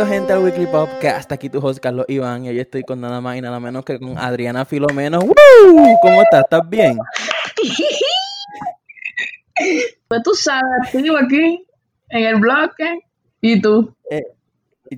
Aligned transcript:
Bienvenidos 0.00 0.30
gente 0.30 0.32
al 0.32 0.42
Weekly 0.42 0.66
Podcast, 0.66 1.30
aquí 1.30 1.50
tu 1.50 1.58
host 1.58 1.78
Carlos 1.78 2.06
Iván 2.08 2.46
y 2.46 2.48
hoy 2.48 2.58
estoy 2.58 2.84
con 2.84 3.02
nada 3.02 3.20
más 3.20 3.36
y 3.36 3.42
nada 3.42 3.60
menos 3.60 3.84
que 3.84 3.98
con 3.98 4.16
Adriana 4.16 4.64
Filomeno. 4.64 5.18
¡Woo! 5.18 5.98
¿Cómo 6.00 6.22
estás? 6.22 6.44
¿Estás 6.44 6.68
bien? 6.70 6.98
Pues 10.08 10.22
tú 10.22 10.32
sabes, 10.32 10.64
activo 10.82 11.18
aquí 11.18 11.66
en 12.08 12.24
el 12.24 12.36
bloque. 12.36 13.00
¿Y 13.42 13.60
tú? 13.60 13.94
Eh, 14.10 14.22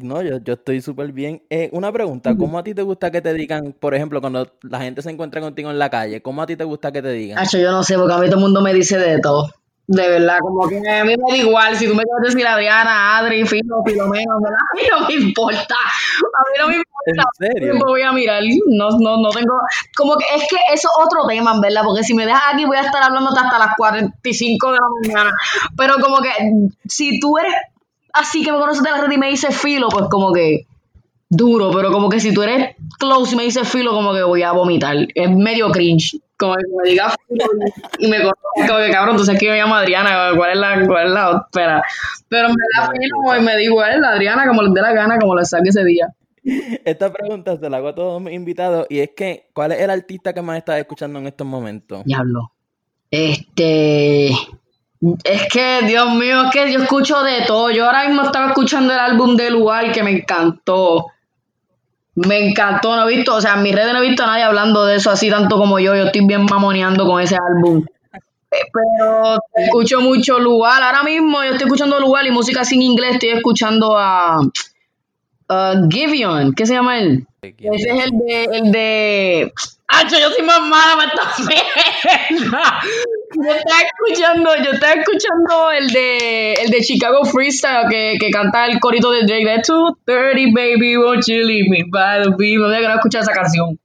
no, 0.01 0.23
yo, 0.23 0.39
yo 0.39 0.53
estoy 0.53 0.81
súper 0.81 1.11
bien. 1.11 1.43
Eh, 1.51 1.69
una 1.73 1.91
pregunta, 1.91 2.37
¿cómo 2.37 2.61
a 2.61 2.63
ti 2.63 2.73
te 2.73 2.83
gusta 2.83 3.11
que 3.11 3.21
te 3.21 3.35
digan, 3.35 3.73
por 3.73 3.97
ejemplo, 3.97 4.21
cuando 4.21 4.53
la 4.63 4.81
gente 4.81 5.03
se 5.03 5.11
encuentra 5.11 5.41
contigo 5.41 5.69
en 5.73 5.81
la 5.81 5.91
calle, 5.91 6.23
¿cómo 6.23 6.43
a 6.43 6.47
ti 6.47 6.55
te 6.55 6.63
gusta 6.63 6.93
que 6.93 7.03
te 7.03 7.11
digan? 7.11 7.39
Hacho, 7.41 7.59
yo 7.59 7.73
no 7.73 7.83
sé, 7.83 7.99
porque 7.99 8.15
a 8.15 8.19
mí 8.19 8.27
todo 8.27 8.37
el 8.37 8.43
mundo 8.43 8.63
me 8.63 8.73
dice 8.73 8.97
de 8.99 9.19
todo. 9.19 9.51
De 9.93 10.09
verdad, 10.09 10.39
como 10.41 10.67
que 10.67 10.77
a 10.79 11.05
mí 11.05 11.15
me 11.17 11.33
da 11.33 11.37
igual. 11.37 11.77
Si 11.77 11.87
tú 11.87 11.95
me 11.95 12.03
quieres 12.03 12.33
decir 12.33 12.47
Adriana, 12.47 13.19
Adri, 13.19 13.45
Filo, 13.47 13.83
Filomeno, 13.85 14.41
¿verdad? 14.41 14.59
a 14.73 14.77
mí 14.77 14.83
no 14.91 15.07
me 15.07 15.15
importa. 15.27 15.75
A 15.75 16.41
mí 16.49 16.59
no 16.59 16.69
me 16.69 16.77
importa. 16.77 17.23
¿En 17.41 17.53
serio? 17.53 17.75
Me 17.75 17.81
voy 17.81 18.01
a 18.01 18.13
mirar. 18.13 18.43
No, 18.69 18.89
no, 18.99 19.19
no 19.19 19.31
tengo. 19.31 19.53
Como 19.95 20.17
que 20.17 20.25
es 20.35 20.47
que 20.49 20.57
eso 20.73 20.89
es 20.89 21.07
otro 21.07 21.27
tema, 21.29 21.61
¿verdad? 21.61 21.83
Porque 21.85 22.05
si 22.05 22.15
me 22.15 22.25
dejas 22.25 22.43
aquí 22.55 22.65
voy 22.65 22.79
a 22.79 22.83
estar 22.83 23.03
hablando 23.03 23.29
hasta 23.31 23.59
las 23.59 23.77
45 23.77 24.73
de 24.73 24.79
la 24.79 24.87
mañana. 25.03 25.37
Pero 25.77 25.97
como 26.01 26.23
que 26.23 26.31
si 26.89 27.21
tú 27.21 27.37
eres 27.37 27.53
así 28.15 28.43
que 28.43 28.51
me 28.51 28.59
conoces 28.59 28.83
de 28.83 28.91
la 28.91 28.99
red 28.99 29.13
y 29.13 29.19
me 29.19 29.29
dices 29.29 29.55
Filo, 29.55 29.89
pues 29.91 30.07
como 30.11 30.33
que 30.33 30.67
duro. 31.29 31.71
Pero 31.71 31.93
como 31.93 32.09
que 32.09 32.19
si 32.19 32.33
tú 32.33 32.43
eres 32.43 32.77
close 32.99 33.35
y 33.35 33.37
me 33.37 33.45
dices 33.45 33.69
Filo, 33.69 33.93
como 33.93 34.13
que 34.15 34.23
voy 34.23 34.43
a 34.43 34.53
vomitar. 34.53 34.97
Es 35.15 35.31
medio 35.31 35.71
cringe. 35.71 36.19
Como 36.37 36.55
que 36.55 36.63
me 36.83 36.91
diga 36.91 37.15
Filo 37.29 37.45
y 37.99 38.09
me 38.09 38.19
conozco, 38.19 38.41
como 38.55 38.79
que 38.79 38.91
cabrón, 38.91 39.11
entonces 39.11 39.39
que 39.39 39.47
yo 39.47 39.53
me 39.53 39.59
llamo 39.59 39.77
Adriana, 39.77 40.31
¿cuál 40.37 40.51
es 40.53 40.59
la, 40.59 40.87
cuál 40.87 41.07
es 41.07 41.13
la 41.13 41.43
espera? 41.45 41.83
Pero 42.29 42.49
me 42.49 42.55
da 42.77 42.91
Filo 42.91 43.37
y 43.39 43.43
me 43.43 43.57
digo, 43.57 43.75
igual, 43.75 44.05
Adriana, 44.05 44.47
como 44.47 44.63
les 44.63 44.75
dé 44.75 44.81
la 44.81 44.93
gana, 44.93 45.19
como 45.19 45.37
le 45.37 45.45
saque 45.45 45.69
ese 45.69 45.85
día. 45.85 46.09
Esta 46.85 47.13
pregunta 47.13 47.57
se 47.57 47.71
la 47.71 47.77
hago 47.77 47.89
a 47.89 47.95
todos 47.95 48.21
mis 48.21 48.35
invitados 48.35 48.87
y 48.91 48.99
es 48.99 49.11
que, 49.17 49.49
¿cuál 49.53 49.73
es 49.73 49.81
el 49.81 49.91
artista 49.91 50.33
que 50.33 50.43
más 50.43 50.59
estás 50.59 50.79
escuchando 50.79 51.19
en 51.21 51.29
estos 51.29 51.47
momentos? 51.47 52.03
Diablo. 52.05 52.53
Este. 53.11 54.31
Es 55.25 55.49
que, 55.53 55.81
Dios 55.87 56.15
mío, 56.15 56.45
es 56.45 56.51
que 56.51 56.73
yo 56.73 56.83
escucho 56.83 57.23
de 57.23 57.43
todo. 57.47 57.71
Yo 57.71 57.87
ahora 57.87 58.09
mismo 58.09 58.23
estaba 58.23 58.49
escuchando 58.49 58.93
el 58.93 58.99
álbum 58.99 59.37
de 59.37 59.51
Lugar 59.51 59.93
que 59.93 60.03
me 60.03 60.13
encantó. 60.13 61.07
Me 62.15 62.47
encantó, 62.47 62.95
no 62.95 63.09
he 63.09 63.17
visto, 63.17 63.35
o 63.35 63.41
sea, 63.41 63.55
en 63.55 63.63
mis 63.63 63.75
redes 63.75 63.93
no 63.93 64.03
he 64.03 64.09
visto 64.09 64.23
a 64.23 64.27
nadie 64.27 64.43
hablando 64.43 64.85
de 64.85 64.97
eso 64.97 65.11
así 65.11 65.31
tanto 65.31 65.57
como 65.57 65.79
yo. 65.79 65.95
Yo 65.95 66.05
estoy 66.05 66.27
bien 66.27 66.45
mamoneando 66.45 67.07
con 67.07 67.21
ese 67.23 67.37
álbum. 67.37 67.85
Eh, 68.51 68.57
Pero 68.73 69.39
escucho 69.55 70.01
mucho 70.01 70.39
Lugar. 70.39 70.83
Ahora 70.83 71.03
mismo 71.03 71.43
yo 71.43 71.53
estoy 71.53 71.67
escuchando 71.67 71.99
Lugar 71.99 72.27
y 72.27 72.31
música 72.31 72.65
sin 72.65 72.83
inglés. 72.83 73.15
Estoy 73.15 73.31
escuchando 73.31 73.97
a, 73.97 74.41
a. 75.49 75.75
¿Qué 75.91 76.67
se 76.67 76.75
llama 76.75 76.99
él? 76.99 77.27
Ese 77.41 77.91
es 77.91 78.05
el 78.05 78.11
de. 78.19 78.45
El 78.45 78.73
de... 78.73 79.53
¡Acho, 79.95 80.19
yo 80.19 80.31
soy 80.31 80.45
más 80.45 80.61
mala 80.63 80.97
para 80.97 81.13
esta 81.13 81.43
mierda! 81.45 82.81
Yo 83.35 83.55
estaba 83.55 83.81
escuchando, 83.83 84.51
yo 84.65 84.71
estaba 84.73 84.93
escuchando 84.93 85.71
el 85.71 85.89
de 85.89 86.55
el 86.55 86.71
de 86.71 86.81
Chicago 86.81 87.25
Freestyle 87.25 87.89
que, 87.91 88.17
que 88.21 88.31
canta 88.31 88.67
el 88.67 88.79
corito 88.81 89.11
de 89.11 89.25
Drake 89.25 89.45
de 89.45 89.63
230 89.67 90.53
baby 90.55 90.97
won't 90.97 91.27
you 91.27 91.43
leave 91.45 91.69
me 91.69 91.85
by 91.91 92.23
the 92.23 92.31
beat. 92.37 92.59
No 92.59 92.67
había 92.67 92.95
escuchar 92.95 93.23
esa 93.23 93.33
canción. 93.33 93.79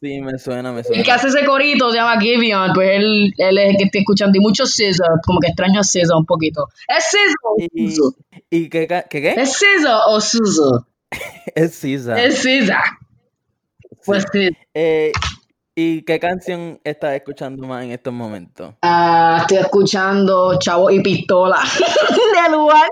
Sí, 0.00 0.20
me 0.20 0.36
suena, 0.36 0.72
me 0.72 0.80
El 0.80 0.84
suena. 0.84 1.02
que 1.04 1.12
hace 1.12 1.28
ese 1.28 1.44
corito 1.44 1.90
se 1.92 1.98
llama 1.98 2.20
Giveon, 2.20 2.72
pues 2.74 2.90
él, 2.96 3.32
él 3.38 3.58
es 3.58 3.70
el 3.70 3.76
que 3.76 3.84
estoy 3.84 4.00
escuchando 4.00 4.36
y 4.36 4.40
mucho 4.40 4.66
SZA, 4.66 5.20
como 5.24 5.38
que 5.38 5.46
extraño 5.46 5.78
a 5.78 5.84
SZA 5.84 6.16
un 6.16 6.26
poquito. 6.26 6.66
¿Es 6.88 7.04
SZA 7.04 7.34
o 7.44 7.56
¿Y, 8.50 8.68
qué, 8.68 8.88
qué, 8.88 9.04
qué? 9.08 9.34
¿Es 9.40 9.52
SZA 9.58 10.06
o 10.08 10.20
SZA? 10.20 10.86
Es 11.54 11.74
Sisa. 11.76 12.20
Es 12.20 12.40
SZA. 12.42 12.82
Pues 14.04 14.24
sí. 14.32 14.48
Eh, 14.74 15.12
¿Y 15.74 16.02
qué 16.02 16.20
canción 16.20 16.78
estás 16.84 17.14
escuchando 17.14 17.66
más 17.66 17.84
en 17.84 17.92
estos 17.92 18.12
momentos? 18.12 18.74
Ah, 18.82 19.38
estoy 19.40 19.56
escuchando 19.56 20.58
Chavo 20.58 20.90
y 20.90 21.00
Pistola 21.00 21.56
de 22.44 22.52
lugar. 22.52 22.90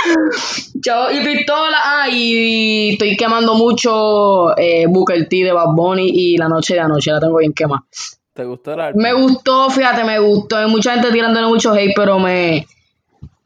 Chavo 0.82 1.10
y 1.10 1.22
Pistola. 1.22 1.76
Ah, 1.84 2.08
y 2.10 2.92
estoy 2.92 3.18
quemando 3.18 3.54
mucho 3.54 4.56
eh, 4.56 4.86
Booker 4.88 5.28
T 5.28 5.44
de 5.44 5.52
Bad 5.52 5.74
Bunny 5.74 6.08
y 6.08 6.38
La 6.38 6.48
Noche 6.48 6.72
de 6.72 6.80
Anoche. 6.80 7.10
La 7.10 7.20
tengo 7.20 7.36
bien 7.36 7.52
quemada. 7.52 7.84
¿Te 8.32 8.44
gustó 8.44 8.72
el 8.72 8.80
álbum? 8.80 9.02
Me 9.02 9.12
gustó, 9.12 9.68
fíjate, 9.68 10.04
me 10.04 10.18
gustó. 10.20 10.56
Hay 10.56 10.70
mucha 10.70 10.94
gente 10.94 11.12
tirándole 11.12 11.48
mucho 11.48 11.74
hate, 11.74 11.92
pero 11.94 12.18
me, 12.18 12.66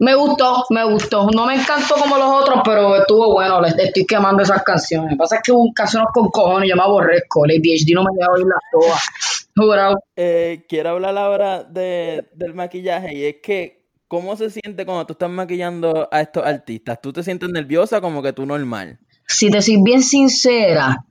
me 0.05 0.15
gustó, 0.15 0.67
me 0.69 0.85
gustó. 0.85 1.29
No 1.35 1.47
me 1.47 1.55
encantó 1.55 1.95
como 1.95 2.19
los 2.19 2.43
otros, 2.43 2.61
pero 2.63 2.97
estuvo 2.97 3.33
bueno. 3.33 3.61
Le 3.63 3.69
estoy 3.69 4.05
quemando 4.05 4.43
esas 4.43 4.63
canciones. 4.63 5.11
Lo 5.11 5.17
que 5.17 5.19
pasa 5.19 5.37
es 5.37 5.43
que 5.43 5.53
hubo 5.53 5.73
canciones 5.73 6.09
con 6.13 6.29
cojones, 6.29 6.69
yo 6.69 6.77
me 6.77 6.83
aborrezco. 6.83 7.47
El 7.47 7.53
ADHD 7.53 7.95
no 7.95 8.05
me 8.05 8.11
deja 8.15 8.31
oírlas 8.31 8.59
todas. 8.71 9.03
Jurado. 9.57 9.97
Eh, 10.15 10.67
quiero 10.69 10.91
hablar 10.91 11.17
ahora 11.17 11.65
de, 11.65 12.29
del 12.35 12.53
maquillaje 12.53 13.15
y 13.15 13.25
es 13.25 13.37
que, 13.43 13.87
¿cómo 14.07 14.37
se 14.37 14.51
siente 14.51 14.85
cuando 14.85 15.07
tú 15.07 15.15
estás 15.15 15.31
maquillando 15.31 16.07
a 16.13 16.21
estos 16.21 16.45
artistas? 16.45 17.01
¿Tú 17.01 17.13
te 17.13 17.23
sientes 17.23 17.49
nerviosa 17.49 18.03
como 18.03 18.23
que 18.23 18.35
tú 18.35 18.45
normal? 18.45 18.99
Si 19.27 19.51
te 19.51 19.63
soy 19.63 19.83
bien 19.83 20.03
sincera, 20.03 21.07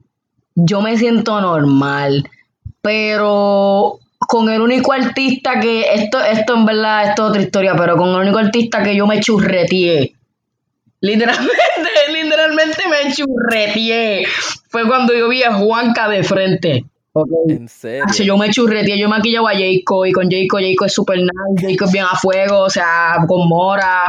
yo 0.53 0.81
me 0.81 0.97
siento 0.97 1.41
normal, 1.41 2.29
pero 2.81 3.99
con 4.27 4.49
el 4.49 4.61
único 4.61 4.93
artista 4.93 5.59
que, 5.59 5.93
esto, 5.93 6.23
esto 6.23 6.55
en 6.55 6.65
verdad 6.65 7.09
esto 7.09 7.23
es 7.23 7.29
otra 7.29 7.41
historia, 7.41 7.75
pero 7.75 7.97
con 7.97 8.09
el 8.09 8.21
único 8.21 8.39
artista 8.39 8.83
que 8.83 8.95
yo 8.95 9.07
me 9.07 9.19
churreteé, 9.19 10.13
literalmente, 11.01 11.53
literalmente 12.13 12.83
me 12.89 13.13
churreteé, 13.13 14.25
fue 14.69 14.87
cuando 14.87 15.13
yo 15.13 15.29
vi 15.29 15.43
a 15.43 15.53
Juanca 15.53 16.09
de 16.09 16.23
frente. 16.23 16.85
ok. 17.13 17.29
¿En 17.49 17.67
serio? 17.67 18.05
Hacho, 18.07 18.23
yo 18.23 18.37
me 18.37 18.49
churreteé, 18.49 18.97
yo 18.97 19.09
maquillaba 19.09 19.51
a 19.51 19.53
Jayco 19.53 20.05
y 20.05 20.11
con 20.11 20.29
Jayco, 20.29 20.57
Jayco 20.57 20.85
es 20.85 20.93
super 20.93 21.17
nice, 21.17 21.67
Jayco 21.67 21.85
es 21.85 21.91
bien 21.91 22.05
a 22.05 22.15
fuego, 22.15 22.59
o 22.61 22.69
sea, 22.69 23.17
con 23.27 23.47
Mora, 23.47 24.03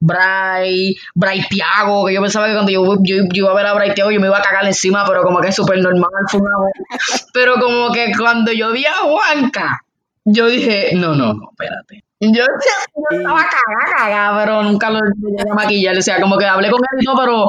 Bray, 0.00 0.96
Bray 1.14 1.42
Tiago, 1.48 2.06
que 2.06 2.14
yo 2.14 2.22
pensaba 2.22 2.46
que 2.46 2.54
cuando 2.54 2.72
yo, 2.72 2.96
yo, 3.02 3.16
yo 3.32 3.44
iba 3.44 3.50
a 3.50 3.54
ver 3.54 3.66
a 3.66 3.74
Bray 3.74 3.94
Tiago 3.94 4.10
yo 4.10 4.18
me 4.18 4.28
iba 4.28 4.38
a 4.38 4.42
cagar 4.42 4.64
encima, 4.64 5.04
pero 5.06 5.22
como 5.22 5.40
que 5.40 5.48
es 5.48 5.54
súper 5.54 5.78
normal, 5.78 6.10
fue 6.28 6.40
una 6.40 6.56
vez. 6.64 7.28
pero 7.34 7.54
como 7.60 7.92
que 7.92 8.10
cuando 8.16 8.50
yo 8.52 8.72
vi 8.72 8.86
a 8.86 8.94
Juanca, 8.94 9.84
yo 10.24 10.46
dije, 10.46 10.92
no, 10.94 11.14
no, 11.14 11.34
no, 11.34 11.50
espérate. 11.50 12.04
Yo, 12.20 12.30
yo 12.30 13.18
estaba 13.18 13.46
cagada, 13.46 13.96
cagada, 13.96 14.44
pero 14.44 14.62
nunca 14.62 14.90
lo 14.90 15.00
llegué 15.00 15.50
a 15.50 15.54
maquillar, 15.54 15.96
o 15.96 16.02
sea, 16.02 16.20
como 16.20 16.36
que 16.36 16.46
hablé 16.46 16.70
con 16.70 16.80
él 16.80 16.98
y 17.00 17.04
todo, 17.04 17.16
pero 17.18 17.48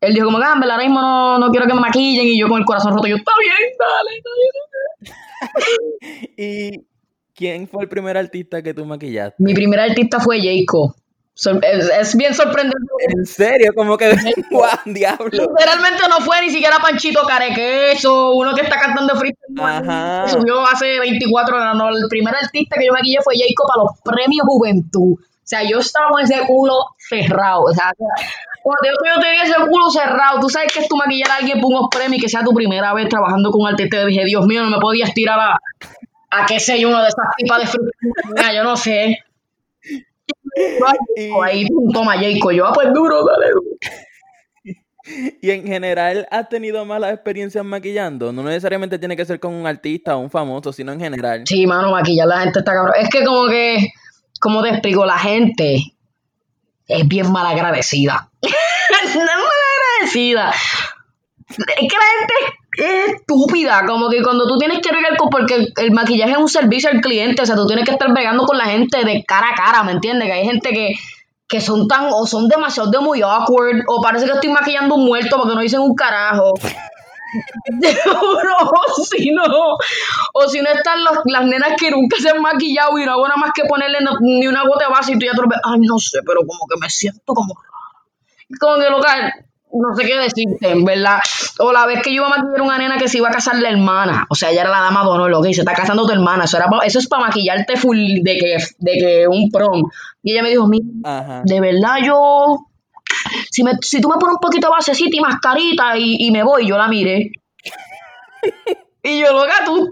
él 0.00 0.14
dijo 0.14 0.26
como, 0.26 0.38
ah, 0.38 0.52
en 0.54 0.60
verdad, 0.60 0.76
ahora 0.76 0.88
mismo 0.88 1.00
no, 1.00 1.38
no 1.38 1.50
quiero 1.50 1.66
que 1.66 1.74
me 1.74 1.80
maquillen, 1.80 2.26
y 2.26 2.38
yo 2.38 2.48
con 2.48 2.58
el 2.58 2.64
corazón 2.64 2.94
roto, 2.94 3.06
yo, 3.06 3.16
está 3.16 3.32
bien, 3.38 3.54
dale, 3.78 4.10
está 4.16 4.30
bien. 4.40 6.30
¿Y 6.36 6.86
quién 7.34 7.68
fue 7.68 7.84
el 7.84 7.88
primer 7.88 8.16
artista 8.16 8.62
que 8.62 8.72
tú 8.72 8.84
maquillaste? 8.84 9.42
Mi 9.42 9.54
primer 9.54 9.80
artista 9.80 10.20
fue 10.20 10.40
Jayco. 10.40 10.94
Es, 11.38 11.88
es 11.88 12.16
bien 12.16 12.34
sorprendente. 12.34 12.88
¿En 13.16 13.24
serio? 13.24 13.72
Como 13.74 13.96
que, 13.96 14.16
¡guau, 14.50 14.76
diablo! 14.86 15.28
Literalmente 15.30 16.02
no 16.08 16.18
fue 16.24 16.40
ni 16.40 16.50
siquiera 16.50 16.78
Panchito 16.82 17.22
Carequeso, 17.22 18.32
uno 18.34 18.54
que 18.54 18.62
está 18.62 18.80
cantando 18.80 19.14
freestyle. 19.14 19.60
Ajá. 19.60 20.28
Subió 20.28 20.66
hace 20.66 20.98
24 20.98 21.56
horas. 21.56 21.76
No, 21.76 21.90
el 21.90 22.08
primer 22.08 22.34
artista 22.34 22.76
que 22.76 22.86
yo 22.86 22.92
maquillé 22.92 23.18
fue 23.22 23.34
Jayco 23.38 23.64
para 23.68 23.84
los 23.84 24.00
premios 24.02 24.46
Juventud. 24.48 25.12
O 25.12 25.48
sea, 25.48 25.62
yo 25.62 25.78
estaba 25.78 26.10
con 26.10 26.20
ese 26.20 26.40
culo 26.46 26.74
cerrado. 26.98 27.62
O 27.62 27.72
sea, 27.72 27.92
cuando 27.96 28.82
yo, 28.84 29.20
tenía 29.22 29.44
ese 29.44 29.54
culo 29.70 29.90
cerrado, 29.90 30.40
tú 30.40 30.48
sabes 30.48 30.72
que 30.72 30.80
es 30.80 30.88
tu 30.88 30.96
maquillar 30.96 31.30
a 31.30 31.36
alguien 31.36 31.60
por 31.60 31.70
unos 31.70 31.88
premios 31.88 32.18
y 32.18 32.20
que 32.22 32.28
sea 32.28 32.42
tu 32.42 32.52
primera 32.52 32.92
vez 32.94 33.08
trabajando 33.08 33.52
con 33.52 33.62
un 33.62 33.68
artista. 33.68 34.04
Dije, 34.04 34.24
Dios 34.24 34.44
mío, 34.44 34.64
no 34.64 34.70
me 34.70 34.78
podías 34.78 35.14
tirar 35.14 35.38
a, 35.38 35.58
a 36.30 36.46
qué 36.46 36.58
sé 36.58 36.80
yo, 36.80 36.88
uno 36.88 37.00
de 37.00 37.08
esas 37.08 37.26
tipas 37.36 37.60
de 37.60 37.66
freestyle. 37.66 38.56
Yo 38.56 38.64
no 38.64 38.76
sé. 38.76 39.24
Y, 41.16 41.30
Ahí, 41.42 41.66
toma, 41.92 42.14
Jayco. 42.14 42.50
Yo, 42.52 42.66
ah, 42.66 42.72
pues 42.72 42.92
duro, 42.92 43.24
dale. 43.24 43.50
duro. 43.50 43.62
y 45.42 45.50
en 45.50 45.66
general, 45.66 46.26
¿has 46.30 46.48
tenido 46.48 46.84
malas 46.84 47.12
experiencias 47.12 47.64
maquillando? 47.64 48.32
No 48.32 48.42
necesariamente 48.42 48.98
tiene 48.98 49.16
que 49.16 49.24
ser 49.24 49.40
con 49.40 49.54
un 49.54 49.66
artista 49.66 50.16
o 50.16 50.20
un 50.20 50.30
famoso, 50.30 50.72
sino 50.72 50.92
en 50.92 51.00
general. 51.00 51.42
Sí, 51.46 51.66
mano, 51.66 51.90
maquillar 51.90 52.28
la 52.28 52.40
gente 52.40 52.58
está 52.60 52.72
cabrón. 52.72 52.94
Es 52.98 53.08
que 53.08 53.24
como 53.24 53.48
que, 53.48 53.88
como 54.40 54.62
te 54.62 54.70
explico, 54.70 55.06
la 55.06 55.18
gente 55.18 55.82
es 56.86 57.08
bien 57.08 57.30
malagradecida. 57.30 58.30
no 58.42 58.48
es 59.04 59.16
malagradecida. 59.16 60.52
Es 61.50 61.56
que 61.56 61.96
la 61.96 62.18
gente 62.18 62.34
es 62.76 63.14
estúpida, 63.14 63.84
como 63.86 64.08
que 64.08 64.22
cuando 64.22 64.46
tú 64.46 64.58
tienes 64.58 64.78
que 64.80 64.92
regar 64.92 65.16
con, 65.16 65.30
porque 65.30 65.72
el, 65.76 65.92
maquillaje 65.92 66.32
es 66.32 66.38
un 66.38 66.48
servicio 66.48 66.90
al 66.90 67.00
cliente, 67.00 67.42
o 67.42 67.46
sea, 67.46 67.56
tú 67.56 67.66
tienes 67.66 67.84
que 67.84 67.92
estar 67.92 68.12
bregando 68.12 68.44
con 68.44 68.58
la 68.58 68.66
gente 68.66 69.04
de 69.04 69.24
cara 69.24 69.50
a 69.50 69.54
cara, 69.54 69.82
¿me 69.82 69.92
entiendes? 69.92 70.28
Que 70.28 70.32
hay 70.32 70.44
gente 70.44 70.70
que, 70.70 70.94
que 71.48 71.60
son 71.60 71.88
tan, 71.88 72.08
o 72.12 72.26
son 72.26 72.48
demasiado 72.48 72.90
de 72.90 73.00
muy 73.00 73.22
awkward, 73.22 73.82
o 73.88 74.02
parece 74.02 74.26
que 74.26 74.32
estoy 74.32 74.50
maquillando 74.50 74.94
un 74.96 75.06
muerto 75.06 75.36
porque 75.38 75.54
no 75.54 75.60
dicen 75.60 75.80
un 75.80 75.94
carajo. 75.94 76.54
o 78.08 79.04
si 79.04 79.30
no, 79.32 79.42
o 80.32 80.48
si 80.48 80.62
no 80.62 80.70
están 80.70 81.04
los, 81.04 81.18
las 81.26 81.44
nenas 81.44 81.74
que 81.78 81.90
nunca 81.90 82.16
se 82.18 82.30
han 82.30 82.40
maquillado 82.40 82.98
y 82.98 83.04
no 83.04 83.12
hago 83.12 83.28
nada 83.28 83.36
más 83.36 83.50
que 83.54 83.64
ponerle 83.64 83.98
no- 84.00 84.18
ni 84.20 84.46
una 84.46 84.62
gota 84.62 84.86
de 84.86 84.92
base 84.92 85.12
y 85.12 85.18
tú 85.18 85.26
ya 85.26 85.32
te 85.32 85.42
lo 85.42 85.48
ves, 85.48 85.58
ay, 85.62 85.80
no 85.80 85.98
sé, 85.98 86.20
pero 86.24 86.40
como 86.40 86.66
que 86.66 86.80
me 86.80 86.88
siento 86.88 87.34
como 87.34 87.54
como 88.58 88.78
que 88.78 88.88
loca, 88.88 89.34
no 89.72 89.94
sé 89.96 90.06
qué 90.06 90.16
decirte, 90.16 90.70
en 90.70 90.84
verdad. 90.84 91.18
O 91.60 91.72
la 91.72 91.86
vez 91.86 92.02
que 92.02 92.10
yo 92.10 92.22
iba 92.22 92.26
a 92.26 92.30
maquillar 92.30 92.60
a 92.60 92.62
una 92.62 92.78
nena 92.78 92.96
que 92.98 93.08
se 93.08 93.18
iba 93.18 93.28
a 93.28 93.32
casar 93.32 93.56
la 93.56 93.68
hermana, 93.68 94.26
o 94.30 94.34
sea, 94.34 94.50
ella 94.50 94.62
era 94.62 94.70
la 94.70 94.80
dama 94.80 95.02
de 95.02 95.08
honor, 95.10 95.30
lo 95.30 95.42
que 95.42 95.52
se 95.54 95.60
está 95.60 95.74
casando 95.74 96.06
tu 96.06 96.12
hermana, 96.12 96.44
eso, 96.44 96.56
era 96.56 96.66
pa- 96.68 96.84
eso 96.84 96.98
es 96.98 97.06
para 97.08 97.26
maquillarte 97.26 97.76
full 97.76 97.98
de 98.22 98.36
que, 98.38 98.56
de 98.78 98.92
que 98.98 99.26
un 99.28 99.50
prom. 99.50 99.82
Y 100.22 100.32
ella 100.32 100.42
me 100.42 100.50
dijo, 100.50 100.66
mira, 100.66 100.84
de 101.44 101.60
verdad 101.60 101.96
yo, 102.04 102.58
si, 103.50 103.62
me, 103.62 103.72
si 103.82 104.00
tú 104.00 104.08
me 104.08 104.16
pones 104.16 104.34
un 104.34 104.40
poquito 104.40 104.68
de 104.68 104.72
basecita 104.72 105.16
y 105.16 105.20
mascarita 105.20 105.96
y, 105.96 106.16
y 106.26 106.30
me 106.30 106.42
voy, 106.42 106.66
yo 106.66 106.76
la 106.78 106.88
miré. 106.88 107.30
y 109.02 109.20
yo, 109.20 109.32
loca, 109.32 109.64
tú, 109.64 109.88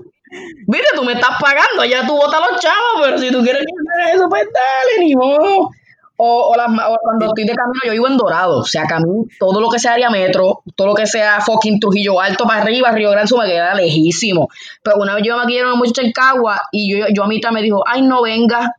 mire, 0.67 0.84
tú 0.94 1.05
me 1.05 1.12
estás 1.14 1.37
pagando, 1.40 1.84
ya 1.84 2.06
tú 2.06 2.14
botas 2.17 2.40
los 2.50 2.61
chavos, 2.61 3.02
pero 3.02 3.19
si 3.19 3.31
tú 3.31 3.43
quieres 3.43 3.62
que 3.62 4.02
haga 4.02 4.12
eso, 4.14 4.28
pues 4.28 4.44
dale, 4.44 5.05
ni 5.05 5.14
modo. 5.14 5.70
O, 6.18 6.50
o, 6.50 6.56
las 6.56 6.68
o 6.68 6.96
cuando 7.02 7.26
estoy 7.26 7.44
de 7.44 7.54
camino, 7.54 7.80
yo 7.84 7.92
vivo 7.92 8.08
en 8.08 8.16
Dorado, 8.16 8.58
o 8.60 8.64
sea, 8.64 8.86
camino 8.86 9.24
todo 9.38 9.60
lo 9.60 9.68
que 9.68 9.78
sea 9.78 9.92
área 9.92 10.08
metro, 10.10 10.62
todo 10.74 10.88
lo 10.88 10.94
que 10.94 11.06
sea 11.06 11.40
fucking 11.40 11.78
Trujillo 11.78 12.20
Alto 12.20 12.44
para 12.44 12.62
arriba, 12.62 12.90
Río 12.92 13.10
Grande, 13.10 13.26
eso 13.26 13.36
me 13.36 13.46
queda 13.46 13.74
lejísimo. 13.74 14.48
Pero 14.82 14.96
una 14.96 15.14
vez 15.14 15.24
yo 15.24 15.36
me 15.36 15.42
maquillé 15.42 15.60
a 15.60 15.66
una 15.66 15.74
muchacha 15.76 16.02
en 16.02 16.12
Cagua 16.12 16.62
y 16.72 16.90
yo, 16.90 17.06
yo 17.12 17.24
a 17.24 17.28
mitad 17.28 17.50
me 17.50 17.62
dijo, 17.62 17.82
ay, 17.86 18.02
no 18.02 18.22
venga. 18.22 18.74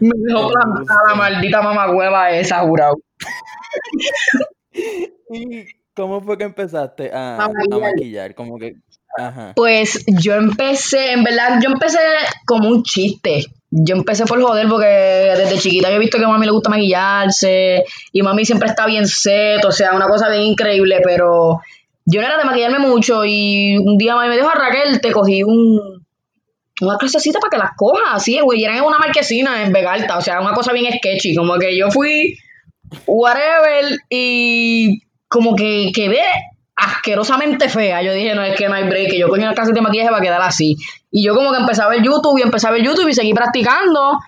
Me 0.00 0.10
dejó 0.16 0.48
plantada 0.48 1.00
la 1.10 1.14
maldita 1.14 1.62
mamagüeva 1.62 2.30
esa, 2.32 2.60
jurado. 2.60 2.96
¿Y 5.32 5.64
cómo 5.94 6.20
fue 6.20 6.38
que 6.38 6.44
empezaste 6.44 7.12
a, 7.12 7.36
A 7.36 7.44
a 7.44 7.48
maquillar. 7.48 7.80
maquillar? 7.80 8.34
Como 8.34 8.58
que, 8.58 8.74
ajá. 9.16 9.52
Pues 9.54 10.04
yo 10.06 10.34
empecé, 10.34 11.12
en 11.12 11.22
verdad, 11.22 11.60
yo 11.62 11.70
empecé 11.70 11.98
como 12.46 12.68
un 12.68 12.82
chiste. 12.82 13.44
Yo 13.70 13.94
empecé 13.94 14.26
por 14.26 14.42
joder 14.42 14.68
porque 14.68 14.86
desde 14.86 15.58
chiquita 15.58 15.90
yo 15.90 15.96
he 15.96 16.00
visto 16.00 16.18
que 16.18 16.24
a 16.24 16.28
mami 16.28 16.44
le 16.44 16.52
gusta 16.52 16.70
maquillarse 16.70 17.84
y 18.12 18.22
mami 18.22 18.44
siempre 18.44 18.68
está 18.68 18.86
bien 18.86 19.06
set, 19.06 19.64
o 19.64 19.70
sea, 19.70 19.94
una 19.94 20.08
cosa 20.08 20.28
bien 20.28 20.42
increíble, 20.42 21.00
pero 21.04 21.60
yo 22.04 22.20
no 22.20 22.26
era 22.26 22.36
de 22.36 22.44
maquillarme 22.44 22.80
mucho 22.80 23.24
y 23.24 23.76
un 23.76 23.96
día 23.96 24.16
mami 24.16 24.28
me 24.28 24.36
dijo, 24.36 24.50
Raquel, 24.50 25.00
te 25.00 25.12
cogí 25.12 25.44
un, 25.44 26.04
una 26.80 26.96
clasecita 26.96 27.38
para 27.38 27.50
que 27.50 27.58
las 27.58 27.76
cojas, 27.76 28.08
así, 28.12 28.40
güey, 28.40 28.60
y 28.60 28.64
eran 28.64 28.78
en 28.78 28.84
una 28.84 28.98
marquesina 28.98 29.62
en 29.62 29.72
Vegalta, 29.72 30.18
o 30.18 30.20
sea, 30.20 30.40
una 30.40 30.52
cosa 30.52 30.72
bien 30.72 30.92
sketchy, 30.92 31.36
como 31.36 31.56
que 31.58 31.76
yo 31.76 31.90
fui 31.90 32.36
whatever 33.06 33.98
y 34.08 35.02
como 35.28 35.54
que 35.54 35.92
quedé 35.94 36.22
asquerosamente 36.80 37.68
fea. 37.68 38.02
Yo 38.02 38.12
dije, 38.12 38.34
no, 38.34 38.42
es 38.42 38.56
que 38.56 38.68
no 38.68 38.74
hay 38.74 38.84
break, 38.84 39.10
que 39.10 39.18
yo 39.18 39.28
cogí 39.28 39.42
una 39.42 39.54
clase 39.54 39.72
de 39.72 39.80
maquillaje 39.80 40.10
para 40.10 40.22
quedar 40.22 40.42
así. 40.42 40.76
Y 41.10 41.24
yo 41.24 41.34
como 41.34 41.52
que 41.52 41.58
empecé 41.58 41.82
a 41.82 41.88
ver 41.88 42.02
YouTube 42.02 42.38
y 42.38 42.42
empecé 42.42 42.68
a 42.68 42.70
ver 42.70 42.82
YouTube 42.82 43.08
y 43.08 43.14
seguí 43.14 43.34
practicando 43.34 44.18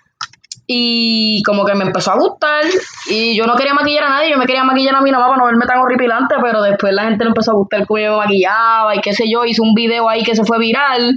y 0.67 1.43
como 1.43 1.65
que 1.65 1.75
me 1.75 1.85
empezó 1.85 2.13
a 2.13 2.19
gustar 2.19 2.65
y 3.11 3.37
yo 3.37 3.47
no 3.47 3.57
quería 3.57 3.75
maquillar 3.75 4.05
a 4.05 4.09
nadie, 4.11 4.31
yo 4.31 4.39
me 4.39 4.47
quería 4.47 4.65
maquillar 4.65 4.95
a 4.95 5.01
mí 5.01 5.11
nada 5.11 5.25
más 5.25 5.31
para 5.31 5.43
no 5.43 5.47
verme 5.47 5.67
tan 5.67 5.79
horripilante, 5.79 6.37
pero 6.43 6.63
después 6.63 6.95
la 6.95 7.05
gente 7.05 7.25
le 7.25 7.29
empezó 7.31 7.51
a 7.51 7.55
gustar 7.55 7.87
cómo 7.87 7.99
yo 7.99 8.13
me 8.13 8.19
maquillaba 8.19 8.95
y 8.95 9.01
qué 9.01 9.13
sé 9.13 9.25
yo, 9.31 9.45
hice 9.45 9.61
un 9.61 9.75
video 9.75 10.09
ahí 10.09 10.23
que 10.23 10.37
se 10.37 10.45
fue 10.45 10.59
viral 10.59 11.17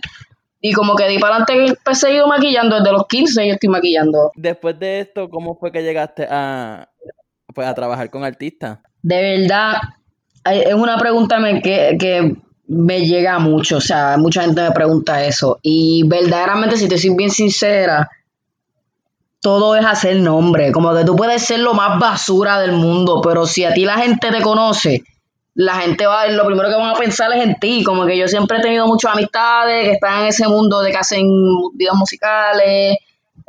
y 0.59 0.73
como 0.73 0.95
que 0.95 1.07
di 1.07 1.19
para 1.19 1.35
adelante 1.35 1.73
empecé 1.73 2.07
a 2.07 2.11
ir 2.11 2.25
maquillando 2.27 2.77
desde 2.77 2.91
los 2.91 3.05
15 3.07 3.47
yo 3.47 3.53
estoy 3.53 3.69
maquillando. 3.69 4.31
Después 4.35 4.79
de 4.79 5.01
esto, 5.01 5.29
¿cómo 5.29 5.55
fue 5.55 5.71
que 5.71 5.83
llegaste 5.83 6.27
a, 6.29 6.89
pues, 7.53 7.67
a 7.67 7.75
trabajar 7.75 8.09
con 8.09 8.23
artistas? 8.23 8.79
De 9.03 9.38
verdad, 9.38 9.75
es 10.45 10.74
una 10.74 10.97
pregunta 10.97 11.38
que, 11.62 11.97
que 12.00 12.36
me 12.68 13.06
llega 13.06 13.39
mucho, 13.39 13.77
o 13.77 13.81
sea, 13.81 14.18
mucha 14.18 14.44
gente 14.44 14.62
me 14.62 14.71
pregunta 14.71 15.25
eso. 15.25 15.59
Y 15.62 16.03
verdaderamente, 16.07 16.77
si 16.77 16.88
te 16.88 16.97
soy 16.97 17.15
bien 17.15 17.31
sincera, 17.31 18.09
todo 19.42 19.75
es 19.75 19.86
hacer 19.86 20.18
nombre. 20.18 20.71
Como 20.71 20.94
que 20.95 21.03
tú 21.03 21.15
puedes 21.15 21.44
ser 21.44 21.59
lo 21.59 21.74
más 21.74 22.00
basura 22.00 22.59
del 22.59 22.71
mundo, 22.71 23.21
pero 23.21 23.45
si 23.45 23.63
a 23.63 23.74
ti 23.74 23.86
la 23.86 23.97
gente 23.97 24.31
te 24.31 24.42
conoce, 24.42 25.03
la 25.53 25.75
gente 25.75 26.06
va, 26.06 26.27
lo 26.27 26.45
primero 26.45 26.69
que 26.69 26.75
van 26.75 26.89
a 26.89 26.95
pensar 26.95 27.31
es 27.33 27.44
en 27.44 27.59
ti. 27.59 27.83
Como 27.83 28.06
que 28.06 28.18
yo 28.18 28.27
siempre 28.27 28.57
he 28.57 28.62
tenido 28.62 28.88
muchas 28.88 29.13
amistades 29.13 29.88
que 29.88 29.94
están 29.94 30.21
en 30.21 30.27
ese 30.27 30.48
mundo 30.48 30.81
de 30.81 30.91
que 30.91 30.98
hacen 30.98 31.27
videos 31.74 31.95
musicales, 31.95 32.98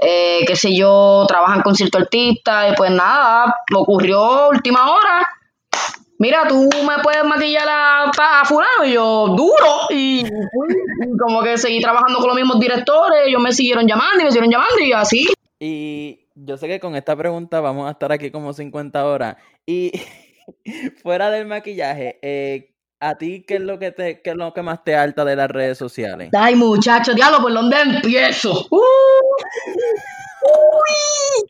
eh, 0.01 0.45
qué 0.47 0.55
sé 0.55 0.77
yo, 0.77 1.25
trabajan 1.27 1.63
con 1.63 1.75
cierto 1.75 1.99
artista, 1.99 2.69
y 2.69 2.75
pues 2.75 2.91
nada, 2.91 3.55
ocurrió 3.75 4.51
última 4.51 4.91
hora. 4.91 5.27
Mira, 6.19 6.47
tú 6.49 6.69
me 6.87 7.03
puedes 7.03 7.25
maquillar 7.25 7.69
a, 7.69 8.05
a 8.05 8.45
fulano 8.45 8.85
y 8.85 8.93
yo 8.93 9.29
duro 9.37 9.87
y, 9.91 10.21
y 10.21 11.19
como 11.19 11.43
que 11.43 11.59
seguí 11.59 11.81
trabajando 11.81 12.19
con 12.19 12.29
los 12.29 12.37
mismos 12.37 12.59
directores, 12.59 13.23
ellos 13.27 13.41
me 13.41 13.53
siguieron 13.53 13.87
llamando 13.87 14.21
y 14.21 14.25
me 14.25 14.31
siguieron 14.31 14.51
llamando 14.51 14.79
y 14.81 14.93
así. 14.93 15.27
Y 15.59 16.29
yo 16.35 16.57
sé 16.57 16.69
que 16.69 16.81
con 16.81 16.97
esta 16.97 17.17
pregunta 17.17 17.61
vamos 17.61 17.89
a 17.89 17.93
estar 17.93 18.13
aquí 18.13 18.31
como 18.31 18.53
50 18.53 19.05
horas. 19.05 19.37
Y 19.67 19.93
fuera 21.03 21.31
del 21.31 21.47
maquillaje, 21.47 22.19
eh, 22.23 22.75
¿a 23.01 23.17
ti 23.17 23.45
qué 23.47 23.57
es 23.57 23.63
lo 23.63 23.79
que 23.79 23.93
te, 23.93 24.23
qué 24.23 24.31
es 24.31 24.37
lo 24.37 24.53
que 24.53 24.63
más 24.63 24.85
te 24.85 24.97
alta 24.97 25.25
de 25.25 25.37
las 25.37 25.51
redes 25.51 25.79
sociales? 25.79 26.31
Ay, 26.37 26.55
muchacho, 26.55 27.15
diablo, 27.15 27.41
¿por 27.41 27.53
dónde 27.53 27.77
empiezo? 27.81 28.67
Uh, 28.71 28.81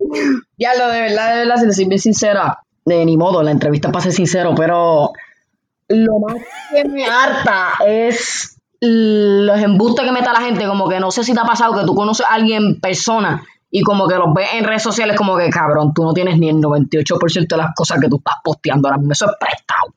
uy. 0.00 0.42
Diablo, 0.56 0.88
de 0.88 1.00
verdad, 1.00 1.32
de 1.34 1.38
verdad, 1.40 1.56
si 1.56 1.66
te 1.66 1.72
soy 1.72 1.84
bien 1.86 1.98
sincera, 1.98 2.58
de 2.86 3.04
ni 3.04 3.16
modo, 3.16 3.42
la 3.42 3.50
entrevista 3.50 3.90
para 3.90 4.04
ser 4.04 4.12
sincero, 4.12 4.54
pero 4.56 5.12
lo 5.88 6.18
más 6.20 6.36
que 6.70 6.88
me 6.88 7.04
harta 7.04 7.74
es 7.84 8.56
los 8.80 9.60
embustes 9.60 10.04
que 10.04 10.12
mete 10.12 10.30
la 10.32 10.40
gente, 10.40 10.66
como 10.66 10.88
que 10.88 11.00
no 11.00 11.10
sé 11.10 11.24
si 11.24 11.34
te 11.34 11.40
ha 11.40 11.44
pasado 11.44 11.74
que 11.74 11.84
tú 11.84 11.94
conoces 11.94 12.24
a 12.24 12.34
alguien 12.34 12.64
en 12.64 12.80
persona 12.80 13.44
y 13.70 13.82
como 13.82 14.06
que 14.06 14.14
los 14.14 14.32
ves 14.32 14.48
en 14.54 14.64
redes 14.64 14.84
sociales 14.84 15.16
como 15.16 15.36
que, 15.36 15.50
cabrón, 15.50 15.92
tú 15.92 16.04
no 16.04 16.12
tienes 16.12 16.38
ni 16.38 16.48
el 16.48 16.56
98% 16.56 17.48
de 17.48 17.56
las 17.56 17.74
cosas 17.74 17.98
que 18.00 18.08
tú 18.08 18.16
estás 18.18 18.36
posteando 18.44 18.88
ahora 18.88 18.98
mismo, 18.98 19.12
eso 19.12 19.26
es 19.26 19.32
prestado. 19.38 19.92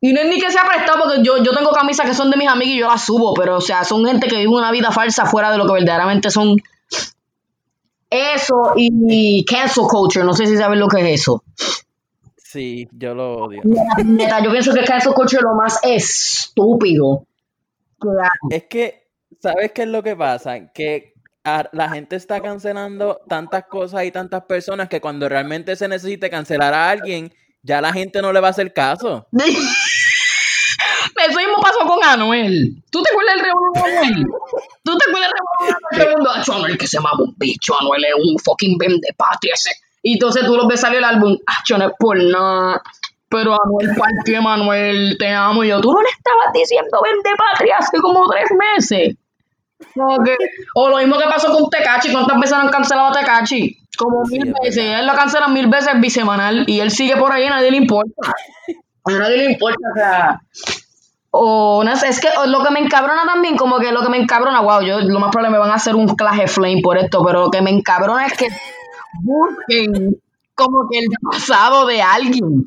Y 0.00 0.12
no 0.12 0.20
es 0.20 0.28
ni 0.28 0.40
que 0.40 0.50
sea 0.50 0.64
prestado, 0.64 1.00
porque 1.02 1.22
yo, 1.24 1.42
yo 1.42 1.52
tengo 1.52 1.70
camisas 1.72 2.06
que 2.06 2.14
son 2.14 2.30
de 2.30 2.36
mis 2.36 2.48
amigos 2.48 2.74
y 2.74 2.78
yo 2.78 2.88
las 2.88 3.04
subo, 3.04 3.34
pero 3.34 3.56
o 3.56 3.60
sea, 3.60 3.82
son 3.82 4.04
gente 4.04 4.28
que 4.28 4.36
vive 4.36 4.48
una 4.48 4.70
vida 4.70 4.92
falsa 4.92 5.26
fuera 5.26 5.50
de 5.50 5.58
lo 5.58 5.66
que 5.66 5.72
verdaderamente 5.72 6.30
son. 6.30 6.56
Eso 8.10 8.74
y 8.76 9.44
cancel 9.44 9.84
culture, 9.88 10.24
no 10.24 10.34
sé 10.34 10.46
si 10.46 10.56
sabes 10.56 10.78
lo 10.78 10.86
que 10.86 11.00
es 11.00 11.20
eso. 11.20 11.42
Sí, 12.52 12.86
yo 12.92 13.14
lo 13.14 13.44
odio. 13.44 13.62
Neta, 14.04 14.42
yo 14.42 14.50
pienso 14.50 14.74
que 14.74 14.84
cancel 14.84 15.14
culture 15.14 15.38
es 15.38 15.42
lo 15.42 15.54
más 15.54 15.78
estúpido 15.82 17.26
que 18.00 18.08
hay. 18.22 18.56
Es 18.58 18.64
que, 18.64 19.06
¿sabes 19.40 19.72
qué 19.72 19.82
es 19.82 19.88
lo 19.88 20.02
que 20.02 20.14
pasa? 20.14 20.70
Que 20.72 21.14
a- 21.44 21.68
la 21.72 21.88
gente 21.88 22.16
está 22.16 22.40
cancelando 22.42 23.20
tantas 23.28 23.64
cosas 23.64 24.04
y 24.04 24.10
tantas 24.12 24.44
personas 24.44 24.88
que 24.90 25.00
cuando 25.00 25.28
realmente 25.28 25.74
se 25.76 25.88
necesite 25.88 26.28
cancelar 26.28 26.74
a 26.74 26.90
alguien, 26.90 27.32
ya 27.62 27.80
la 27.80 27.92
gente 27.92 28.20
no 28.20 28.32
le 28.32 28.40
va 28.40 28.48
a 28.48 28.50
hacer 28.50 28.72
caso. 28.74 29.26
Eso 31.28 31.38
mismo 31.38 31.54
pasó 31.62 31.86
con 31.86 32.02
Anuel. 32.04 32.82
¿Tú 32.90 33.00
te 33.02 33.10
acuerdas 33.10 33.36
del 33.36 33.44
revolú 33.44 33.72
de 33.74 33.80
Anuel? 33.98 34.26
¿Tú 34.82 34.98
te 34.98 35.04
acuerdas 35.08 35.30
del 35.30 35.38
revolú 35.38 35.64
de 35.64 35.68
Anuel? 35.70 35.90
Todo 35.92 36.02
el 36.08 36.14
mundo, 36.16 36.30
"Acho, 36.30 36.52
Anuel 36.54 36.78
que 36.78 36.86
se 36.88 36.96
llama 36.96 37.10
un 37.18 37.34
bicho, 37.38 37.74
Anuel 37.80 38.04
es 38.04 38.14
un 38.16 38.38
fucking 38.40 38.76
vende 38.78 39.08
patria 39.16 39.54
ese. 39.54 39.70
Y 40.02 40.14
entonces 40.14 40.44
tú 40.44 40.56
lo 40.56 40.66
ves 40.66 40.80
salir 40.80 40.98
el 40.98 41.04
álbum, 41.04 41.36
Acho, 41.46 41.78
no 41.78 41.86
es 41.86 41.92
por 41.98 42.22
nada. 42.22 42.82
Pero 43.28 43.56
Anuel 43.64 43.96
partió, 43.96 44.42
Manuel, 44.42 45.16
te 45.18 45.32
amo. 45.32 45.64
Y 45.64 45.68
yo, 45.68 45.80
tú 45.80 45.92
no 45.92 46.02
le 46.02 46.08
estabas 46.08 46.52
diciendo 46.52 46.98
vende 47.02 47.30
patria 47.36 47.76
hace 47.78 47.98
como 47.98 48.28
tres 48.28 48.50
meses. 48.50 49.16
O 50.74 50.88
lo 50.88 50.96
mismo 50.98 51.16
que 51.18 51.24
pasó 51.24 51.50
con 51.50 51.70
Tecachi. 51.70 52.12
¿Cuántas 52.12 52.38
veces 52.38 52.52
han 52.52 52.68
cancelado 52.68 53.08
a 53.08 53.12
Tecachi? 53.12 53.78
Como 53.96 54.24
Sí, 54.26 54.38
mil 54.38 54.48
es 54.48 54.76
veces. 54.76 54.98
Él 54.98 55.06
lo 55.06 55.14
cancelan 55.14 55.52
mil 55.52 55.68
veces 55.68 56.00
bisemanal. 56.00 56.64
Y 56.66 56.80
él 56.80 56.90
sigue 56.90 57.16
por 57.16 57.32
ahí, 57.32 57.46
a 57.46 57.50
nadie 57.50 57.70
le 57.70 57.78
importa. 57.78 58.34
A 59.04 59.12
nadie 59.12 59.38
le 59.38 59.52
importa, 59.52 59.78
o 59.90 59.94
sea. 59.94 60.40
O 61.34 61.82
no 61.82 61.96
sé, 61.96 62.08
es 62.08 62.20
que 62.20 62.28
lo 62.46 62.62
que 62.62 62.70
me 62.70 62.80
encabrona 62.80 63.24
también, 63.24 63.56
como 63.56 63.78
que 63.78 63.90
lo 63.90 64.02
que 64.02 64.10
me 64.10 64.18
encabrona, 64.18 64.60
wow, 64.60 64.82
yo 64.82 65.00
lo 65.00 65.18
más 65.18 65.30
probable 65.30 65.50
me 65.50 65.58
van 65.58 65.70
a 65.70 65.76
hacer 65.76 65.96
un 65.96 66.06
claje 66.14 66.46
flame 66.46 66.82
por 66.82 66.98
esto, 66.98 67.24
pero 67.24 67.44
lo 67.44 67.50
que 67.50 67.62
me 67.62 67.70
encabrona 67.70 68.26
es 68.26 68.36
que 68.36 68.48
busquen 69.20 70.20
como 70.54 70.88
que 70.88 70.98
el 70.98 71.06
pasado 71.30 71.86
de 71.86 72.02
alguien. 72.02 72.64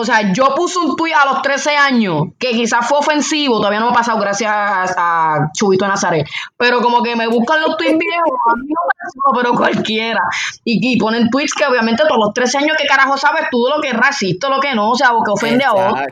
O 0.00 0.04
sea, 0.04 0.32
yo 0.32 0.54
puse 0.54 0.78
un 0.78 0.94
tuit 0.94 1.12
a 1.12 1.24
los 1.24 1.42
13 1.42 1.76
años 1.76 2.26
que 2.38 2.52
quizás 2.52 2.86
fue 2.88 2.98
ofensivo, 2.98 3.58
todavía 3.58 3.80
no 3.80 3.86
me 3.86 3.90
ha 3.90 3.94
pasado 3.94 4.20
gracias 4.20 4.52
a, 4.96 5.50
Chubito 5.52 5.88
Nazaret, 5.88 6.24
pero 6.56 6.80
como 6.80 7.02
que 7.02 7.16
me 7.16 7.26
buscan 7.26 7.60
los 7.60 7.76
tweets 7.76 7.98
viejos, 7.98 8.38
a 8.48 8.54
mí 8.54 8.68
no 8.68 9.32
me 9.32 9.42
pero 9.42 9.54
cualquiera. 9.54 10.20
Y, 10.62 10.92
y 10.92 10.98
ponen 10.98 11.28
tweets 11.30 11.52
que 11.52 11.66
obviamente 11.66 12.04
todos 12.06 12.20
los 12.26 12.32
13 12.32 12.58
años, 12.58 12.76
¿qué 12.78 12.86
carajo 12.86 13.16
sabes 13.16 13.46
tú 13.50 13.66
lo 13.74 13.82
que 13.82 13.88
es 13.88 13.94
racista, 13.94 14.48
lo 14.48 14.60
que 14.60 14.72
no? 14.72 14.90
O 14.90 14.94
sea, 14.94 15.12
o 15.14 15.24
que 15.24 15.32
ofende 15.32 15.64
a 15.64 15.72
otro. 15.72 16.06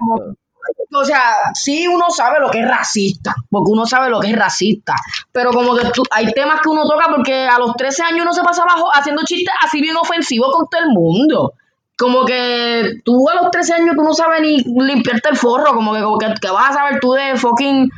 O 0.92 1.04
sea, 1.04 1.34
sí 1.54 1.86
uno 1.88 2.10
sabe 2.10 2.38
lo 2.40 2.50
que 2.50 2.60
es 2.60 2.68
racista, 2.68 3.34
porque 3.50 3.70
uno 3.72 3.86
sabe 3.86 4.08
lo 4.08 4.20
que 4.20 4.30
es 4.30 4.36
racista, 4.36 4.94
pero 5.32 5.50
como 5.50 5.74
que 5.76 5.86
tú- 5.90 6.04
hay 6.10 6.32
temas 6.32 6.60
que 6.60 6.68
uno 6.68 6.86
toca 6.88 7.06
porque 7.14 7.46
a 7.46 7.58
los 7.58 7.74
13 7.76 8.02
años 8.04 8.20
uno 8.22 8.32
se 8.32 8.42
pasaba 8.42 8.72
jo- 8.76 8.90
haciendo 8.94 9.22
chistes 9.24 9.54
así 9.64 9.80
bien 9.80 9.96
ofensivos 9.96 10.52
con 10.54 10.66
todo 10.68 10.80
el 10.82 10.88
mundo. 10.90 11.52
como 11.98 12.26
que 12.26 13.00
tú 13.06 13.26
a 13.30 13.34
los 13.36 13.50
13 13.50 13.72
años 13.72 13.96
tú 13.96 14.02
no 14.02 14.12
sabes 14.12 14.42
ni 14.42 14.58
limpiarte 14.58 15.30
el 15.30 15.36
forro, 15.36 15.72
como 15.74 15.94
que, 15.94 16.02
como 16.02 16.18
que, 16.18 16.26
que 16.42 16.50
vas 16.50 16.70
a 16.70 16.74
saber 16.74 17.00
tú 17.00 17.12
de 17.12 17.36
fucking 17.38 17.88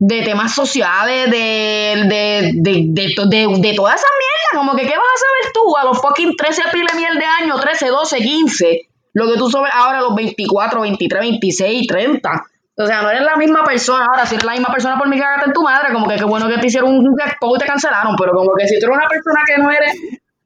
de 0.00 0.22
temas 0.22 0.52
sociales, 0.54 1.30
de, 1.30 2.02
de, 2.08 2.50
de, 2.54 2.84
de, 2.92 3.58
de, 3.60 3.74
toda 3.74 3.94
esa 3.94 4.06
mierda, 4.18 4.56
como 4.56 4.74
que 4.76 4.82
qué 4.88 4.94
vas 4.96 5.06
a 5.14 5.18
saber 5.18 5.52
tú 5.54 5.76
a 5.76 5.84
los 5.84 5.98
fucking 6.00 6.34
13 6.36 6.62
pile 6.72 6.92
miel 6.96 7.16
de 7.16 7.24
años, 7.24 7.60
13, 7.60 7.86
12, 7.88 8.18
15, 8.18 8.87
lo 9.18 9.32
que 9.32 9.38
tú 9.38 9.50
sabes 9.50 9.70
ahora 9.74 9.98
a 9.98 10.02
los 10.02 10.14
24, 10.14 10.80
23, 10.80 11.20
26, 11.20 11.86
30. 11.86 12.30
O 12.76 12.86
sea, 12.86 13.02
no 13.02 13.10
eres 13.10 13.22
la 13.22 13.36
misma 13.36 13.64
persona. 13.64 14.06
Ahora, 14.06 14.24
si 14.24 14.36
eres 14.36 14.44
la 14.44 14.52
misma 14.52 14.72
persona 14.72 14.96
por 14.96 15.08
mi 15.08 15.18
cagate 15.18 15.46
en 15.46 15.52
tu 15.52 15.62
madre, 15.62 15.92
como 15.92 16.06
que 16.06 16.16
qué 16.16 16.24
bueno 16.24 16.48
que 16.48 16.58
te 16.58 16.66
hicieron 16.68 16.94
un 16.94 17.20
expo 17.20 17.56
y 17.56 17.58
te 17.58 17.66
cancelaron, 17.66 18.14
pero 18.16 18.32
como 18.32 18.54
que 18.54 18.68
si 18.68 18.78
tú 18.78 18.86
eres 18.86 18.98
una 18.98 19.08
persona 19.08 19.40
que 19.44 19.60
no 19.60 19.70
eres, 19.70 19.94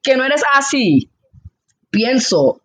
que 0.02 0.16
no 0.16 0.24
eres 0.24 0.42
así, 0.54 1.10
pienso 1.90 2.62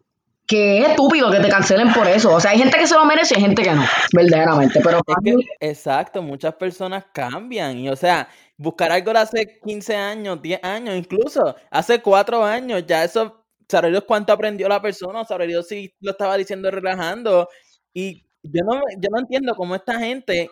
que 0.47 0.79
es 0.79 0.87
estúpido 0.87 1.29
que 1.29 1.41
te 1.41 1.49
cancelen 1.49 1.91
por 1.91 2.07
eso. 2.07 2.33
O 2.33 2.39
sea, 2.39 2.51
hay 2.51 2.59
gente 2.59 2.77
que 2.79 2.87
se 2.87 2.95
lo 2.95 3.03
merece 3.03 3.33
y 3.33 3.37
hay 3.37 3.43
gente 3.43 3.61
que 3.61 3.73
no, 3.73 3.83
verdaderamente. 4.13 4.79
Pero 4.81 4.99
Es 4.99 5.23
que, 5.23 5.69
exacto, 5.69 6.21
muchas 6.21 6.53
personas 6.53 7.03
cambian. 7.11 7.77
Y 7.77 7.89
o 7.89 7.95
sea, 7.97 8.29
buscar 8.55 8.93
algo 8.93 9.11
de 9.11 9.19
hace 9.19 9.59
15 9.65 9.95
años, 9.97 10.41
10 10.41 10.63
años, 10.63 10.95
incluso 10.95 11.57
hace 11.69 12.01
4 12.01 12.45
años, 12.45 12.85
ya 12.87 13.03
eso, 13.03 13.43
Dios 13.67 14.03
cuánto 14.07 14.33
aprendió 14.33 14.67
la 14.69 14.81
persona, 14.81 15.25
sabrá 15.25 15.45
Dios 15.45 15.67
si 15.67 15.93
lo 15.99 16.11
estaba 16.11 16.37
diciendo 16.37 16.71
relajando. 16.71 17.49
Y 17.93 18.23
yo 18.43 18.63
no, 18.65 18.79
yo 18.97 19.09
no 19.11 19.19
entiendo 19.19 19.55
cómo 19.55 19.75
esta 19.75 19.99
gente, 19.99 20.49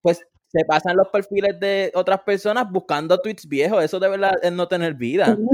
pues, 0.00 0.20
se 0.46 0.64
pasan 0.64 0.96
los 0.96 1.08
perfiles 1.08 1.58
de 1.58 1.90
otras 1.94 2.20
personas 2.20 2.70
buscando 2.70 3.18
tweets 3.18 3.48
viejos. 3.48 3.82
Eso 3.82 3.98
de 3.98 4.08
verdad 4.08 4.34
es 4.40 4.52
no 4.52 4.68
tener 4.68 4.94
vida. 4.94 5.36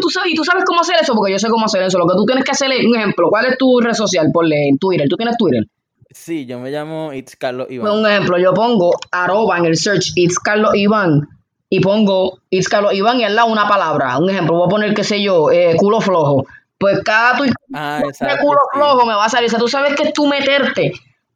Tú, 0.00 0.10
sabes, 0.10 0.32
y 0.32 0.34
tú 0.34 0.44
sabes 0.44 0.64
cómo 0.64 0.80
hacer 0.80 0.96
eso, 1.00 1.14
porque 1.14 1.32
yo 1.32 1.38
sé 1.38 1.48
cómo 1.48 1.64
hacer 1.64 1.82
eso. 1.82 1.98
Lo 1.98 2.06
que 2.06 2.14
tú 2.14 2.24
tienes 2.24 2.44
que 2.44 2.50
hacer 2.50 2.70
es, 2.72 2.84
un 2.84 2.96
ejemplo, 2.96 3.28
¿cuál 3.30 3.46
es 3.46 3.56
tu 3.56 3.80
red 3.80 3.94
social? 3.94 4.28
Ponle 4.32 4.68
en 4.68 4.78
Twitter. 4.78 5.08
¿Tú 5.08 5.16
tienes 5.16 5.36
Twitter? 5.36 5.64
Sí, 6.10 6.46
yo 6.46 6.58
me 6.58 6.70
llamo 6.70 7.12
It's 7.12 7.36
Carlos 7.36 7.68
Iván. 7.70 7.92
un 7.92 8.06
ejemplo, 8.06 8.38
yo 8.38 8.52
pongo 8.54 8.90
arroba 9.10 9.58
en 9.58 9.66
el 9.66 9.76
search 9.76 10.12
It's 10.16 10.38
Carlos 10.38 10.74
Iván 10.74 11.28
y 11.70 11.80
pongo 11.80 12.38
It's 12.50 12.68
Carlos 12.68 12.94
Iván 12.94 13.20
y 13.20 13.24
al 13.24 13.36
lado 13.36 13.48
una 13.48 13.68
palabra. 13.68 14.18
Un 14.18 14.30
ejemplo, 14.30 14.56
voy 14.56 14.66
a 14.66 14.70
poner, 14.70 14.94
qué 14.94 15.04
sé 15.04 15.22
yo, 15.22 15.50
eh, 15.50 15.74
culo 15.76 16.00
flojo. 16.00 16.46
Pues 16.78 17.00
cada 17.04 17.36
tweet 17.36 17.52
Ah, 17.74 18.00
exacto. 18.04 18.36
culo 18.40 18.58
sí. 18.72 18.78
flojo 18.78 19.06
me 19.06 19.14
va 19.14 19.24
a 19.24 19.28
salir. 19.28 19.48
O 19.48 19.50
sea, 19.50 19.58
tú 19.58 19.68
sabes 19.68 19.94
que 19.94 20.04
es 20.04 20.12
tú 20.12 20.26
meterte 20.26 20.92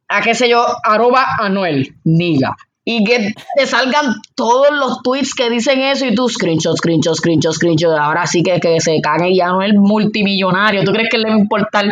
a 0.07 0.21
qué 0.21 0.33
sé 0.35 0.49
yo, 0.49 0.65
arroba 0.83 1.25
Anuel, 1.39 1.95
diga. 2.03 2.55
Y 2.85 3.03
que 3.05 3.33
te 3.55 3.65
salgan 3.65 4.15
todos 4.35 4.71
los 4.71 5.01
tweets 5.03 5.33
que 5.33 5.49
dicen 5.49 5.79
eso 5.79 6.05
y 6.05 6.13
tú 6.13 6.27
screenshot, 6.27 6.75
screenshot, 6.77 7.15
screenshot, 7.15 7.53
screenshot. 7.53 7.97
Ahora 7.97 8.27
sí 8.27 8.43
que, 8.43 8.59
que 8.59 8.81
se 8.81 8.99
cague 9.01 9.29
y 9.29 9.39
Anuel 9.39 9.75
multimillonario. 9.75 10.83
¿Tú 10.83 10.91
crees 10.91 11.09
que 11.09 11.17
le 11.17 11.29
va 11.29 11.35
a 11.35 11.39
importar? 11.39 11.85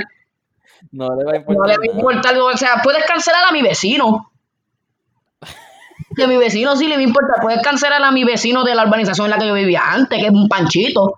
No 0.91 1.15
le 1.15 1.23
va 1.23 1.31
a 1.31 1.35
No 1.35 1.39
importar 1.39 1.67
le 1.67 1.77
va 1.77 1.83
a 1.83 1.95
importar. 1.95 2.37
O 2.39 2.57
sea, 2.57 2.81
puedes 2.83 3.05
cancelar 3.05 3.45
a 3.47 3.53
mi 3.53 3.61
vecino. 3.61 4.31
Que 6.15 6.27
mi 6.27 6.37
vecino 6.37 6.75
sí 6.75 6.87
le 6.87 6.95
va 6.95 7.01
a 7.01 7.03
importar. 7.03 7.35
Puedes 7.41 7.61
cancelar 7.61 8.01
a 8.03 8.11
mi 8.11 8.23
vecino 8.23 8.63
de 8.63 8.73
la 8.75 8.85
urbanización 8.85 9.25
en 9.25 9.31
la 9.31 9.37
que 9.37 9.47
yo 9.47 9.53
vivía 9.53 9.81
antes, 9.91 10.17
que 10.19 10.25
es 10.25 10.31
un 10.31 10.47
panchito. 10.47 11.17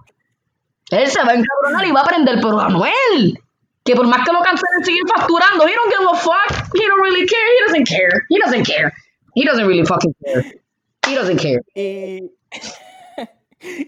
Él 0.92 1.08
se 1.08 1.24
va 1.24 1.32
a 1.32 1.36
encabronar 1.36 1.88
y 1.88 1.92
va 1.92 2.02
a 2.02 2.04
aprender, 2.04 2.40
pero 2.42 2.60
Anuel, 2.60 3.40
que 3.84 3.96
por 3.96 4.06
más 4.08 4.26
que 4.26 4.34
lo 4.34 4.42
cancelen, 4.42 4.84
sigue 4.84 5.00
facturando. 5.08 5.66
He 5.66 5.74
don't 5.74 5.92
give 5.92 6.06
a 6.12 6.16
fuck. 6.16 6.52
He 6.76 6.86
don't 6.88 7.02
really 7.02 7.26
care. 7.26 7.48
He 7.58 7.64
doesn't 7.66 7.88
care. 7.88 8.26
He 8.30 8.38
doesn't 8.40 8.66
care. 8.66 8.92
He 9.36 9.46
doesn't 9.46 9.68
really 9.68 9.86
fucking 9.86 10.14
care. 10.24 10.44
He 11.08 11.16
doesn't 11.16 11.40
care. 11.40 11.62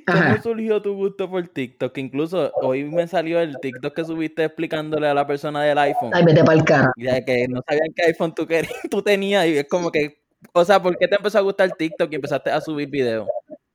Ajá. 0.07 0.29
¿cómo 0.29 0.41
surgió 0.41 0.81
tu 0.81 0.93
gusto 0.93 1.29
por 1.29 1.47
TikTok? 1.47 1.93
Que 1.93 2.01
incluso 2.01 2.51
hoy 2.61 2.83
me 2.83 3.07
salió 3.07 3.39
el 3.39 3.57
TikTok 3.59 3.93
que 3.93 4.05
subiste 4.05 4.43
explicándole 4.43 5.07
a 5.07 5.13
la 5.13 5.27
persona 5.27 5.63
del 5.63 5.77
iPhone. 5.77 6.11
Ay, 6.13 6.23
vete 6.23 6.43
para 6.43 6.57
el 6.57 6.63
cara. 6.63 6.91
Ya 6.97 7.23
que 7.23 7.47
no 7.47 7.61
sabían 7.67 7.87
qué 7.95 8.03
iPhone 8.03 8.33
tú, 8.33 8.47
querías, 8.47 8.73
tú 8.89 9.01
tenías. 9.01 9.45
Y 9.47 9.57
es 9.57 9.67
como 9.67 9.91
que, 9.91 10.24
o 10.53 10.65
sea, 10.65 10.81
¿por 10.81 10.97
qué 10.97 11.07
te 11.07 11.15
empezó 11.15 11.37
a 11.37 11.41
gustar 11.41 11.71
TikTok 11.71 12.11
y 12.11 12.15
empezaste 12.15 12.49
a 12.51 12.61
subir 12.61 12.89
videos? 12.89 13.27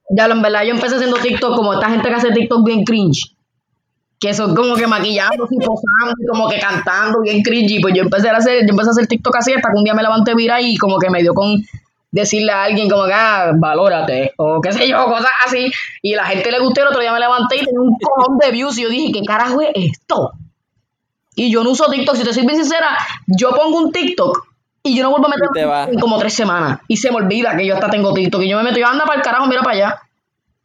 Ya, 0.09 0.27
lo- 0.29 0.35
en 0.35 0.43
verdad, 0.43 0.63
yo 0.65 0.71
empecé 0.71 0.97
haciendo 0.97 1.17
TikTok 1.19 1.55
como 1.57 1.73
esta 1.75 1.89
gente 1.91 2.09
que 2.09 2.15
hace 2.15 2.31
TikTok 2.33 2.65
bien 2.65 2.85
cringe. 2.85 3.35
Que 4.19 4.35
son 4.35 4.55
como 4.55 4.75
que 4.75 4.87
maquillando 4.87 5.47
y 5.51 5.57
posando 5.65 6.15
como 6.31 6.49
que 6.49 6.59
cantando 6.61 7.21
bien 7.23 7.43
cringe. 7.43 7.71
Y 7.73 7.81
pues 7.81 7.95
yo 7.95 8.03
empecé 8.03 8.29
a 8.29 8.37
hacer, 8.37 8.61
yo 8.67 8.71
empecé 8.71 8.89
a 8.89 8.93
hacer 8.93 9.07
TikTok 9.07 9.35
así 9.37 9.53
hasta 9.53 9.71
que 9.71 9.77
un 9.79 9.85
día 9.85 9.95
me 9.95 10.03
levanté 10.03 10.35
mira 10.35 10.61
y 10.61 10.77
como 10.77 10.99
que 10.99 11.09
me 11.09 11.23
dio 11.23 11.33
con 11.33 11.57
decirle 12.13 12.53
a 12.53 12.65
alguien 12.65 12.91
como 12.91 13.07
que, 13.07 13.13
ah, 13.15 13.53
valórate, 13.57 14.33
o 14.37 14.61
qué 14.61 14.73
sé 14.73 14.89
yo, 14.89 15.05
cosas 15.07 15.31
así. 15.47 15.71
Y 16.03 16.15
la 16.17 16.25
gente 16.27 16.51
le 16.51 16.59
gustó 16.61 16.83
el 16.83 16.89
otro 16.89 17.01
día 17.01 17.13
me 17.13 17.21
levanté 17.21 17.57
y 17.57 17.65
tenía 17.65 17.81
un 17.81 17.97
cojón 17.99 18.37
de 18.39 18.51
views 18.51 18.77
y 18.79 18.83
yo 18.83 18.89
dije, 18.91 19.13
¿qué 19.13 19.23
carajo 19.25 19.61
es 19.63 19.69
esto? 19.75 20.33
Y 21.37 21.51
yo 21.53 21.63
no 21.65 21.71
uso 21.71 21.89
TikTok, 21.91 22.17
si 22.17 22.25
te 22.25 22.35
soy 22.35 22.45
bien 22.45 22.57
sincera, 22.57 22.99
yo 23.29 23.51
pongo 23.51 23.79
un 23.79 23.93
TikTok 23.93 24.45
y 24.83 24.97
yo 24.97 25.03
no 25.03 25.11
vuelvo 25.11 25.27
a 25.27 25.31
meter 25.31 25.89
en 25.93 25.99
como 26.01 26.19
tres 26.19 26.33
semanas. 26.35 26.81
Y 26.89 26.97
se 26.97 27.11
me 27.11 27.17
olvida 27.19 27.57
que 27.57 27.67
yo 27.67 27.75
hasta 27.75 27.91
tengo 27.91 28.13
TikTok. 28.15 28.43
Y 28.43 28.49
yo 28.49 28.57
me 28.59 28.65
meto, 28.65 28.79
yo 28.79 28.87
anda 28.87 29.05
para 29.05 29.19
el 29.19 29.23
carajo, 29.25 29.47
mira 29.47 29.63
para 29.63 29.77
allá. 29.77 30.01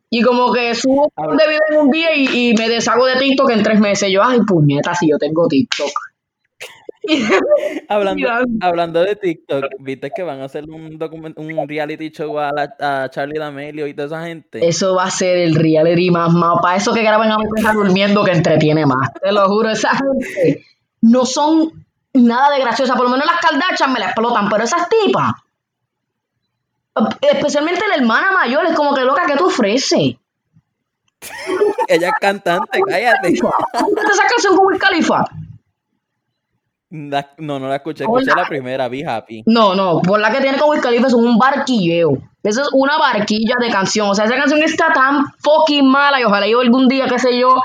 Y 0.10 0.22
como 0.22 0.54
que 0.54 0.74
subo 0.76 1.12
de 1.18 1.48
video 1.48 1.60
en 1.72 1.78
un 1.78 1.92
día 1.92 2.16
y, 2.16 2.52
y 2.52 2.54
me 2.54 2.70
deshago 2.70 3.06
de 3.06 3.16
TikTok 3.18 3.50
en 3.52 3.64
tres 3.64 3.80
meses. 3.80 4.10
Yo, 4.12 4.24
ay, 4.24 4.40
puñeta, 4.48 4.96
si 4.96 5.10
yo 5.10 5.18
tengo 5.18 5.48
TikTok. 5.48 5.90
Hablando, 7.88 8.28
hablando 8.62 9.04
de 9.04 9.16
TikTok, 9.16 9.66
¿viste 9.80 10.10
que 10.16 10.24
van 10.24 10.42
a 10.42 10.46
hacer 10.46 10.64
un 10.68 10.98
document, 10.98 11.38
un 11.38 11.68
reality 11.68 12.10
show 12.10 12.40
a, 12.40 12.52
la- 12.52 13.04
a 13.04 13.10
Charlie 13.10 13.38
D'Amelio 13.38 13.86
y 13.86 13.94
toda 13.94 14.08
esa 14.08 14.26
gente? 14.26 14.68
Eso 14.68 14.96
va 14.96 15.04
a 15.06 15.12
ser 15.12 15.38
el 15.38 15.54
reality 15.56 16.10
más 16.10 16.32
malo. 16.34 16.60
Para 16.62 16.78
eso 16.78 16.94
que 16.94 17.04
graban 17.04 17.32
a 17.32 17.38
mi 17.38 17.46
durmiendo 17.74 18.24
que 18.24 18.32
entretiene 18.32 18.86
más. 18.88 19.10
Te 19.22 19.32
lo 19.32 19.48
juro, 19.48 19.70
esa 19.70 19.92
gente 19.96 20.64
no 21.02 21.26
son 21.26 21.85
nada 22.16 22.50
de 22.52 22.60
graciosa. 22.62 22.96
Por 22.96 23.04
lo 23.06 23.10
menos 23.12 23.26
las 23.26 23.40
Kardashian 23.42 23.94
me 23.94 24.00
la 24.00 24.06
explotan, 24.08 24.50
pero 24.50 24.64
esas 24.64 24.88
tipas, 24.90 25.34
especialmente 27.22 27.88
la 27.88 27.96
hermana 27.96 28.32
mayor, 28.32 28.66
es 28.66 28.76
como 28.76 28.94
que 28.94 29.02
loca 29.02 29.26
que 29.26 29.36
tú 29.36 29.46
ofreces. 29.48 30.16
Ella 31.88 32.10
es 32.10 32.14
cantante, 32.20 32.80
cállate. 32.88 33.30
¿Escuchaste 33.30 34.12
esa 34.14 34.24
canción 34.28 34.56
con 34.56 34.68
Wiz 34.68 34.80
Khalifa? 34.80 35.24
La- 36.92 37.32
no, 37.40 37.60
no 37.60 37.68
la 37.68 37.78
escuché, 37.78 38.04
escuché 38.04 38.32
Hola. 38.32 38.44
la 38.44 38.48
primera, 38.48 38.88
Be 38.88 39.06
Happy. 39.06 39.44
No, 39.48 39.74
no, 39.76 40.02
por 40.02 40.20
la 40.20 40.32
que 40.32 40.40
tiene 40.42 40.58
con 40.60 40.70
Wiz 40.70 40.82
Khalifa 40.82 41.08
es 41.08 41.14
un 41.14 41.38
barquilleo. 41.38 42.12
Eso 42.46 42.62
es 42.62 42.70
una 42.74 42.98
barquilla 42.98 43.56
de 43.60 43.70
canción. 43.70 44.10
O 44.10 44.16
sea, 44.16 44.26
esa 44.26 44.36
canción 44.36 44.62
está 44.64 44.94
tan 44.94 45.26
fucking 45.40 45.86
mala 45.88 46.20
y 46.22 46.24
ojalá 46.24 46.48
yo 46.48 46.62
algún 46.62 46.88
día, 46.88 47.08
qué 47.08 47.18
sé 47.20 47.38
yo, 47.38 47.56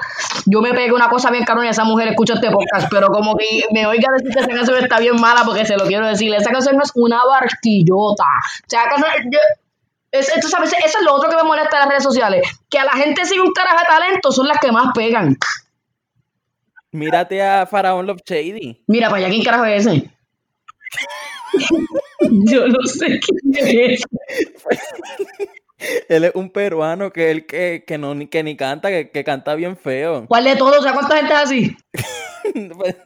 yo 0.47 0.61
me 0.63 0.73
pegue 0.73 0.93
una 0.93 1.09
cosa 1.09 1.31
bien 1.31 1.45
cabrón 1.45 1.67
y 1.67 1.69
esa 1.69 1.85
mujer 1.85 2.09
escucha 2.09 2.35
este 2.35 2.51
podcast, 2.51 2.89
pero 2.91 3.09
como 3.09 3.37
que 3.37 3.65
me 3.73 3.87
oiga 3.87 4.09
decir 4.17 4.33
que 4.33 4.41
esa 4.41 4.49
canción 4.49 4.79
está 4.79 4.99
bien 4.99 5.21
mala 5.21 5.43
porque 5.45 5.67
se 5.67 5.77
lo 5.77 5.85
quiero 5.85 6.07
decir. 6.07 6.35
Esa 6.35 6.51
canción 6.51 6.77
no 6.77 6.83
es 6.83 6.93
una 6.95 7.25
barquillota. 7.25 8.25
O 8.25 8.67
sea, 8.69 8.81
esa 8.85 8.89
canción- 8.91 9.31
yo- 9.31 9.39
es, 10.13 10.29
esto, 10.35 10.49
¿sabes? 10.49 10.73
Eso 10.85 10.99
es 10.99 11.05
lo 11.05 11.15
otro 11.15 11.31
que 11.31 11.37
me 11.37 11.43
molesta 11.45 11.77
en 11.77 11.81
las 11.83 11.89
redes 11.91 12.03
sociales. 12.03 12.45
Que 12.69 12.79
a 12.81 12.85
la 12.85 12.93
gente 12.93 13.25
sigue 13.27 13.41
un 13.43 13.53
carajo 13.53 13.79
de 13.79 13.85
talento, 13.87 14.33
son 14.33 14.49
las 14.49 14.59
que 14.59 14.73
más 14.73 14.89
pegan. 14.95 15.37
Mírate 16.91 17.41
a 17.47 17.65
Faraón 17.67 18.07
Love 18.07 18.23
Shady. 18.27 18.83
Mira, 18.89 19.09
para 19.09 19.19
allá, 19.19 19.29
¿quién 19.29 19.45
carajo 19.45 19.65
es 19.67 19.87
ese? 19.87 20.11
yo 22.47 22.67
no 22.69 22.87
sé 22.87 23.19
quién 23.21 23.91
es. 23.91 24.03
Él 26.09 26.25
es 26.25 26.33
un 26.35 26.51
peruano 26.51 27.11
que 27.11 27.31
él 27.31 27.47
que, 27.47 27.85
que 27.87 27.97
no 27.97 28.15
ni 28.15 28.27
que 28.27 28.43
ni 28.43 28.55
canta, 28.57 28.91
que, 28.91 29.11
que 29.11 29.25
canta 29.25 29.55
bien 29.55 29.77
feo. 29.77 30.27
¿Cuál 30.29 30.45
de 30.45 30.57
todos? 30.57 30.79
O 30.79 30.83
sea, 30.83 30.93
¿cuánta 30.93 31.17
gente 31.17 31.33
es 31.33 31.39
así? 31.39 31.77
Pues, 32.73 32.97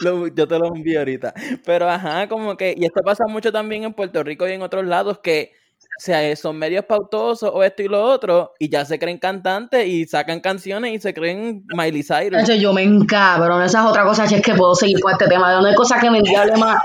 lo- 0.00 0.28
yo 0.28 0.46
te 0.48 0.58
lo 0.58 0.66
envío 0.74 1.00
ahorita. 1.00 1.34
Pero 1.66 1.90
ajá, 1.90 2.28
como 2.28 2.56
que, 2.56 2.72
y 2.78 2.84
esto 2.84 3.02
pasa 3.04 3.24
mucho 3.28 3.52
también 3.52 3.82
en 3.82 3.92
Puerto 3.92 4.22
Rico 4.22 4.48
y 4.48 4.52
en 4.52 4.62
otros 4.62 4.86
lados 4.86 5.18
que 5.18 5.52
o 5.98 6.02
sea, 6.02 6.34
son 6.36 6.56
medios 6.56 6.84
pautosos 6.86 7.50
o 7.52 7.62
esto 7.64 7.82
y 7.82 7.88
lo 7.88 8.02
otro, 8.02 8.54
y 8.58 8.70
ya 8.70 8.84
se 8.86 8.98
creen 8.98 9.18
cantantes 9.18 9.86
y 9.86 10.06
sacan 10.06 10.40
canciones 10.40 10.94
y 10.94 10.98
se 11.00 11.12
creen 11.12 11.64
Miley 11.76 12.02
Cyrus. 12.04 12.38
Chacho, 12.40 12.54
yo 12.54 12.72
me 12.72 12.82
encabrono. 12.82 13.62
Esa 13.62 13.80
es 13.80 13.86
otra 13.86 14.04
cosa, 14.04 14.26
che, 14.26 14.36
es 14.36 14.42
que 14.42 14.54
puedo 14.54 14.74
seguir 14.74 15.00
con 15.00 15.12
este 15.12 15.26
tema. 15.26 15.60
No 15.60 15.66
hay 15.66 15.74
cosa 15.74 15.98
que 16.00 16.10
me 16.10 16.22
diable 16.22 16.56
más. 16.56 16.80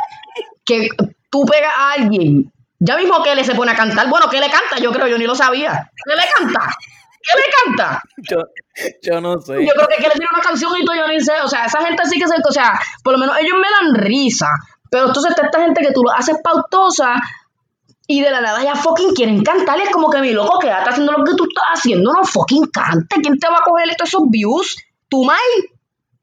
Que 0.66 0.90
tú 1.36 1.46
pegas 1.46 1.74
a 1.76 1.92
alguien. 1.92 2.50
Ya 2.80 2.96
mismo 2.96 3.22
que 3.22 3.36
le 3.36 3.44
se 3.44 3.56
pone 3.56 3.74
a 3.74 3.76
cantar. 3.76 4.08
Bueno, 4.08 4.30
¿qué 4.30 4.40
le 4.40 4.50
canta? 4.50 4.78
Yo 4.82 4.94
creo, 4.94 5.08
yo 5.08 5.18
ni 5.18 5.26
lo 5.26 5.36
sabía. 5.36 5.92
¿Qué 6.06 6.16
le 6.16 6.24
canta? 6.34 6.74
¿Qué 7.22 7.40
le 7.42 7.76
canta? 7.76 8.02
Yo, 8.30 8.38
yo 9.04 9.20
no 9.20 9.42
sé. 9.42 9.66
Yo 9.66 9.74
creo 9.74 9.88
que, 9.88 10.02
le 10.02 10.10
tiene 10.12 10.28
una 10.32 10.42
canción 10.42 10.72
y 10.80 10.86
todo, 10.86 10.96
yo 10.96 11.08
ni 11.10 11.20
sé. 11.20 11.34
O 11.44 11.48
sea, 11.50 11.66
esa 11.66 11.82
gente 11.82 12.04
sí 12.06 12.18
que 12.18 12.28
se. 12.28 12.36
O 12.48 12.52
sea, 12.54 12.80
por 13.04 13.14
lo 13.14 13.20
menos 13.20 13.38
ellos 13.38 13.58
me 13.58 13.68
dan 13.70 13.96
risa. 14.02 14.48
Pero 14.90 15.08
entonces 15.08 15.32
está 15.32 15.48
esta 15.48 15.62
gente 15.62 15.82
que 15.82 15.92
tú 15.92 16.04
lo 16.04 16.12
haces 16.12 16.38
pautosa 16.42 17.16
y 18.08 18.22
de 18.22 18.32
la 18.32 18.40
nada 18.40 18.64
ya 18.64 18.76
fucking 18.76 19.14
quieren 19.14 19.44
cantar. 19.44 19.78
Es 19.82 19.90
como 19.90 20.10
que 20.10 20.20
mi 20.20 20.32
loco, 20.32 20.58
quédate 20.60 20.92
haciendo 20.92 21.12
lo 21.12 21.24
que 21.26 21.34
tú 21.36 21.48
estás 21.50 21.66
haciendo. 21.74 22.14
No 22.14 22.24
fucking 22.24 22.68
cante. 22.68 23.20
¿Quién 23.22 23.38
te 23.40 23.50
va 23.50 23.58
a 23.58 23.62
coger 23.62 23.94
todos 23.98 24.08
esos 24.08 24.24
views? 24.30 24.78
¿Tú, 25.10 25.26
Mike? 25.26 25.75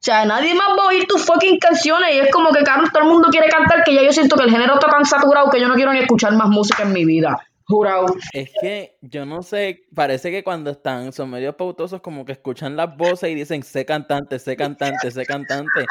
O 0.03 0.05
sea, 0.05 0.25
nadie 0.25 0.53
más 0.57 0.67
va 0.77 0.83
a 0.83 0.89
oír 0.89 1.07
tus 1.07 1.25
fucking 1.25 1.59
canciones 1.61 2.13
y 2.17 2.19
es 2.19 2.31
como 2.33 2.51
que, 2.51 2.65
cabrón, 2.65 2.89
todo 2.93 3.05
el 3.05 3.09
mundo 3.09 3.29
quiere 3.31 3.49
cantar 3.49 3.85
que 3.85 3.95
ya 3.95 4.03
yo 4.03 4.13
siento 4.13 4.35
que 4.35 4.43
el 4.43 4.51
género 4.51 4.75
está 4.75 4.89
tan 4.91 5.05
saturado 5.05 5.49
que 5.49 5.61
yo 5.61 5.69
no 5.69 5.75
quiero 5.77 5.93
ni 5.93 6.01
escuchar 6.01 6.33
más 6.35 6.49
música 6.49 6.83
en 6.83 6.93
mi 6.93 7.05
vida. 7.05 7.39
Jurado. 7.65 8.07
Es 8.33 8.51
que 8.61 8.97
yo 9.01 9.25
no 9.25 9.45
sé, 9.45 9.85
parece 9.95 10.33
que 10.33 10.43
cuando 10.43 10.73
están, 10.73 11.13
son 11.13 11.31
medio 11.31 11.57
pautosos, 11.57 12.01
como 12.01 12.25
que 12.25 12.33
escuchan 12.33 12.75
las 12.75 12.97
voces 12.97 13.31
y 13.31 13.37
dicen, 13.37 13.63
sé 13.63 13.85
cantante, 13.87 14.41
sé 14.41 14.57
cantante, 14.57 15.09
sé 15.13 15.25
cantante. 15.25 15.87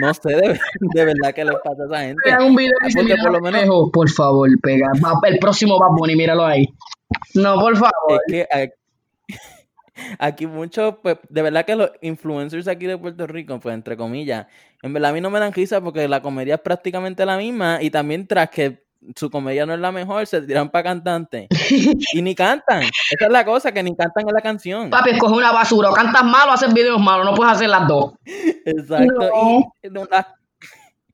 No 0.00 0.14
sé 0.14 0.28
de, 0.28 0.60
de 0.94 1.04
verdad 1.04 1.34
qué 1.34 1.44
les 1.44 1.56
pasa 1.56 1.82
a 1.82 1.86
esa 1.86 1.98
gente. 2.06 2.22
Pega 2.24 2.44
un 2.44 2.54
video 2.54 2.70
y 2.70 2.84
Ah, 2.84 2.86
dice, 2.86 2.98
porque 3.00 3.12
"Mira, 3.14 3.22
por 3.24 3.32
lo 3.32 3.40
menos- 3.40 3.60
espejo". 3.62 3.90
por 3.90 4.08
favor, 4.10 4.48
pega. 4.62 4.86
El 5.24 5.38
próximo 5.40 5.76
Bad 5.80 5.90
Bunny, 5.98 6.14
míralo 6.14 6.46
ahí. 6.46 6.66
No, 7.34 7.56
por 7.58 7.76
favor. 7.76 8.20
Es 8.28 8.46
que 8.46 8.70
aquí, 10.18 10.46
muchos, 10.46 10.96
pues, 11.02 11.18
de 11.28 11.42
verdad 11.42 11.64
que 11.64 11.76
los 11.76 11.90
influencers 12.00 12.68
aquí 12.68 12.86
de 12.86 12.98
Puerto 12.98 13.26
Rico, 13.26 13.58
pues, 13.60 13.74
entre 13.74 13.96
comillas, 13.96 14.46
en 14.82 14.92
verdad 14.92 15.10
a 15.10 15.14
mí 15.14 15.20
no 15.20 15.30
me 15.30 15.40
dan 15.40 15.52
risa 15.52 15.80
porque 15.80 16.06
la 16.08 16.22
comedia 16.22 16.54
es 16.54 16.60
prácticamente 16.60 17.24
la 17.26 17.36
misma 17.36 17.78
y 17.80 17.90
también 17.90 18.26
tras 18.26 18.50
que 18.50 18.86
su 19.14 19.30
comedia 19.30 19.66
no 19.66 19.74
es 19.74 19.80
la 19.80 19.92
mejor, 19.92 20.26
se 20.26 20.42
tiran 20.42 20.70
para 20.70 20.84
cantantes 20.84 21.46
y 22.12 22.22
ni 22.22 22.34
cantan. 22.34 22.82
Esa 22.82 23.26
es 23.26 23.30
la 23.30 23.44
cosa, 23.44 23.72
que 23.72 23.82
ni 23.82 23.94
cantan 23.94 24.28
en 24.28 24.34
la 24.34 24.40
canción. 24.40 24.90
Papi, 24.90 25.10
escoge 25.10 25.34
una 25.34 25.52
basura. 25.52 25.90
O 25.90 25.92
cantas 25.92 26.24
malo 26.24 26.50
o 26.50 26.54
haces 26.54 26.72
videos 26.72 27.00
malos. 27.00 27.24
No 27.24 27.34
puedes 27.34 27.52
hacer 27.52 27.68
las 27.68 27.86
dos. 27.86 28.14
Exacto. 28.24 29.14
No. 29.14 29.72
Y 29.82 29.90
no, 29.90 30.06
las, 30.10 30.26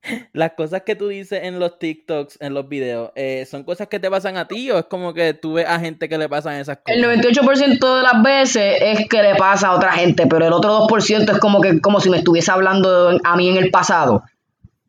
las 0.33 0.53
cosas 0.53 0.83
que 0.83 0.95
tú 0.95 1.07
dices 1.07 1.43
en 1.43 1.59
los 1.59 1.79
TikToks, 1.79 2.37
en 2.41 2.53
los 2.53 2.67
videos, 2.67 3.11
eh, 3.15 3.45
¿son 3.49 3.63
cosas 3.63 3.87
que 3.87 3.99
te 3.99 4.09
pasan 4.09 4.37
a 4.37 4.47
ti 4.47 4.69
o 4.71 4.79
es 4.79 4.85
como 4.85 5.13
que 5.13 5.33
tú 5.33 5.53
ves 5.53 5.67
a 5.67 5.79
gente 5.79 6.09
que 6.09 6.17
le 6.17 6.29
pasan 6.29 6.55
esas 6.55 6.77
cosas? 6.77 6.97
El 6.97 7.03
98% 7.21 7.97
de 7.97 8.03
las 8.03 8.23
veces 8.23 8.77
es 8.81 9.07
que 9.07 9.21
le 9.21 9.35
pasa 9.35 9.69
a 9.69 9.75
otra 9.75 9.93
gente, 9.93 10.27
pero 10.27 10.45
el 10.45 10.53
otro 10.53 10.87
2% 10.87 11.31
es 11.31 11.39
como 11.39 11.61
que 11.61 11.79
como 11.81 11.99
si 11.99 12.09
me 12.09 12.17
estuviese 12.17 12.51
hablando 12.51 13.17
a 13.23 13.35
mí 13.35 13.49
en 13.49 13.57
el 13.57 13.71
pasado. 13.71 14.23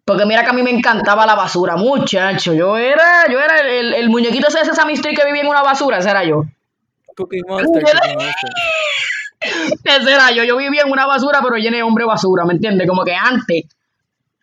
Porque 0.05 0.27
mira 0.27 0.43
que 0.43 0.51
a 0.51 0.53
mí 0.53 0.63
me 0.63 0.71
encantaba 0.71 1.25
la 1.25 1.35
basura, 1.35 1.77
muchacho. 1.77 2.53
Yo 2.53 2.77
era, 2.77 3.27
yo 3.31 3.41
era 3.41 3.61
el, 3.61 3.95
el 3.95 4.11
muñequito 4.11 4.49
ese 4.49 4.59
de 4.59 4.65
Sesame 4.67 4.93
Street 4.93 5.17
que 5.17 5.25
vivía 5.25 5.41
en 5.41 5.49
una 5.49 5.63
basura, 5.63 5.99
ese 5.99 6.11
era 6.11 6.25
yo. 6.25 6.45
Cookie 7.17 7.41
Monster, 7.47 7.83
Cookie 7.83 8.15
Monster. 8.15 8.51
Ese 9.85 10.13
era 10.13 10.31
yo. 10.33 10.45
Yo 10.45 10.59
vivía 10.59 10.83
en 10.83 10.91
una 10.91 11.07
basura, 11.07 11.41
pero 11.43 11.57
lleno 11.57 11.77
de 11.77 11.83
hombre 11.83 12.05
basura, 12.05 12.45
¿me 12.45 12.55
entiendes? 12.55 12.87
Como 12.87 13.03
que 13.03 13.15
antes. 13.15 13.65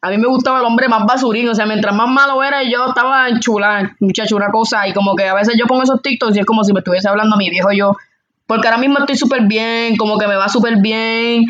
A 0.04 0.10
mí 0.10 0.18
me 0.18 0.28
gustaba 0.28 0.60
el 0.60 0.66
hombre 0.66 0.88
más 0.88 1.06
basurín, 1.06 1.48
o 1.50 1.54
sea, 1.54 1.68
mientras 1.68 1.96
más 1.96 2.10
malo 2.10 2.44
era, 2.44 2.64
yo 2.64 2.88
estaba 2.88 3.30
en 3.30 3.40
chula, 3.40 3.96
muchacho, 4.00 4.36
una 4.36 4.50
cosa, 4.50 4.88
y 4.88 4.94
como 4.94 5.16
que 5.16 5.28
a 5.28 5.36
veces 5.36 5.56
yo 5.60 5.68
pongo 5.68 5.84
esos 5.84 6.02
TikToks 6.02 6.36
y 6.38 6.40
es 6.40 6.46
como 6.46 6.64
si 6.64 6.74
me 6.74 6.80
estuviese 6.80 7.08
hablando 7.08 7.36
a 7.36 7.38
mi 7.38 7.52
viejo 7.52 7.72
yo, 7.72 7.96
porque 8.48 8.68
ahora 8.68 8.80
mismo 8.80 8.98
estoy 8.98 9.16
súper 9.16 9.44
bien, 9.44 9.96
como 9.98 10.18
que 10.18 10.28
me 10.28 10.36
va 10.36 10.50
súper 10.50 10.78
bien, 10.78 11.46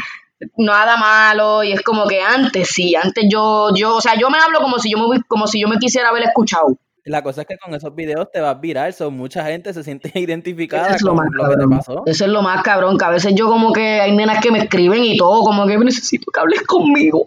nada 0.58 0.98
malo, 0.98 1.64
y 1.64 1.72
es 1.72 1.82
como 1.82 2.06
que 2.08 2.22
antes 2.22 2.70
sí, 2.70 2.94
antes 2.94 3.26
yo, 3.32 3.70
yo, 3.74 3.96
o 3.96 4.02
sea, 4.02 4.16
yo 4.16 4.30
me 4.30 4.38
hablo 4.38 4.60
como 4.60 4.80
si 4.80 4.92
yo 4.92 4.98
me, 4.98 5.22
como 5.24 5.48
si 5.48 5.62
yo 5.62 5.70
me 5.70 5.78
quisiera 5.78 6.10
haber 6.10 6.24
escuchado. 6.24 6.78
La 7.04 7.24
cosa 7.24 7.42
es 7.42 7.48
que 7.48 7.58
con 7.58 7.74
esos 7.74 7.96
videos 7.96 8.32
te 8.32 8.40
vas 8.42 8.60
viral, 8.62 8.94
so 8.94 9.10
mucha 9.10 9.44
gente 9.46 9.74
se 9.74 9.84
siente 9.84 10.12
identificada 10.20 10.88
Eso 10.88 10.96
es 10.96 11.02
lo 11.02 11.16
con 11.16 11.18
más 11.18 11.28
lo 11.32 11.44
que 11.44 11.50
te 11.50 11.56
cabrón. 11.56 11.78
pasó. 11.78 12.04
Eso 12.06 12.26
es 12.26 12.32
lo 12.32 12.42
más 12.42 12.64
cabrón, 12.64 12.98
que 12.98 13.06
a 13.06 13.10
veces 13.10 13.34
yo 13.36 13.48
como 13.48 13.74
que 13.74 14.02
hay 14.02 14.16
nenas 14.16 14.40
que 14.42 14.52
me 14.52 14.60
escriben 14.60 15.04
y 15.04 15.18
todo, 15.18 15.42
como 15.42 15.66
que 15.66 15.78
necesito 15.78 16.32
que 16.32 16.40
hables 16.40 16.62
conmigo. 16.64 17.26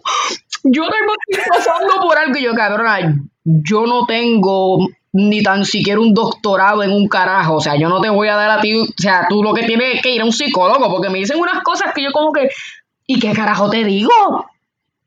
Yo 0.63 0.83
mismo 0.83 1.13
estoy 1.29 1.45
pasando 1.49 1.93
por 2.01 2.17
algo 2.17 2.37
y 2.37 2.43
yo, 2.43 2.53
cabrona, 2.53 3.15
yo 3.43 3.85
no 3.85 4.05
tengo 4.05 4.79
ni 5.13 5.41
tan 5.43 5.63
siquiera 5.63 5.99
un 5.99 6.13
doctorado 6.13 6.83
en 6.83 6.91
un 6.91 7.07
carajo, 7.07 7.55
o 7.55 7.61
sea, 7.61 7.77
yo 7.77 7.87
no 7.87 8.01
te 8.01 8.09
voy 8.09 8.27
a 8.27 8.35
dar 8.35 8.51
a 8.51 8.61
ti, 8.61 8.75
o 8.75 8.85
sea, 8.97 9.27
tú 9.29 9.43
lo 9.43 9.53
que 9.53 9.63
tienes 9.63 9.95
es 9.95 10.01
que 10.01 10.13
ir 10.13 10.21
a 10.21 10.25
un 10.25 10.33
psicólogo, 10.33 10.89
porque 10.89 11.09
me 11.09 11.19
dicen 11.19 11.39
unas 11.39 11.63
cosas 11.63 11.93
que 11.93 12.03
yo 12.03 12.11
como 12.11 12.33
que, 12.33 12.49
¿y 13.07 13.19
qué 13.19 13.31
carajo 13.31 13.69
te 13.69 13.83
digo? 13.85 14.11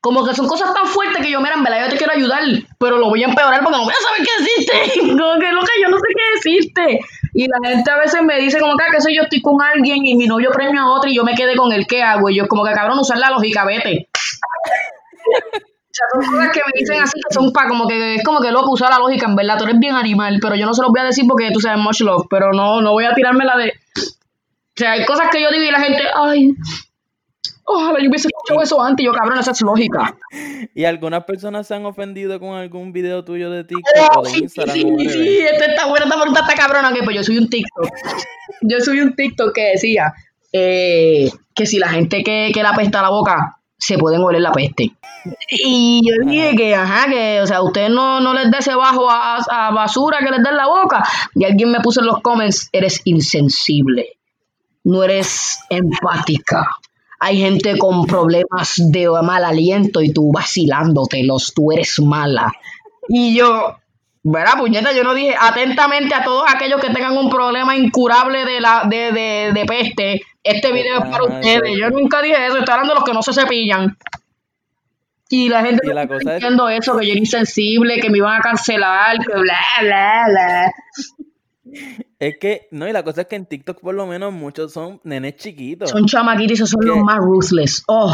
Como 0.01 0.25
que 0.25 0.35
son 0.35 0.47
cosas 0.47 0.73
tan 0.73 0.87
fuertes 0.87 1.25
que 1.25 1.31
yo, 1.31 1.41
mira, 1.41 1.55
en 1.55 1.65
verdad 1.65 1.85
yo 1.85 1.91
te 1.91 1.97
quiero 1.97 2.13
ayudar, 2.13 2.43
pero 2.79 2.99
lo 2.99 3.09
voy 3.09 3.25
a 3.25 3.27
empeorar 3.27 3.63
porque 3.63 3.79
no 3.79 3.85
voy 3.85 3.93
a 3.93 4.03
saber 4.03 4.27
qué 4.27 4.45
decirte. 4.45 5.01
Como 5.19 5.41
que 5.41 5.53
loca, 5.53 5.73
yo 5.83 5.89
no 5.89 5.97
sé 5.99 6.07
qué 6.17 6.25
decirte. 6.35 7.01
Y 7.35 7.47
la 7.49 7.69
gente 7.69 7.91
a 7.91 7.99
veces 7.99 8.23
me 8.23 8.39
dice 8.41 8.59
como 8.59 8.77
que, 8.77 8.85
ah, 8.85 8.93
que 8.93 9.01
sé 9.01 9.15
yo 9.15 9.23
estoy 9.23 9.43
con 9.43 9.61
alguien 9.61 10.05
y 10.07 10.17
mi 10.17 10.27
novio 10.27 10.51
premio 10.51 10.81
a 10.81 10.93
otro 10.93 11.11
y 11.11 11.17
yo 11.17 11.25
me 11.25 11.35
quedé 11.35 11.57
con 11.57 11.73
él, 11.73 11.87
¿qué 11.87 12.03
hago? 12.03 12.31
Y 12.31 12.37
yo 12.37 12.49
como 12.49 12.65
que 12.65 12.73
cabrón, 12.73 12.99
usar 12.99 13.19
la 13.19 13.31
lógica, 13.31 13.65
vete. 13.65 14.09
Son 15.99 16.31
cosas 16.31 16.51
que 16.53 16.61
me 16.65 16.73
dicen 16.79 17.01
así 17.03 17.21
que 17.21 17.35
son 17.35 17.53
para 17.53 17.69
como 17.69 17.89
que 17.89 18.15
es 18.15 18.23
como 18.23 18.41
que 18.41 18.53
loco 18.53 18.71
usar 18.71 18.91
la 18.91 18.99
lógica, 18.99 19.27
en 19.27 19.35
verdad, 19.35 19.59
tú 19.59 19.65
eres 19.65 19.81
bien 19.81 19.97
animal, 19.97 20.39
pero 20.41 20.55
yo 20.55 20.65
no 20.65 20.73
se 20.73 20.83
los 20.83 20.93
voy 20.93 21.01
a 21.01 21.05
decir 21.05 21.25
porque 21.29 21.51
tú 21.51 21.61
sabes 21.61 21.83
much 21.83 22.01
love, 22.03 22.27
pero 22.31 22.53
no, 22.53 22.81
no 22.81 22.93
voy 22.93 23.05
a 23.05 23.15
tirarme 23.15 23.45
la 23.45 23.57
de. 23.57 23.73
O 23.97 24.77
sea, 24.77 24.93
hay 24.93 25.05
cosas 25.05 25.29
que 25.31 25.43
yo 25.43 25.51
digo 25.51 25.65
y 25.65 25.71
la 25.73 25.81
gente, 25.81 26.05
ay, 26.15 26.55
ojalá 27.65 27.99
yo 28.01 28.09
hubiese 28.09 28.29
escuchado 28.49 28.63
eso 28.63 28.83
antes, 28.83 29.05
yo 29.05 29.13
cabrón, 29.13 29.39
esa 29.39 29.51
es 29.53 29.61
lógica. 29.63 30.17
Y 30.75 30.85
algunas 30.85 31.25
personas 31.25 31.67
se 31.67 31.75
han 31.75 31.85
ofendido 31.87 32.39
con 32.41 32.55
algún 32.57 32.93
video 32.93 33.25
tuyo 33.25 33.51
de 33.51 33.65
TikTok 33.65 34.17
Oh, 34.17 34.21
o 34.21 34.23
de 34.25 34.31
sí, 34.31 34.39
Instagram. 34.41 34.75
sí, 34.77 34.85
whatever. 34.85 35.13
sí, 35.13 35.39
esta 35.41 35.65
está 35.67 35.87
buena, 35.87 36.05
esta 36.07 36.17
pregunta 36.19 36.41
está 36.41 36.55
cabrona, 36.55 36.93
que 36.93 37.03
pues 37.03 37.17
yo 37.17 37.23
soy 37.25 37.39
un 37.39 37.49
TikTok. 37.49 37.89
Yo 38.63 38.81
soy 38.81 39.01
un 39.01 39.15
TikTok 39.15 39.55
que 39.55 39.71
decía 39.73 40.13
eh, 40.53 41.31
que 41.55 41.67
si 41.67 41.79
la 41.79 41.89
gente 41.89 42.23
que, 42.23 42.51
que 42.53 42.63
le 42.63 42.69
apesta 42.69 43.03
la 43.03 43.11
boca 43.11 43.57
se 43.77 43.97
pueden 43.99 44.21
oler 44.23 44.41
la 44.41 44.51
peste. 44.53 44.93
Y 45.51 46.01
yo 46.05 46.27
dije 46.29 46.57
que, 46.57 46.75
ajá, 46.75 47.09
que, 47.11 47.41
o 47.43 47.47
sea, 47.47 47.63
ustedes 47.63 47.91
no, 47.91 48.21
no 48.21 48.33
les 48.35 48.51
dé 48.51 48.59
ese 48.59 48.75
bajo 48.75 49.09
a, 49.11 49.37
a 49.37 49.71
basura 49.73 50.19
que 50.19 50.31
les 50.31 50.43
den 50.43 50.57
la 50.57 50.67
boca. 50.67 51.05
Y 51.35 51.45
alguien 51.45 51.71
me 51.71 51.81
puso 51.81 52.01
en 52.01 52.07
los 52.07 52.21
comments, 52.23 52.69
eres 52.73 53.01
insensible, 53.05 54.19
no 54.85 55.03
eres 55.05 55.61
empática. 55.71 56.67
Hay 57.21 57.39
gente 57.39 57.77
con 57.79 58.07
problemas 58.07 58.75
de 58.77 59.09
mal 59.23 59.45
aliento 59.45 60.01
y 60.01 60.13
tú 60.13 60.31
vacilándotelos, 60.33 61.53
tú 61.55 61.73
eres 61.73 61.99
mala. 62.01 62.53
Y 63.09 63.35
yo, 63.37 63.77
¿verdad, 64.23 64.53
puñeta? 64.59 64.93
Yo 64.93 65.03
no 65.03 65.15
dije 65.15 65.35
atentamente 65.39 66.15
a 66.15 66.23
todos 66.23 66.45
aquellos 66.49 66.81
que 66.81 66.91
tengan 66.91 67.17
un 67.17 67.29
problema 67.29 67.75
incurable 67.77 68.45
de, 68.45 68.61
la, 68.61 68.85
de, 68.89 69.13
de, 69.13 69.51
de 69.53 69.65
peste. 69.67 70.23
Este 70.45 70.73
video 70.73 70.95
es 70.99 71.11
para 71.11 71.25
Ajá, 71.25 71.35
ustedes. 71.41 71.77
Yo 71.77 71.91
nunca 71.91 72.23
dije 72.23 72.47
eso. 72.47 72.59
Estoy 72.59 72.73
hablando 72.73 72.95
de 72.95 73.01
los 73.01 73.05
que 73.09 73.15
no 73.15 73.23
se 73.23 73.33
cepillan. 73.33 73.97
Y 75.31 75.49
la 75.49 75.63
gente 75.63 75.81
Y 75.87 75.93
la 75.93 76.05
está 76.05 76.17
es- 76.17 76.25
diciendo 76.37 76.69
eso, 76.69 76.97
que 76.97 77.05
yo 77.07 77.13
era 77.13 77.19
insensible, 77.21 78.01
que 78.01 78.09
me 78.11 78.19
iban 78.19 78.39
a 78.39 78.41
cancelar, 78.43 79.19
que 79.19 79.33
bla, 79.39 79.59
bla, 79.83 80.25
bla. 80.29 80.73
Es 82.19 82.37
que, 82.39 82.67
no, 82.73 82.89
y 82.89 82.93
la 82.93 83.05
cosa 83.05 83.23
es 83.23 83.27
que 83.29 83.37
en 83.37 83.47
TikTok 83.47 83.81
por 83.81 83.95
lo 83.95 84.07
menos 84.07 84.33
muchos 84.33 84.73
son 84.73 85.01
nenes 85.05 85.37
chiquitos. 85.37 85.91
Son 85.91 86.07
chamaquitos 86.07 86.55
esos 86.55 86.71
son 86.71 86.85
los 86.85 86.99
más 86.99 87.19
ruthless. 87.19 87.85
Oh, 87.87 88.13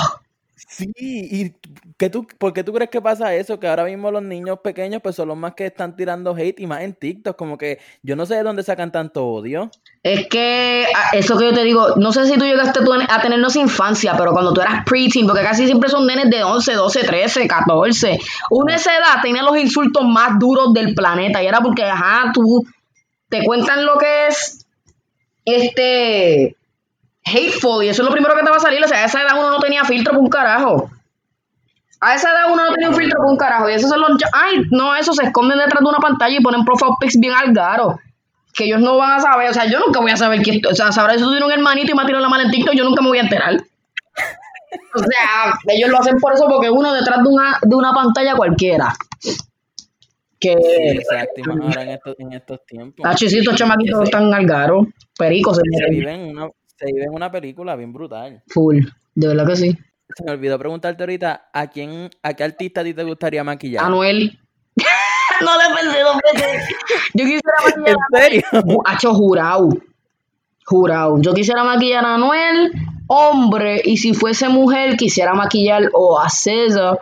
Sí, 0.57 0.93
y 0.97 1.53
¿qué 1.97 2.11
tú, 2.11 2.27
¿por 2.39 2.53
qué 2.53 2.63
tú 2.63 2.73
crees 2.73 2.91
que 2.91 3.01
pasa 3.01 3.35
eso? 3.35 3.59
Que 3.59 3.67
ahora 3.67 3.85
mismo 3.85 4.11
los 4.11 4.23
niños 4.23 4.61
pequeños 4.63 5.03
pues 5.03 5.17
son 5.17 5.29
los 5.29 5.37
más 5.37 5.55
que 5.55 5.67
están 5.67 5.97
tirando 5.97 6.35
hate 6.35 6.61
y 6.61 6.67
más 6.67 6.83
en 6.83 6.95
TikTok, 6.95 7.37
como 7.37 7.59
que 7.59 7.81
yo 8.03 8.15
no 8.15 8.25
sé 8.25 8.37
de 8.37 8.45
dónde 8.45 8.63
sacan 8.63 8.93
tanto 8.93 9.27
odio. 9.27 9.71
Es 10.03 10.29
que 10.29 10.87
eso 11.13 11.37
que 11.37 11.47
yo 11.47 11.55
te 11.55 11.65
digo, 11.65 11.97
no 11.97 12.13
sé 12.13 12.27
si 12.27 12.39
tú 12.39 12.45
llegaste 12.45 12.81
a 13.09 13.23
tenernos 13.23 13.57
infancia, 13.57 14.15
pero 14.17 14.33
cuando 14.33 14.53
tú 14.53 14.61
eras 14.61 14.85
preteen, 14.85 15.27
porque 15.27 15.43
casi 15.43 15.67
siempre 15.67 15.91
son 15.91 16.07
nenes 16.07 16.31
de 16.31 16.45
11, 16.45 16.73
12, 16.75 17.05
13, 17.05 17.49
14, 17.49 18.19
una 18.51 18.77
esa 18.77 18.97
edad 18.97 19.23
tenía 19.23 19.43
los 19.43 19.57
insultos 19.57 20.05
más 20.05 20.39
duros 20.39 20.73
del 20.73 20.95
planeta 20.95 21.43
y 21.43 21.47
era 21.47 21.61
porque, 21.61 21.85
ajá, 21.85 22.31
tú 22.33 22.65
te 23.35 23.45
cuentan 23.45 23.85
lo 23.85 23.99
que 23.99 24.29
es 24.29 24.65
este 25.45 26.57
hateful 27.25 27.83
y 27.83 27.89
eso 27.89 28.03
es 28.03 28.07
lo 28.07 28.13
primero 28.13 28.37
que 28.37 28.45
te 28.45 28.51
va 28.51 28.57
a 28.57 28.61
salir, 28.61 28.83
o 28.85 28.87
sea, 28.87 28.99
a 28.99 29.05
esa 29.07 29.23
edad 29.23 29.33
uno 29.37 29.51
no 29.51 29.59
tenía 29.59 29.85
filtro 29.85 30.13
por 30.13 30.23
un 30.23 30.31
carajo. 30.31 30.89
A 32.01 32.15
esa 32.15 32.31
edad 32.31 32.53
uno 32.53 32.65
no 32.65 32.73
tenía 32.73 32.91
un 32.91 32.95
filtro 32.95 33.19
por 33.19 33.31
un 33.31 33.37
carajo. 33.37 33.69
Y 33.69 33.73
esos 33.73 33.91
son 33.91 34.01
los. 34.01 34.11
Ay, 34.33 34.63
no, 34.71 34.95
eso 34.95 35.13
se 35.15 35.25
esconden 35.25 35.59
detrás 35.59 35.83
de 35.83 35.89
una 35.89 35.99
pantalla 35.99 36.37
y 36.37 36.43
ponen 36.43 36.65
profile 36.65 36.93
pics 37.01 37.19
bien 37.19 37.33
al 37.33 37.53
garo. 37.53 37.99
Que 38.53 38.65
ellos 38.65 38.81
no 38.81 38.99
van 38.99 39.13
a 39.13 39.21
saber. 39.21 39.51
O 39.51 39.55
sea, 39.55 39.65
yo 39.65 39.81
nunca 39.81 40.01
voy 40.01 40.11
a 40.11 40.17
saber 40.17 40.43
que. 40.43 40.61
O 40.71 40.75
sea, 40.75 40.93
sabrá 40.93 41.15
si 41.15 41.21
tú 41.21 41.31
tienes 41.31 41.47
un 41.47 41.53
hermanito 41.53 41.91
y 41.91 41.95
me 41.95 42.03
ha 42.03 42.07
tirado 42.07 42.23
la 42.23 42.29
mala 42.29 42.45
en 42.45 42.53
yo 42.53 42.85
nunca 42.85 43.01
me 43.01 43.09
voy 43.09 43.19
a 43.19 43.23
enterar. 43.23 43.55
O 43.55 44.99
sea, 44.99 45.55
ellos 45.69 45.89
lo 45.89 45.99
hacen 45.99 46.19
por 46.19 46.35
eso, 46.35 46.47
porque 46.47 46.69
uno 46.69 46.93
detrás 46.93 47.23
de 47.23 47.29
una, 47.29 47.59
de 47.63 47.75
una 47.75 47.93
pantalla 47.95 48.37
cualquiera. 48.37 48.95
Que. 50.45 50.93
Exacto, 50.93 51.41
y 51.41 51.43
más 51.43 51.61
ahora 51.61 51.83
en 51.83 51.89
estos, 51.91 52.17
en 52.19 52.33
estos 52.33 52.67
tiempos. 52.67 53.07
Ah, 53.07 53.15
estos 53.19 53.55
chamaquitos 53.55 54.05
están 54.05 54.33
al 54.35 54.47
garo. 54.47 54.87
Pericos 55.19 55.57
se 55.57 55.63
se 55.63 55.71
meten. 55.71 55.99
vive 55.99 56.15
en 56.15 56.37
una, 56.37 56.51
se 56.77 56.87
vive 56.87 57.05
en 57.05 57.15
una 57.15 57.31
película 57.31 57.77
bien 57.77 57.93
brutal. 57.93 58.43
Full. 58.49 58.81
De 59.15 59.29
verdad 59.29 59.47
que 59.47 59.57
sí. 59.57 59.79
Se 60.17 60.25
me 60.25 60.33
olvidó 60.33 60.59
preguntarte 60.59 61.03
ahorita, 61.03 61.49
¿a 61.53 61.67
quién, 61.69 62.11
a 62.23 62.35
qué 62.35 62.45
artista 62.45 62.83
a 62.83 62.85
ti 62.85 62.93
te 62.95 63.03
gustaría 63.03 63.43
maquillar? 63.43 63.85
Anuel. 63.85 64.39
no 65.41 65.51
le 65.57 65.75
pensé 65.75 66.01
dos 66.01 66.17
veces. 66.33 66.69
Yo 67.15 67.25
quisiera 67.25 67.55
maquillar 67.65 67.97
¿En 68.13 68.21
serio? 68.21 68.83
Ha 68.85 68.95
hecho 68.95 69.15
jurado. 69.15 69.69
Jurado. 70.67 71.21
Yo 71.21 71.33
quisiera 71.35 71.65
maquillar 71.65 72.05
a 72.05 72.15
Anuel, 72.15 72.73
hombre, 73.07 73.81
y 73.85 73.97
si 73.97 74.15
fuese 74.15 74.49
mujer, 74.49 74.97
quisiera 74.97 75.35
maquillar 75.35 75.91
o 75.93 76.21
a 76.21 76.29
César 76.29 76.99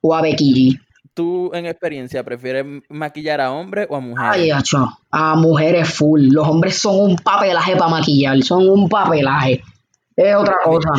o 0.00 0.14
a 0.14 0.22
Becky 0.22 0.52
G. 0.52 0.80
¿Tú 1.14 1.50
en 1.52 1.66
experiencia 1.66 2.24
prefieres 2.24 2.64
maquillar 2.88 3.40
a 3.40 3.50
hombres 3.50 3.86
o 3.90 3.96
a 3.96 4.00
mujeres? 4.00 4.30
Ay, 4.32 4.50
acho, 4.50 4.88
a 5.10 5.34
mujeres 5.34 5.92
full. 5.92 6.28
Los 6.30 6.46
hombres 6.46 6.78
son 6.78 7.00
un 7.00 7.16
papelaje 7.16 7.76
para 7.76 7.90
maquillar, 7.90 8.40
son 8.42 8.68
un 8.68 8.88
papelaje. 8.88 9.62
Es 10.16 10.36
otra 10.36 10.54
cosa. 10.62 10.90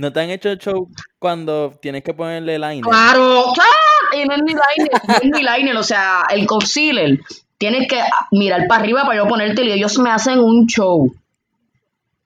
¿No 0.00 0.12
te 0.12 0.20
han 0.20 0.30
hecho 0.30 0.54
show 0.56 0.88
cuando 1.18 1.72
tienes 1.80 2.02
que 2.02 2.12
ponerle 2.12 2.58
liner? 2.58 2.82
Claro, 2.82 3.52
¡ah! 3.58 4.16
y 4.16 4.26
no 4.26 4.34
es 4.34 4.42
ni 4.42 4.52
liner, 4.52 5.02
no 5.08 5.14
es 5.14 5.24
ni 5.24 5.42
liner, 5.42 5.76
o 5.76 5.82
sea, 5.82 6.26
el 6.30 6.46
concealer 6.46 7.20
tienes 7.58 7.88
que 7.88 8.00
mirar 8.32 8.66
para 8.68 8.82
arriba 8.82 9.02
para 9.02 9.16
yo 9.16 9.28
ponértelo 9.28 9.70
y 9.70 9.72
ellos 9.72 9.98
me 9.98 10.10
hacen 10.10 10.38
un 10.38 10.66
show. 10.66 11.14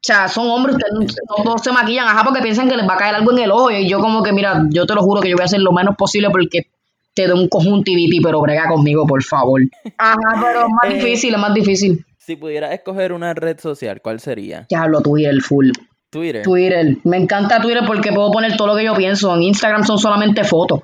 O 0.01 0.07
sea, 0.09 0.29
son 0.29 0.49
hombres, 0.49 0.77
ustedes 0.77 1.17
no 1.37 1.43
todos 1.43 1.61
se 1.61 1.73
maquillan, 1.73 2.07
ajá, 2.07 2.23
porque 2.25 2.41
piensan 2.41 2.69
que 2.69 2.77
les 2.77 2.89
va 2.89 2.95
a 2.95 2.97
caer 2.97 3.17
algo 3.17 3.33
en 3.33 3.39
el 3.39 3.51
ojo. 3.51 3.71
Y 3.71 3.89
yo 3.89 3.99
como 3.99 4.23
que, 4.23 4.33
mira, 4.33 4.63
yo 4.71 4.87
te 4.87 4.95
lo 4.95 5.03
juro 5.03 5.21
que 5.21 5.29
yo 5.29 5.35
voy 5.37 5.43
a 5.43 5.47
hacer 5.47 5.61
lo 5.61 5.73
menos 5.73 5.97
posible 5.97 6.31
porque 6.31 6.69
te 7.15 7.27
doy 7.27 7.39
un 7.41 7.49
conjuntivitis, 7.49 8.21
pero 8.23 8.41
brega 8.41 8.69
conmigo, 8.69 9.05
por 9.07 9.23
favor. 9.25 9.61
Ajá, 9.99 10.17
pero 10.41 10.61
es 10.61 10.69
más 10.69 10.93
Eh, 10.93 10.95
difícil, 10.95 11.35
es 11.35 11.41
más 11.41 11.53
difícil. 11.53 12.07
Si 12.17 12.37
pudieras 12.37 12.73
escoger 12.73 13.13
una 13.13 13.35
red 13.35 13.59
social, 13.59 14.01
¿cuál 14.01 14.21
sería? 14.21 14.67
Ya 14.71 14.83
hablo 14.83 15.01
Twitter, 15.01 15.41
full. 15.41 15.71
Twitter. 16.11 16.43
Twitter. 16.43 16.97
Me 17.05 17.17
encanta 17.17 17.61
Twitter 17.61 17.83
porque 17.87 18.13
puedo 18.13 18.31
poner 18.31 18.57
todo 18.57 18.69
lo 18.69 18.77
que 18.77 18.85
yo 18.85 18.95
pienso. 18.95 19.35
En 19.35 19.43
Instagram 19.43 19.85
son 19.85 19.99
solamente 19.99 20.45
fotos. 20.45 20.81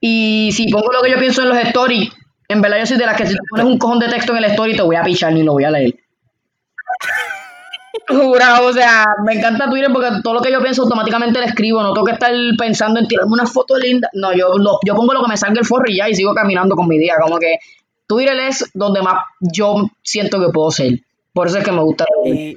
Y 0.00 0.50
si 0.52 0.68
pongo 0.72 0.90
lo 0.92 1.02
que 1.02 1.10
yo 1.10 1.18
pienso 1.18 1.42
en 1.42 1.50
los 1.50 1.58
stories, 1.58 2.10
en 2.48 2.60
verdad 2.62 2.78
yo 2.78 2.86
soy 2.86 2.96
de 2.96 3.06
las 3.06 3.16
que 3.16 3.26
si 3.26 3.34
tú 3.34 3.42
pones 3.50 3.66
un 3.66 3.78
cojón 3.78 3.98
de 3.98 4.08
texto 4.08 4.32
en 4.32 4.38
el 4.38 4.50
story 4.50 4.74
te 4.74 4.82
voy 4.82 4.96
a 4.96 5.02
pichar 5.02 5.32
ni 5.34 5.42
lo 5.42 5.52
voy 5.52 5.64
a 5.64 5.70
leer. 5.70 5.94
Jurado, 8.08 8.66
o 8.66 8.72
sea, 8.72 9.04
me 9.24 9.34
encanta 9.34 9.70
Twitter 9.70 9.90
porque 9.92 10.08
todo 10.22 10.34
lo 10.34 10.40
que 10.40 10.50
yo 10.52 10.60
pienso 10.60 10.82
automáticamente 10.82 11.38
lo 11.40 11.46
escribo. 11.46 11.82
No 11.82 11.92
tengo 11.92 12.06
que 12.06 12.12
estar 12.12 12.32
pensando 12.58 13.00
en 13.00 13.06
tirarme 13.06 13.32
una 13.32 13.46
foto 13.46 13.76
linda. 13.78 14.08
No, 14.14 14.32
yo, 14.34 14.56
lo- 14.58 14.78
yo 14.84 14.94
pongo 14.94 15.12
lo 15.14 15.22
que 15.22 15.28
me 15.30 15.36
salga 15.36 15.60
el 15.60 15.66
forro 15.66 15.84
y 15.88 15.96
ya 15.98 16.08
y 16.08 16.14
sigo 16.14 16.34
caminando 16.34 16.74
con 16.74 16.88
mi 16.88 16.98
día. 16.98 17.14
Como 17.22 17.38
que 17.38 17.56
Twitter 18.06 18.36
es 18.40 18.70
donde 18.74 19.02
más 19.02 19.24
yo 19.40 19.76
siento 20.02 20.40
que 20.40 20.48
puedo 20.52 20.70
ser. 20.70 21.00
Por 21.32 21.46
eso 21.46 21.58
es 21.58 21.64
que 21.64 21.72
me 21.72 21.82
gusta. 21.82 22.04
¿Y 22.24 22.56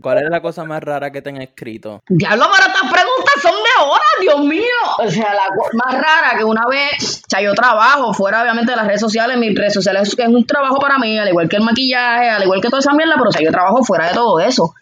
cuál 0.00 0.18
es 0.18 0.30
la 0.30 0.40
cosa 0.42 0.64
más 0.64 0.82
rara 0.82 1.10
que 1.10 1.22
te 1.22 1.30
han 1.30 1.40
escrito? 1.40 2.02
Diablo, 2.08 2.46
pero 2.54 2.66
estas 2.68 2.92
preguntas 2.92 3.34
son 3.42 3.52
de 3.52 3.84
horas, 3.84 4.06
Dios 4.20 4.40
mío. 4.40 4.62
O 4.98 5.10
sea, 5.10 5.32
la 5.34 5.48
co- 5.56 5.68
más 5.72 5.94
rara 5.94 6.36
que 6.36 6.44
una 6.44 6.66
vez, 6.66 7.22
o 7.24 7.28
sea, 7.28 7.40
yo 7.40 7.54
trabajo 7.54 8.12
fuera 8.12 8.42
obviamente 8.42 8.72
de 8.72 8.76
las 8.76 8.86
redes 8.86 9.00
sociales, 9.00 9.36
mis 9.38 9.54
redes 9.56 9.74
sociales 9.74 10.14
es 10.16 10.28
un 10.28 10.46
trabajo 10.46 10.78
para 10.78 10.98
mí, 10.98 11.18
al 11.18 11.28
igual 11.28 11.48
que 11.48 11.56
el 11.56 11.62
maquillaje, 11.62 12.28
al 12.28 12.42
igual 12.42 12.60
que 12.60 12.68
toda 12.68 12.80
esa 12.80 12.92
mierda, 12.92 13.14
pero 13.16 13.30
o 13.30 13.32
sea, 13.32 13.42
yo 13.42 13.50
trabajo 13.50 13.82
fuera 13.82 14.08
de 14.08 14.14
todo 14.14 14.38
eso. 14.40 14.74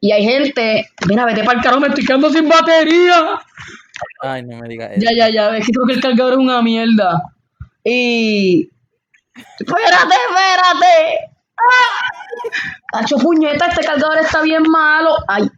Y 0.00 0.12
hay 0.12 0.24
gente, 0.24 0.88
mira, 1.08 1.26
vete 1.26 1.44
para 1.44 1.58
el 1.58 1.64
carro, 1.64 1.78
me 1.80 1.88
estoy 1.88 2.06
quedando 2.06 2.30
sin 2.30 2.48
batería. 2.48 3.38
Ay, 4.22 4.42
no 4.44 4.56
me 4.58 4.68
digas 4.68 4.92
eso. 4.92 5.00
Ya, 5.02 5.10
ya, 5.14 5.28
ya, 5.28 5.56
es 5.58 5.66
que 5.66 5.72
creo 5.72 5.86
que 5.86 5.92
el 5.94 6.00
cargador 6.00 6.32
es 6.34 6.38
una 6.38 6.62
mierda. 6.62 7.20
Y. 7.84 8.70
Espérate, 9.58 10.14
espérate. 10.28 11.29
Hacho 12.92 13.16
puñeta, 13.18 13.66
este 13.66 13.84
cargador 13.84 14.18
está 14.18 14.42
bien 14.42 14.62
malo. 14.62 15.10
Ay. 15.28 15.48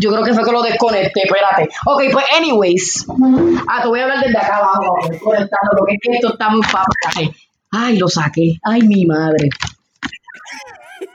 Yo 0.00 0.10
creo 0.10 0.24
que 0.24 0.34
fue 0.34 0.44
que 0.44 0.52
lo 0.52 0.62
desconecté, 0.62 1.22
espérate. 1.24 1.68
Ok, 1.86 2.02
pues, 2.12 2.24
anyways. 2.36 3.06
Ah, 3.68 3.82
te 3.82 3.88
voy 3.88 4.00
a 4.00 4.04
hablar 4.04 4.20
desde 4.24 4.38
acá 4.38 4.56
abajo, 4.56 4.94
conectando, 5.22 5.70
porque 5.78 5.94
es 5.94 5.98
que 6.02 6.12
esto 6.16 6.32
está 6.32 6.48
muy 6.50 6.62
fácil. 6.62 7.34
Ay, 7.70 7.98
lo 7.98 8.08
saqué. 8.08 8.56
Ay, 8.62 8.82
mi 8.82 9.04
madre. 9.06 9.48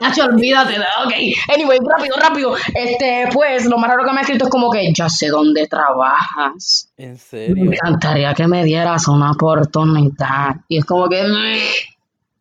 Nacho, 0.00 0.24
olvídate. 0.24 0.74
Ok. 1.04 1.12
Anyway, 1.54 1.78
rápido, 1.84 2.16
rápido. 2.16 2.56
Este, 2.74 3.28
pues, 3.32 3.66
lo 3.66 3.78
más 3.78 3.90
raro 3.90 4.04
que 4.04 4.12
me 4.12 4.18
ha 4.18 4.22
escrito 4.22 4.44
es 4.44 4.50
como 4.50 4.70
que 4.70 4.92
ya 4.92 5.08
sé 5.08 5.28
dónde 5.28 5.66
trabajas. 5.68 6.92
¿En 6.96 7.12
Me 7.12 7.18
serio? 7.18 7.72
encantaría 7.72 8.34
que 8.34 8.46
me 8.46 8.64
dieras 8.64 9.08
una 9.08 9.32
oportunidad. 9.32 10.56
Y 10.68 10.78
es 10.78 10.84
como 10.84 11.08
que. 11.08 11.22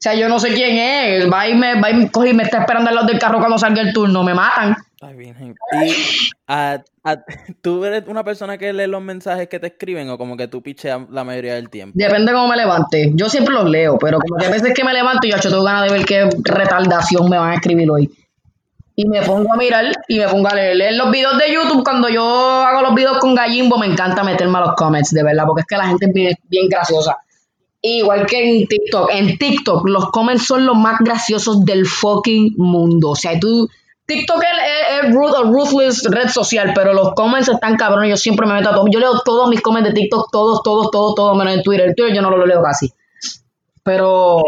O 0.05 0.07
sea, 0.07 0.19
yo 0.19 0.29
no 0.29 0.37
sé 0.37 0.53
quién 0.53 0.77
es. 0.77 1.31
Va 1.33 1.47
y 1.47 1.55
me, 1.55 1.81
va 1.81 1.89
y 1.89 2.07
coge 2.09 2.29
y 2.29 2.33
me 2.35 2.43
está 2.43 2.59
esperando 2.59 2.89
al 2.89 2.95
lado 2.95 3.07
del 3.07 3.17
carro 3.17 3.39
cuando 3.39 3.57
salga 3.57 3.81
el 3.81 3.91
turno. 3.91 4.21
Me 4.23 4.35
matan. 4.35 4.75
Ay, 5.01 5.15
virgen. 5.15 5.55
¿Y 5.83 5.93
a- 6.47 6.79
a- 7.03 7.17
tú 7.63 7.83
eres 7.83 8.03
una 8.07 8.23
persona 8.23 8.55
que 8.59 8.71
lee 8.71 8.85
los 8.85 9.01
mensajes 9.01 9.47
que 9.49 9.59
te 9.59 9.65
escriben 9.65 10.07
o 10.11 10.17
como 10.19 10.37
que 10.37 10.47
tú 10.47 10.61
picheas 10.61 11.01
la 11.09 11.23
mayoría 11.23 11.55
del 11.55 11.71
tiempo? 11.71 11.93
Depende 11.97 12.31
de 12.31 12.37
cómo 12.37 12.47
me 12.49 12.55
levante. 12.55 13.13
Yo 13.15 13.29
siempre 13.29 13.55
los 13.55 13.67
leo, 13.67 13.97
pero 13.97 14.19
como 14.19 14.39
que 14.39 14.45
a 14.45 14.49
veces 14.51 14.75
que 14.75 14.83
me 14.83 14.93
levanto 14.93 15.25
y 15.25 15.31
yo 15.31 15.39
tengo 15.39 15.63
ganas 15.63 15.89
de 15.89 15.97
ver 15.97 16.05
qué 16.05 16.29
retardación 16.43 17.27
me 17.27 17.39
van 17.39 17.49
a 17.53 17.55
escribir 17.55 17.89
hoy. 17.89 18.07
Y 18.95 19.07
me 19.07 19.23
pongo 19.23 19.51
a 19.53 19.57
mirar 19.57 19.85
y 20.07 20.19
me 20.19 20.27
pongo 20.27 20.47
a 20.49 20.53
leer. 20.53 20.75
Leer 20.75 20.93
los 20.97 21.09
videos 21.09 21.35
de 21.39 21.51
YouTube, 21.51 21.83
cuando 21.83 22.09
yo 22.09 22.23
hago 22.63 22.83
los 22.83 22.93
videos 22.93 23.17
con 23.17 23.33
Gallimbo, 23.33 23.79
me 23.79 23.87
encanta 23.87 24.23
meterme 24.23 24.59
a 24.59 24.61
los 24.61 24.75
comments, 24.75 25.09
de 25.11 25.23
verdad, 25.23 25.45
porque 25.47 25.61
es 25.61 25.67
que 25.67 25.77
la 25.77 25.87
gente 25.87 26.05
es 26.05 26.13
bien, 26.13 26.35
bien 26.47 26.69
graciosa. 26.69 27.17
Igual 27.87 28.25
que 28.25 28.43
en 28.61 28.67
TikTok. 28.67 29.09
En 29.11 29.37
TikTok, 29.37 29.87
los 29.87 30.09
comments 30.09 30.45
son 30.47 30.65
los 30.65 30.75
más 30.75 30.97
graciosos 31.01 31.63
del 31.65 31.85
fucking 31.85 32.55
mundo. 32.57 33.11
O 33.11 33.15
sea, 33.15 33.39
tú. 33.39 33.69
TikTok 34.07 34.37
es, 34.43 34.49
es, 35.03 35.05
es 35.09 35.11
ruth- 35.15 35.51
ruthless 35.51 36.03
red 36.05 36.29
social, 36.29 36.71
pero 36.73 36.93
los 36.93 37.13
comments 37.13 37.47
están 37.49 37.75
cabrones. 37.75 38.09
Yo 38.09 38.17
siempre 38.17 38.47
me 38.47 38.53
meto 38.55 38.69
a 38.69 38.75
todo. 38.75 38.85
Yo 38.91 38.99
leo 38.99 39.19
todos 39.23 39.49
mis 39.49 39.61
comments 39.61 39.89
de 39.89 39.93
TikTok, 39.99 40.29
todos, 40.31 40.61
todos, 40.63 40.89
todos, 40.91 41.13
todos, 41.15 41.37
menos 41.37 41.53
en 41.53 41.61
Twitter. 41.63 41.87
En 41.89 41.95
Twitter 41.95 42.15
yo 42.15 42.21
no 42.23 42.31
lo 42.31 42.45
leo 42.45 42.61
casi. 42.63 42.91
Pero. 43.83 44.43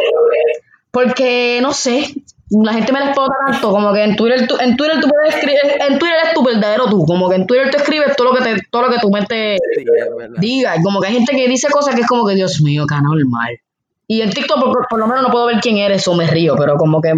Porque, 0.91 1.59
no 1.61 1.73
sé. 1.73 2.13
La 2.49 2.73
gente 2.73 2.93
me 2.93 2.99
la 2.99 3.05
explota 3.07 3.33
tanto. 3.47 3.71
Como 3.71 3.93
que 3.93 4.03
en 4.03 4.15
Twitter, 4.15 4.47
tú, 4.47 4.55
en 4.59 4.77
Twitter 4.77 4.99
tú 5.01 5.07
puedes 5.09 5.35
escribir. 5.35 5.59
En 5.87 5.99
Twitter 5.99 6.17
es 6.25 6.33
tu 6.33 6.43
verdadero 6.43 6.89
tú. 6.89 7.05
Como 7.05 7.29
que 7.29 7.35
en 7.35 7.45
Twitter 7.47 7.69
tú 7.71 7.77
escribes 7.77 8.15
todo 8.15 8.31
lo 8.31 8.37
que, 8.37 8.43
te, 8.43 8.61
todo 8.71 8.83
lo 8.83 8.89
que 8.89 8.99
tu 8.99 9.09
mente 9.09 9.57
Sí, 9.75 9.81
es 9.81 10.15
verdad. 10.17 10.37
diga. 10.39 10.75
Y 10.77 10.81
como 10.81 11.01
que 11.01 11.07
hay 11.07 11.13
gente 11.15 11.35
que 11.35 11.47
dice 11.47 11.67
cosas 11.69 11.93
que 11.95 12.01
es 12.01 12.07
como 12.07 12.25
que, 12.25 12.35
Dios 12.35 12.61
mío, 12.61 12.85
qué 12.87 12.95
anormal. 12.95 13.59
Y 14.07 14.21
en 14.21 14.29
TikTok 14.29 14.63
por, 14.63 14.87
por 14.89 14.99
lo 14.99 15.07
menos 15.07 15.23
no 15.23 15.31
puedo 15.31 15.47
ver 15.47 15.59
quién 15.59 15.77
eres 15.77 16.07
o 16.07 16.15
me 16.15 16.25
río, 16.27 16.55
pero 16.57 16.77
como 16.77 17.01
que 17.01 17.13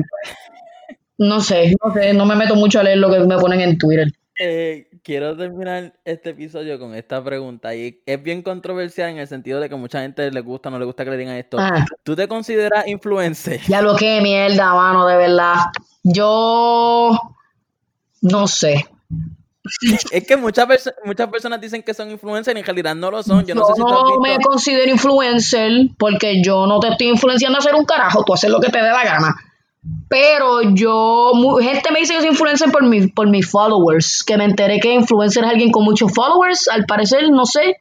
no 1.20 1.42
sé, 1.42 1.76
no 1.84 1.94
sé, 1.94 2.13
no 2.13 2.26
me 2.26 2.36
meto 2.36 2.56
mucho 2.56 2.80
a 2.80 2.84
leer 2.84 2.98
lo 2.98 3.12
que 3.12 3.20
me 3.20 3.38
ponen 3.38 3.62
en 3.62 3.78
Twitter. 3.78 4.08
Eh, 4.39 4.88
quiero 5.03 5.35
terminar 5.35 5.93
este 6.05 6.31
episodio 6.31 6.79
con 6.79 6.93
esta 6.95 7.23
pregunta 7.23 7.73
y 7.75 8.01
es 8.05 8.21
bien 8.23 8.41
controversial 8.41 9.09
en 9.09 9.17
el 9.19 9.27
sentido 9.27 9.59
de 9.59 9.69
que 9.69 9.75
mucha 9.75 10.01
gente 10.01 10.29
le 10.31 10.41
gusta 10.41 10.69
o 10.69 10.71
no 10.71 10.79
le 10.79 10.85
gusta 10.85 11.03
que 11.05 11.12
le 11.12 11.17
digan 11.17 11.35
esto. 11.35 11.57
Ah, 11.59 11.85
¿Tú 12.03 12.15
te 12.15 12.27
consideras 12.27 12.88
influencer? 12.88 13.62
ya 13.67 13.81
lo 13.81 13.95
que 13.95 14.21
mierda, 14.21 14.73
mano, 14.73 15.05
de 15.07 15.17
verdad. 15.17 15.55
Yo 16.03 17.17
no 18.21 18.47
sé. 18.47 18.85
Es 20.12 20.25
que 20.25 20.35
muchas, 20.38 20.67
perso- 20.67 20.93
muchas 21.05 21.27
personas 21.27 21.62
dicen 21.62 21.83
que 21.83 21.93
son 21.93 22.09
influencers 22.09 22.55
y 22.55 22.59
en 22.59 22.65
realidad 22.65 22.95
no 22.95 23.12
lo 23.12 23.21
son. 23.21 23.45
Yo 23.45 23.53
no 23.53 23.65
sé 23.65 23.73
si 23.75 23.81
no 23.81 24.19
me 24.19 24.38
considero 24.39 24.89
influencer 24.89 25.71
porque 25.97 26.41
yo 26.41 26.65
no 26.65 26.79
te 26.79 26.88
estoy 26.89 27.09
influenciando 27.09 27.57
a 27.57 27.59
hacer 27.59 27.75
un 27.75 27.85
carajo, 27.85 28.23
tú 28.23 28.33
haces 28.33 28.49
lo 28.49 28.59
que 28.59 28.69
te 28.71 28.79
dé 28.81 28.89
la 28.89 29.03
gana. 29.03 29.35
Pero 30.10 30.62
yo, 30.74 31.32
gente 31.62 31.92
me 31.92 32.00
dice 32.00 32.13
que 32.13 32.20
soy 32.20 32.30
influencer 32.30 32.72
por, 32.72 32.84
mi, 32.84 33.08
por 33.08 33.30
mis 33.30 33.50
followers, 33.50 34.24
que 34.26 34.38
me 34.38 34.46
enteré 34.46 34.80
que 34.80 34.94
influencer 34.94 35.44
es 35.44 35.50
alguien 35.50 35.72
con 35.72 35.84
muchos 35.84 36.12
followers, 36.13 36.68
al 36.68 36.86
parecer, 36.86 37.30
no 37.30 37.46
sé. 37.46 37.78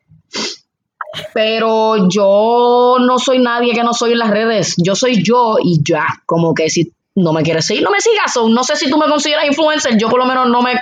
Pero 1.35 2.09
yo 2.09 2.99
no 3.01 3.19
soy 3.19 3.39
nadie 3.41 3.73
que 3.73 3.83
no 3.83 3.95
soy 3.95 4.13
en 4.13 4.19
las 4.19 4.31
redes, 4.31 4.75
yo 4.79 4.95
soy 4.95 5.23
yo 5.25 5.57
y 5.63 5.81
ya, 5.83 6.07
como 6.27 6.55
que 6.55 6.71
si 6.71 6.93
no 7.17 7.33
me 7.33 7.43
quieres 7.43 7.67
seguir, 7.67 7.83
no 7.83 7.91
me 7.91 8.01
sigas, 8.01 8.37
o 8.37 8.49
no 8.49 8.63
sé 8.63 8.77
si 8.77 8.89
tú 8.89 8.99
me 8.99 9.09
consideras 9.09 9.47
influencer, 9.47 9.99
yo 9.99 10.09
por 10.09 10.21
lo 10.21 10.27
menos 10.27 10.49
no 10.49 10.63
me... 10.63 10.79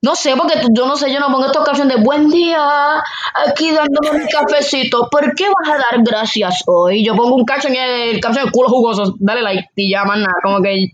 No 0.00 0.14
sé, 0.14 0.34
porque 0.36 0.60
tú- 0.60 0.68
yo 0.72 0.86
no 0.86 0.96
sé, 0.96 1.12
yo 1.12 1.18
no 1.18 1.26
pongo 1.26 1.46
estos 1.46 1.64
captions 1.64 1.92
de 1.92 2.00
buen 2.00 2.28
día, 2.30 2.98
aquí 3.46 3.72
dándome 3.72 4.24
mi 4.24 4.30
cafecito, 4.30 5.08
¿por 5.10 5.34
qué 5.34 5.44
vas 5.48 5.68
a 5.74 5.78
dar 5.78 6.04
gracias 6.04 6.62
hoy? 6.66 7.04
Yo 7.04 7.16
pongo 7.16 7.34
un 7.34 7.44
caption 7.44 7.74
y 7.74 7.78
el 7.78 8.20
caption 8.20 8.46
es 8.46 8.52
culo 8.52 8.68
jugoso, 8.68 9.14
dale 9.18 9.42
like 9.42 9.68
y 9.74 9.90
ya 9.90 10.04
más 10.04 10.18
nada, 10.18 10.34
como 10.42 10.62
que 10.62 10.92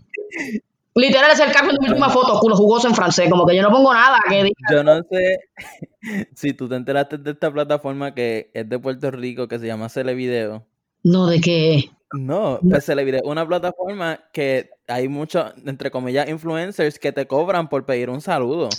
literal 0.95 1.29
es 1.31 1.39
el 1.39 1.51
caption 1.51 1.75
de 1.75 1.81
mi 1.81 1.87
última 1.89 2.09
foto, 2.09 2.39
culo 2.39 2.55
jugoso 2.55 2.87
en 2.87 2.95
francés, 2.95 3.29
como 3.29 3.45
que 3.45 3.55
yo 3.55 3.61
no 3.61 3.69
pongo 3.69 3.93
nada 3.93 4.17
que 4.27 4.43
diga. 4.43 4.55
Yo 4.71 4.83
no 4.83 4.95
sé 5.03 5.37
si 6.35 6.53
tú 6.53 6.67
te 6.67 6.75
enteraste 6.75 7.17
de 7.19 7.31
esta 7.31 7.51
plataforma 7.51 8.13
que 8.15 8.49
es 8.55 8.67
de 8.67 8.79
Puerto 8.79 9.11
Rico 9.11 9.47
que 9.47 9.59
se 9.59 9.67
llama 9.67 9.87
Celevideo. 9.89 10.65
No, 11.03 11.27
de 11.27 11.39
qué. 11.41 11.83
No, 12.13 12.59
pues 12.67 12.85
Celevideo 12.85 13.21
es 13.23 13.29
una 13.29 13.47
plataforma 13.47 14.19
que 14.33 14.69
hay 14.87 15.07
muchos, 15.07 15.53
entre 15.65 15.89
comillas, 15.91 16.29
influencers 16.29 16.99
que 16.99 17.11
te 17.11 17.25
cobran 17.27 17.67
por 17.69 17.85
pedir 17.85 18.09
un 18.09 18.21
saludo. 18.21 18.69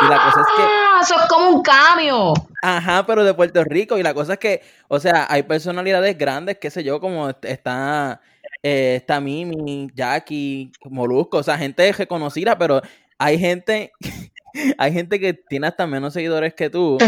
Y 0.00 0.04
la 0.08 0.16
cosa 0.24 0.40
es 0.40 0.46
que 0.56 0.62
Ah, 0.62 0.98
eso 1.02 1.14
es 1.20 1.26
como 1.28 1.50
un 1.50 1.62
cambio. 1.62 2.32
Ajá, 2.62 3.04
pero 3.06 3.24
de 3.24 3.34
Puerto 3.34 3.62
Rico. 3.64 3.98
Y 3.98 4.02
la 4.02 4.14
cosa 4.14 4.34
es 4.34 4.38
que, 4.38 4.62
o 4.88 4.98
sea, 4.98 5.26
hay 5.28 5.42
personalidades 5.44 6.16
grandes, 6.18 6.58
qué 6.58 6.70
sé 6.70 6.82
yo, 6.82 7.00
como 7.00 7.28
est- 7.30 7.44
está, 7.44 8.20
eh, 8.62 8.96
está 8.96 9.20
Mimi, 9.20 9.88
Jackie, 9.94 10.72
Molusco, 10.84 11.38
o 11.38 11.42
sea, 11.42 11.56
gente 11.58 11.90
reconocida, 11.92 12.56
pero 12.58 12.80
hay 13.18 13.38
gente, 13.38 13.92
hay 14.78 14.92
gente 14.92 15.20
que 15.20 15.34
tiene 15.34 15.66
hasta 15.68 15.86
menos 15.86 16.12
seguidores 16.14 16.54
que 16.54 16.70
tú. 16.70 16.98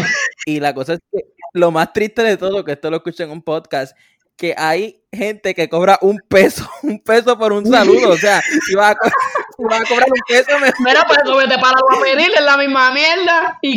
Y 0.44 0.60
la 0.60 0.74
cosa 0.74 0.94
es 0.94 1.00
que 1.12 1.24
lo 1.52 1.70
más 1.70 1.92
triste 1.92 2.22
de 2.22 2.36
todo, 2.36 2.64
que 2.64 2.72
esto 2.72 2.90
lo 2.90 2.98
escuché 2.98 3.24
en 3.24 3.30
un 3.30 3.42
podcast, 3.42 3.96
que 4.36 4.54
hay 4.56 5.02
gente 5.12 5.54
que 5.54 5.68
cobra 5.68 5.98
un 6.02 6.18
peso, 6.28 6.68
un 6.82 6.98
peso 7.02 7.38
por 7.38 7.52
un 7.52 7.64
saludo. 7.66 8.10
O 8.10 8.16
sea, 8.16 8.42
si 8.66 8.74
vas 8.74 8.90
a, 8.92 8.94
co- 8.96 9.08
si 9.56 9.64
vas 9.64 9.80
a 9.80 9.84
cobrar 9.88 10.08
un 10.10 10.20
peso, 10.28 10.58
me- 10.60 10.72
Mira, 10.84 11.04
pues 11.06 11.18
eso 11.24 11.36
vete 11.36 11.54
para 11.58 11.78
a 11.78 12.00
pedirle 12.02 12.40
la 12.42 12.56
misma 12.58 12.90
mierda. 12.92 13.58
Y 13.62 13.76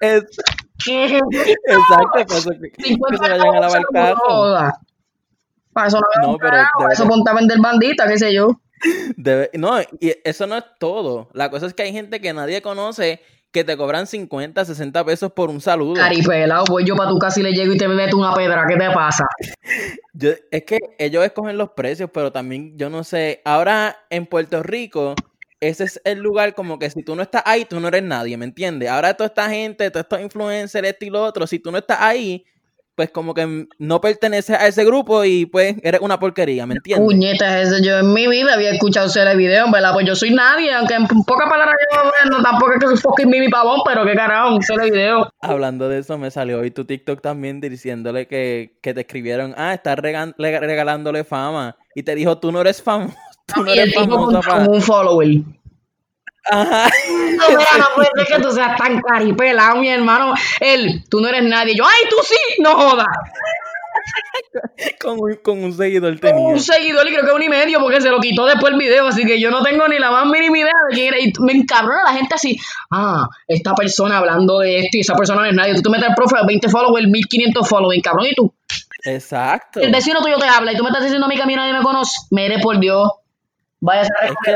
que 0.00 0.16
es- 0.16 0.24
exacto, 1.66 2.24
pues, 2.26 2.44
que, 2.62 2.70
que 2.70 2.82
50 2.84 3.24
se 3.24 3.30
vayan 3.30 3.54
a 3.56 3.60
lavar 3.60 3.78
el 3.80 3.86
carro. 3.92 4.72
Para 5.72 5.88
eso 5.88 5.98
no, 6.22 6.32
No, 6.32 6.38
pero 6.38 6.56
pero 6.78 6.88
de 6.88 6.94
eso 6.94 7.08
ponte 7.08 7.30
a 7.30 7.34
vender 7.34 7.58
bandita, 7.60 8.06
qué 8.06 8.16
sé 8.18 8.32
yo. 8.32 8.60
Debe- 9.16 9.50
no, 9.54 9.80
y 9.80 10.14
eso 10.24 10.46
no 10.46 10.56
es 10.58 10.64
todo. 10.78 11.28
La 11.32 11.50
cosa 11.50 11.66
es 11.66 11.74
que 11.74 11.82
hay 11.82 11.92
gente 11.92 12.20
que 12.20 12.32
nadie 12.32 12.62
conoce 12.62 13.20
que 13.54 13.62
te 13.62 13.76
cobran 13.76 14.08
50, 14.08 14.64
60 14.64 15.04
pesos 15.04 15.32
por 15.32 15.48
un 15.48 15.60
saludo. 15.60 15.94
Caripelado, 15.94 16.64
voy 16.68 16.84
yo 16.84 16.96
para 16.96 17.08
tu 17.08 17.18
casa 17.20 17.38
y 17.38 17.44
le 17.44 17.52
llego 17.52 17.72
y 17.72 17.78
te 17.78 17.86
meto 17.86 18.18
una 18.18 18.34
pedra, 18.34 18.66
¿qué 18.68 18.76
te 18.76 18.90
pasa? 18.90 19.28
Yo, 20.12 20.30
es 20.50 20.64
que 20.64 20.78
ellos 20.98 21.24
escogen 21.24 21.56
los 21.56 21.70
precios, 21.70 22.10
pero 22.12 22.30
también 22.30 22.76
yo 22.76 22.88
no 22.88 23.02
sé. 23.02 23.42
Ahora 23.44 23.96
en 24.10 24.26
Puerto 24.26 24.62
Rico, 24.62 25.14
ese 25.60 25.84
es 25.84 26.00
el 26.04 26.20
lugar 26.20 26.54
como 26.54 26.78
que 26.78 26.88
si 26.88 27.02
tú 27.02 27.16
no 27.16 27.22
estás 27.22 27.42
ahí, 27.46 27.64
tú 27.64 27.80
no 27.80 27.88
eres 27.88 28.04
nadie, 28.04 28.36
¿me 28.36 28.44
entiendes? 28.44 28.90
Ahora 28.90 29.14
toda 29.14 29.26
esta 29.28 29.48
gente, 29.48 29.90
todos 29.90 30.04
estos 30.04 30.20
influencers, 30.20 30.86
esto 30.86 31.04
y 31.04 31.10
lo 31.10 31.22
otro, 31.22 31.46
si 31.48 31.58
tú 31.58 31.72
no 31.72 31.78
estás 31.78 31.98
ahí, 32.00 32.44
pues 32.94 33.10
como 33.10 33.34
que 33.34 33.66
no 33.78 34.00
perteneces 34.00 34.56
a 34.56 34.66
ese 34.66 34.84
grupo 34.84 35.24
y 35.24 35.46
pues 35.46 35.76
eres 35.82 36.00
una 36.00 36.18
porquería, 36.18 36.66
¿me 36.66 36.74
entiendes? 36.74 37.04
Puñetas, 37.04 37.68
eso 37.68 37.82
yo 37.82 37.98
en 37.98 38.12
mi 38.12 38.26
vida 38.28 38.54
había 38.54 38.70
escuchado 38.70 39.06
ese 39.06 39.36
video, 39.36 39.70
¿verdad? 39.70 39.92
Pues 39.92 40.06
yo 40.06 40.14
soy 40.14 40.30
nadie, 40.30 40.72
aunque 40.72 40.94
en 40.94 41.06
pocas 41.06 41.48
palabras 41.48 41.76
yo 41.92 42.30
no, 42.30 42.42
tampoco 42.42 42.72
es 42.72 42.78
que 42.78 42.86
soy 42.86 42.96
fucking 42.96 43.28
mimi 43.28 43.48
pavón, 43.48 43.80
pero 43.84 44.04
qué 44.04 44.14
carajo, 44.14 44.58
ese 44.58 44.90
video. 44.90 45.28
Hablando 45.40 45.88
de 45.88 45.98
eso, 45.98 46.18
me 46.18 46.30
salió 46.30 46.60
hoy 46.60 46.70
tu 46.70 46.84
TikTok 46.84 47.20
también 47.20 47.60
diciéndole 47.60 48.26
que, 48.26 48.78
que 48.80 48.94
te 48.94 49.00
escribieron, 49.00 49.54
ah, 49.56 49.74
estás 49.74 49.98
regalándole 49.98 51.24
fama. 51.24 51.76
Y 51.94 52.02
te 52.02 52.14
dijo, 52.14 52.38
tú 52.38 52.52
no 52.52 52.60
eres 52.60 52.82
famoso. 52.82 53.16
Tú 53.54 53.62
no 53.62 53.70
eres 53.70 53.94
famoso 53.94 54.40
como 54.40 54.70
un 54.70 54.80
follower. 54.80 55.28
Ajá. 56.50 56.90
No, 57.36 57.48
mira, 57.48 57.78
no 57.78 57.86
puede 57.94 58.10
ser 58.16 58.26
que 58.26 58.42
tú 58.42 58.50
seas 58.52 58.76
tan 58.76 59.00
caripelado, 59.00 59.76
mi 59.76 59.88
hermano. 59.88 60.34
Él, 60.60 61.04
tú 61.08 61.20
no 61.20 61.28
eres 61.28 61.42
nadie. 61.44 61.74
Yo, 61.74 61.84
ay, 61.84 62.08
tú 62.08 62.16
sí, 62.22 62.62
no 62.62 62.74
jodas. 62.74 63.06
con, 65.00 65.18
un, 65.20 65.34
con 65.42 65.64
un 65.64 65.72
seguidor 65.72 66.18
tenía. 66.18 66.36
Con 66.36 66.52
un 66.52 66.60
seguidor 66.60 67.06
y 67.08 67.12
creo 67.12 67.24
que 67.24 67.32
un 67.32 67.42
y 67.42 67.48
medio 67.48 67.80
porque 67.80 68.00
se 68.00 68.10
lo 68.10 68.20
quitó 68.20 68.46
después 68.46 68.72
el 68.72 68.78
video, 68.78 69.06
así 69.06 69.24
que 69.24 69.40
yo 69.40 69.50
no 69.50 69.62
tengo 69.62 69.88
ni 69.88 69.98
la 69.98 70.10
más 70.10 70.26
mínima 70.26 70.58
idea 70.58 70.72
de 70.88 70.94
quién 70.94 71.08
era. 71.08 71.18
Y 71.18 71.32
me 71.40 71.52
encabrona 71.52 72.02
la 72.04 72.12
gente 72.12 72.34
así, 72.34 72.58
ah, 72.90 73.26
esta 73.46 73.74
persona 73.74 74.18
hablando 74.18 74.58
de 74.58 74.80
esto 74.80 74.98
y 74.98 75.00
esa 75.00 75.14
persona 75.14 75.42
no 75.42 75.48
es 75.48 75.54
nadie. 75.54 75.74
Tú 75.74 75.82
te 75.82 75.90
metes 75.90 76.08
el 76.08 76.14
profe 76.14 76.36
20 76.46 76.68
followers, 76.68 77.08
1500 77.08 77.68
followers, 77.68 78.02
cabrón, 78.02 78.26
y 78.26 78.34
tú. 78.34 78.54
Exacto. 79.04 79.80
El 79.80 79.92
vecino 79.92 80.20
tuyo 80.22 80.38
te 80.38 80.48
habla 80.48 80.72
y 80.72 80.76
tú 80.76 80.82
me 80.82 80.88
estás 80.88 81.04
diciendo 81.04 81.26
a 81.26 81.28
mí 81.28 81.36
que 81.36 81.42
a 81.42 81.46
mí 81.46 81.54
nadie 81.54 81.72
me 81.72 81.82
conoce. 81.82 82.16
Mire, 82.30 82.58
por 82.58 82.78
Dios. 82.78 83.08
Vaya 83.84 84.00
a 84.00 84.26
es 84.26 84.34
que 84.42 84.52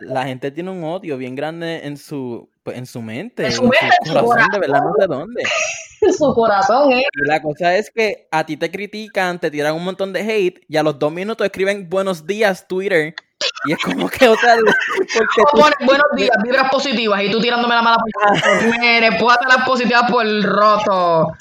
la 0.00 0.24
gente, 0.24 0.50
tiene 0.50 0.70
un 0.70 0.84
odio 0.84 1.16
bien 1.16 1.34
grande 1.34 1.86
en 1.86 1.96
su, 1.96 2.50
pues, 2.62 2.76
en 2.76 2.84
su 2.84 3.00
mente, 3.00 3.46
en 3.46 3.52
su, 3.52 3.62
mente, 3.62 3.78
en 4.04 4.12
su 4.12 4.12
corazón, 4.12 4.46
de 4.52 4.58
verdad 4.58 4.82
no 4.82 4.92
sé 4.98 5.06
dónde. 5.06 5.42
En 6.00 6.14
su 6.14 6.32
corazón, 6.32 6.92
¿eh? 6.92 7.02
La 7.26 7.42
cosa 7.42 7.74
es 7.74 7.90
que 7.90 8.28
a 8.30 8.46
ti 8.46 8.56
te 8.56 8.70
critican, 8.70 9.40
te 9.40 9.50
tiran 9.50 9.74
un 9.74 9.82
montón 9.82 10.12
de 10.12 10.20
hate 10.20 10.64
y 10.68 10.76
a 10.76 10.84
los 10.84 10.96
dos 10.96 11.10
minutos 11.10 11.44
escriben 11.44 11.90
buenos 11.90 12.24
días 12.24 12.68
Twitter 12.68 13.16
y 13.64 13.72
es 13.72 13.78
como 13.82 14.08
que, 14.08 14.28
o 14.28 14.36
sea, 14.36 14.54
porque 15.50 15.84
buenos 15.84 16.06
días, 16.14 16.30
vibras 16.44 16.70
positivas 16.70 17.20
y 17.24 17.32
tú 17.32 17.40
tirándome 17.40 17.74
la 17.74 17.82
mala 17.82 17.96
positiva. 17.96 18.78
Mire, 18.78 19.10
las 19.10 19.66
positivas 19.66 20.08
por 20.08 20.24
el 20.24 20.44
roto. 20.44 21.32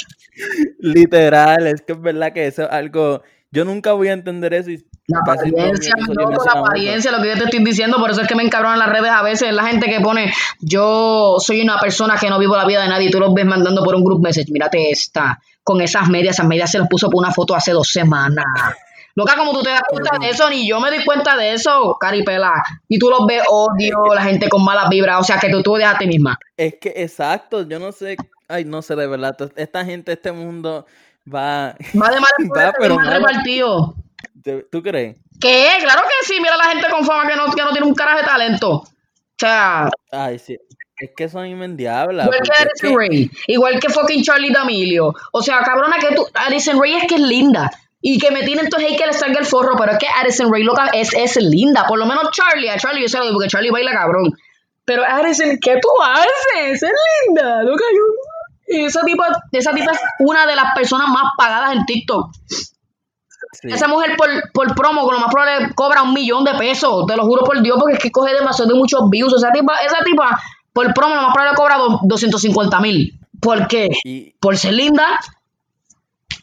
Literal, 0.80 1.68
es 1.68 1.84
que 1.84 1.94
es 1.94 2.02
verdad 2.02 2.34
que 2.34 2.48
eso 2.48 2.64
es 2.64 2.72
algo 2.72 3.22
yo 3.52 3.66
nunca 3.66 3.94
voy 3.94 4.10
a 4.10 4.14
entender 4.14 4.54
eso. 4.54 4.72
Y 4.72 4.86
la 5.08 5.20
apariencia, 5.20 5.94
la 5.98 6.60
apariencia, 6.60 7.12
lo 7.12 7.22
que 7.22 7.30
yo 7.30 7.38
te 7.38 7.46
estoy 7.46 7.64
diciendo, 7.64 7.98
por 7.98 8.12
eso 8.12 8.22
es 8.22 8.28
que 8.28 8.36
me 8.36 8.44
encabronan 8.44 8.80
en 8.80 8.86
las 8.86 8.90
redes 8.90 9.12
a 9.12 9.24
veces, 9.24 9.54
la 9.54 9.66
gente 9.66 9.88
que 9.88 10.02
pone, 10.02 10.34
yo 10.60 11.38
soy 11.40 11.62
una 11.62 11.80
persona 11.80 12.18
que 12.18 12.30
no 12.30 12.38
vivo 12.38 12.58
la 12.58 12.66
vida 12.66 12.82
de 12.82 12.90
nadie 12.90 13.08
y 13.08 13.12
tú 13.12 13.20
los 13.20 13.34
ves 13.34 13.46
mandando 13.46 13.84
por 13.84 13.96
un 13.96 14.04
group 14.04 14.22
message, 14.22 14.52
mírate 14.52 14.92
esta, 14.92 15.40
con 15.64 15.80
esas 15.80 16.10
medias, 16.10 16.36
esas 16.36 16.48
medias 16.48 16.72
se 16.72 16.80
las 16.80 16.90
puso 16.90 17.10
por 17.10 17.20
una 17.24 17.32
foto 17.32 17.56
hace 17.56 17.72
dos 17.72 17.88
semanas. 17.88 18.46
Loca, 19.16 19.36
como 19.36 19.52
tú 19.54 19.64
te 19.64 19.70
das 19.70 19.82
cuenta 19.90 20.18
de 20.20 20.30
eso, 20.30 20.50
ni 20.50 20.68
yo 20.68 20.80
me 20.80 20.92
di 20.92 21.04
cuenta 21.04 21.36
de 21.38 21.54
eso, 21.54 21.98
caripela. 22.00 22.54
Y 22.88 23.00
tú 23.00 23.10
los 23.10 23.26
ves 23.26 23.44
odio, 23.50 24.14
la 24.14 24.22
gente 24.22 24.48
con 24.50 24.64
malas 24.64 24.90
vibras, 24.90 25.22
o 25.22 25.24
sea 25.24 25.40
que 25.40 25.50
tú, 25.50 25.64
tú 25.64 25.76
a 25.78 25.98
ti 25.98 26.06
misma. 26.06 26.38
Es 26.56 26.76
que, 26.80 26.94
exacto, 26.98 27.68
yo 27.68 27.80
no 27.80 27.92
sé, 27.94 28.18
ay, 28.48 28.66
no 28.66 28.82
sé 28.82 28.96
de 28.96 29.08
verdad, 29.08 29.36
esta 29.56 29.86
gente, 29.86 30.12
este 30.12 30.34
mundo 30.34 30.86
va. 31.26 31.76
Va 32.00 32.10
de 32.10 32.20
mal, 32.20 32.32
va, 32.56 32.74
pero 32.78 32.96
mal 32.96 33.08
repartido. 33.08 33.96
¿Tú 34.44 34.84
crees? 34.84 35.18
¿Qué? 35.40 35.70
Claro 35.82 36.04
que 36.04 36.26
sí. 36.26 36.40
Mira 36.42 36.58
la 36.58 36.66
gente 36.66 36.88
con 36.90 37.06
fama 37.06 37.28
que 37.28 37.36
no, 37.36 37.52
que 37.54 37.64
no 37.64 37.72
tiene 37.72 37.88
un 37.88 37.94
carajo 37.94 38.20
de 38.20 38.26
talento. 38.26 38.72
O 38.72 38.86
sea. 39.38 39.90
Ay, 40.12 40.40
sí. 40.40 40.58
Es 41.00 41.12
que 41.16 41.30
son 41.30 41.46
inmendiables. 41.46 42.26
Igual 42.26 42.42
que 42.42 42.64
Addison 42.64 42.98
Ray. 42.98 43.32
Igual 43.48 43.80
que 43.80 43.90
fucking 43.90 44.24
Charlie 44.24 44.52
D'Amelio. 44.52 45.14
O 45.32 45.42
sea, 45.42 45.62
cabrona, 45.62 45.98
que 46.00 46.16
tú. 46.16 46.26
Addison 46.34 46.82
Ray 46.82 46.96
es 46.96 47.08
que 47.08 47.16
es 47.16 47.22
linda. 47.22 47.70
Y 48.02 48.20
que 48.20 48.32
me 48.32 48.44
tienen 48.44 48.70
todos 48.70 48.84
ahí 48.84 48.96
que 48.96 49.06
le 49.06 49.14
salga 49.14 49.40
el 49.40 49.46
forro. 49.46 49.76
Pero 49.78 49.92
es 49.92 49.98
que 50.00 50.08
Addison 50.08 50.52
Ray 50.52 50.64
loca 50.64 50.90
es, 50.94 51.14
es 51.14 51.36
linda. 51.38 51.86
Por 51.88 52.00
lo 52.00 52.06
menos 52.06 52.30
Charlie. 52.32 52.70
A 52.70 52.78
Charlie 52.78 53.02
yo 53.02 53.08
sé 53.08 53.18
lo 53.18 53.26
digo 53.26 53.36
porque 53.36 53.50
Charlie 53.50 53.72
baila 53.72 53.92
cabrón. 53.92 54.32
Pero 54.86 55.04
Addison, 55.04 55.58
¿qué 55.62 55.80
tú 55.82 55.90
haces? 56.02 56.82
Es 56.82 56.92
linda. 57.28 57.62
Loca, 57.64 57.84
yo 57.94 58.04
esa 58.68 59.02
tipa, 59.04 59.28
esa 59.52 59.74
tipa 59.74 59.92
es 59.92 60.00
una 60.20 60.46
de 60.46 60.56
las 60.56 60.74
personas 60.76 61.08
más 61.10 61.32
pagadas 61.38 61.74
en 61.74 61.86
TikTok. 61.86 62.32
Esa 63.64 63.88
mujer 63.88 64.16
por, 64.18 64.30
por 64.52 64.76
promo, 64.76 65.04
con 65.04 65.16
lo 65.16 65.22
más 65.22 65.32
probable 65.32 65.74
cobra 65.74 66.04
un 66.04 66.14
millón 66.14 66.44
de 66.44 66.54
pesos, 66.56 67.06
te 67.08 67.16
lo 67.16 67.24
juro 67.24 67.44
por 67.44 67.62
Dios, 67.62 67.78
porque 67.80 67.96
es 67.96 68.00
que 68.02 68.12
coge 68.12 68.34
demasiado 68.34 68.72
de 68.72 68.78
muchos 68.78 69.10
views. 69.10 69.34
Esa 69.36 69.52
tipa, 69.52 69.76
esa 69.86 70.04
tipa 70.04 70.42
por 70.74 70.94
promo, 70.94 71.16
lo 71.16 71.22
más 71.22 71.34
probable 71.34 71.56
cobra 71.56 71.78
250 72.04 72.80
mil. 72.82 73.20
¿Por 73.42 73.68
qué? 73.68 73.90
¿Por 74.40 74.58
ser 74.58 74.74
linda? 74.74 75.20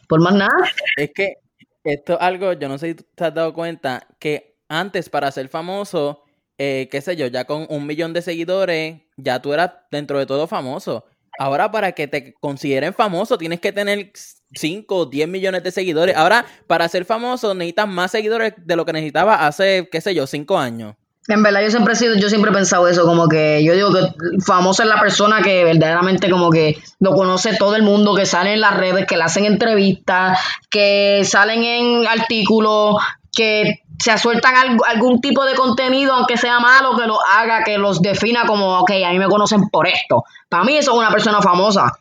¿Por 0.07 0.21
más 0.21 0.33
nada? 0.33 0.55
Es 0.97 1.11
que 1.13 1.37
esto 1.83 2.13
es 2.13 2.19
algo, 2.21 2.53
yo 2.53 2.67
no 2.67 2.77
sé 2.77 2.89
si 2.89 2.95
te 2.95 3.23
has 3.23 3.33
dado 3.33 3.53
cuenta, 3.53 4.07
que 4.19 4.57
antes 4.67 5.09
para 5.09 5.31
ser 5.31 5.49
famoso, 5.49 6.23
eh, 6.57 6.87
qué 6.89 7.01
sé 7.01 7.15
yo, 7.15 7.27
ya 7.27 7.45
con 7.45 7.67
un 7.69 7.85
millón 7.85 8.13
de 8.13 8.21
seguidores, 8.21 9.01
ya 9.17 9.41
tú 9.41 9.53
eras 9.53 9.71
dentro 9.91 10.17
de 10.17 10.25
todo 10.25 10.47
famoso. 10.47 11.05
Ahora 11.37 11.71
para 11.71 11.91
que 11.91 12.07
te 12.07 12.33
consideren 12.33 12.93
famoso 12.93 13.37
tienes 13.37 13.59
que 13.59 13.73
tener 13.73 14.11
5 14.55 14.95
o 14.95 15.05
10 15.05 15.27
millones 15.27 15.63
de 15.63 15.71
seguidores. 15.71 16.15
Ahora 16.15 16.45
para 16.67 16.87
ser 16.89 17.05
famoso 17.05 17.53
necesitas 17.53 17.87
más 17.87 18.11
seguidores 18.11 18.53
de 18.57 18.75
lo 18.75 18.85
que 18.85 18.93
necesitaba 18.93 19.45
hace, 19.45 19.87
qué 19.91 20.01
sé 20.01 20.15
yo, 20.15 20.25
5 20.25 20.57
años. 20.57 20.95
En 21.27 21.41
verdad 21.41 21.61
yo 21.63 21.71
siempre 21.71 21.93
he 21.93 21.95
sido, 21.95 22.15
yo 22.15 22.29
siempre 22.29 22.51
he 22.51 22.53
pensado 22.53 22.87
eso, 22.87 23.03
como 23.05 23.27
que 23.27 23.63
yo 23.63 23.73
digo 23.73 23.91
que 23.91 24.01
famoso 24.45 24.83
es 24.83 24.89
la 24.89 24.99
persona 24.99 25.41
que 25.41 25.63
verdaderamente 25.63 26.29
como 26.29 26.51
que 26.51 26.77
lo 26.99 27.15
conoce 27.15 27.55
todo 27.55 27.75
el 27.75 27.81
mundo, 27.81 28.13
que 28.13 28.27
sale 28.27 28.53
en 28.53 28.61
las 28.61 28.77
redes, 28.77 29.07
que 29.07 29.17
le 29.17 29.23
hacen 29.23 29.45
entrevistas, 29.45 30.39
que 30.69 31.23
salen 31.25 31.63
en 31.63 32.07
artículos, 32.07 32.97
que 33.35 33.81
se 33.97 34.17
sueltan 34.19 34.77
algún 34.87 35.19
tipo 35.19 35.45
de 35.45 35.55
contenido, 35.55 36.13
aunque 36.13 36.37
sea 36.37 36.59
malo, 36.59 36.95
que 36.95 37.07
lo 37.07 37.17
haga, 37.25 37.63
que 37.63 37.79
los 37.79 38.01
defina 38.01 38.45
como, 38.45 38.79
ok, 38.79 38.91
a 39.05 39.09
mí 39.09 39.17
me 39.17 39.27
conocen 39.27 39.69
por 39.69 39.87
esto. 39.87 40.23
Para 40.47 40.63
mí 40.63 40.77
eso 40.77 40.91
es 40.91 40.97
una 40.97 41.09
persona 41.09 41.41
famosa. 41.41 41.91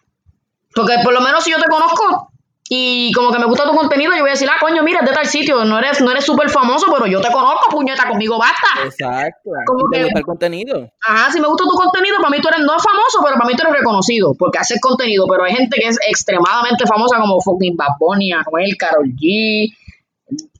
Porque 0.75 0.97
por 1.03 1.15
lo 1.15 1.21
menos 1.21 1.45
si 1.45 1.51
yo 1.51 1.59
te 1.59 1.69
conozco 1.69 2.33
y 2.69 3.13
como 3.13 3.31
que 3.31 3.39
me 3.39 3.45
gusta 3.45 3.65
tu 3.65 3.77
contenido, 3.77 4.13
yo 4.13 4.21
voy 4.21 4.31
a 4.31 4.33
decir, 4.33 4.49
ah, 4.51 4.57
coño, 4.59 4.83
mira, 4.83 5.03
de 5.03 5.13
tal 5.13 5.27
sitio, 5.27 5.65
no 5.67 5.79
eres 5.79 6.01
no 6.01 6.11
eres 6.11 6.25
súper 6.25 6.49
famoso, 6.49 6.87
pero 6.91 7.07
yo 7.07 7.21
te 7.21 7.31
conozco, 7.31 7.71
puñeta, 7.71 8.09
conmigo 8.09 8.39
basta. 8.39 8.85
Exacto. 8.85 9.51
Como 9.67 9.91
¿Te 9.91 10.05
gusta 10.05 10.19
el 10.19 10.25
contenido? 10.25 10.91
Ajá, 11.07 11.31
si 11.31 11.41
me 11.41 11.49
gusta 11.49 11.65
tu 11.65 11.77
contenido, 11.77 12.17
para 12.19 12.31
mí 12.31 12.41
tú 12.41 12.49
eres 12.49 12.61
no 12.61 12.79
famoso, 12.79 13.19
pero 13.23 13.37
para 13.37 13.47
mí 13.47 13.55
tú 13.55 13.65
eres 13.65 13.81
reconocido, 13.81 14.35
porque 14.39 14.59
haces 14.59 14.81
contenido, 14.81 15.27
pero 15.29 15.45
hay 15.45 15.55
gente 15.55 15.79
que 15.79 15.89
es 15.89 15.99
extremadamente 16.09 16.87
famosa 16.87 17.19
como 17.21 17.39
fucking 17.41 17.77
Bad 17.77 17.99
Bunny, 18.01 18.33
Anuel, 18.33 18.75
Karol 18.79 19.09
G, 19.09 19.69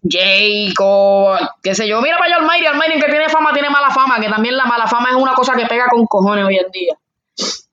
Jacob, 0.07 1.39
qué 1.63 1.75
sé 1.75 1.89
yo. 1.89 2.03
Mira 2.03 2.19
para 2.19 2.37
allá 2.37 2.45
Almighty, 2.45 2.67
Almighty 2.67 3.01
que 3.01 3.11
tiene 3.11 3.31
fama, 3.31 3.55
tiene 3.55 3.71
mala 3.71 3.91
fama, 3.91 4.21
que 4.21 4.29
también 4.29 4.59
la 4.59 4.67
mala 4.67 4.87
fama 4.87 5.09
es 5.09 5.17
una 5.17 5.33
cosa 5.33 5.55
que 5.57 5.65
pega 5.65 5.87
con 5.89 6.05
cojones 6.07 6.45
hoy 6.45 6.59
en 6.59 6.71
día. 6.71 6.95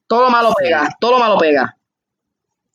Todo 0.08 0.24
lo 0.24 0.30
malo 0.30 0.54
pega, 0.58 0.88
todo 1.00 1.12
lo 1.12 1.20
malo 1.20 1.38
pega. 1.38 1.76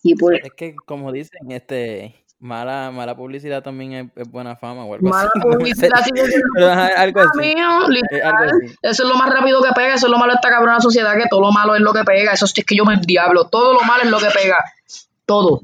Y 0.07 0.15
pues, 0.15 0.41
es 0.45 0.53
que 0.53 0.75
como 0.75 1.11
dicen, 1.11 1.51
este 1.51 2.15
mala 2.39 2.91
mala 2.91 3.17
publicidad 3.17 3.63
también 3.63 4.13
es, 4.15 4.29
buena 4.29 4.57
fama 4.57 4.85
o 4.85 4.95
algo 4.95 5.09
mala 5.09 5.31
publicidad 5.43 6.05
sí 6.05 6.11
algo 6.97 7.21
así. 7.21 7.55
Eso 8.83 9.03
es 9.03 9.09
lo 9.09 9.17
más 9.17 9.31
rápido 9.31 9.63
que 9.63 9.71
pega, 9.75 9.95
eso 9.95 10.07
es 10.07 10.13
lo 10.13 10.19
malo 10.19 10.33
de 10.33 10.37
esta 10.37 10.51
cabrona 10.51 10.81
sociedad, 10.81 11.17
que 11.17 11.27
todo 11.29 11.41
lo 11.41 11.51
malo 11.51 11.75
es 11.75 11.81
lo 11.81 11.93
que 11.93 12.05
pega, 12.05 12.33
eso 12.33 12.45
es 12.45 12.53
que 12.53 12.77
yo 12.77 12.85
me 12.85 12.97
diablo, 13.05 13.49
todo 13.49 13.73
lo 13.73 13.81
malo 13.81 14.05
es 14.05 14.11
lo 14.11 14.19
que 14.19 14.29
pega, 14.33 14.59
todo. 15.25 15.63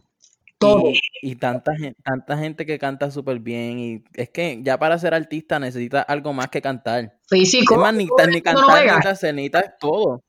Y, 1.22 1.36
tanta, 1.36 1.74
gente, 1.74 2.00
tanta 2.04 2.38
gente 2.38 2.64
que 2.64 2.78
canta 2.78 3.10
súper 3.10 3.40
bien. 3.40 3.78
Y 3.80 4.04
es 4.14 4.30
que 4.30 4.60
ya 4.62 4.78
para 4.78 4.96
ser 4.96 5.12
artista 5.12 5.58
necesita 5.58 6.02
algo 6.02 6.32
más 6.32 6.50
que 6.50 6.62
cantar. 6.62 7.18
Físico. 7.28 7.84
Es 7.84 7.94
ni, 7.94 8.04
ni 8.28 8.42
cantar, 8.42 9.34
ni 9.34 9.50
todo. 9.80 10.22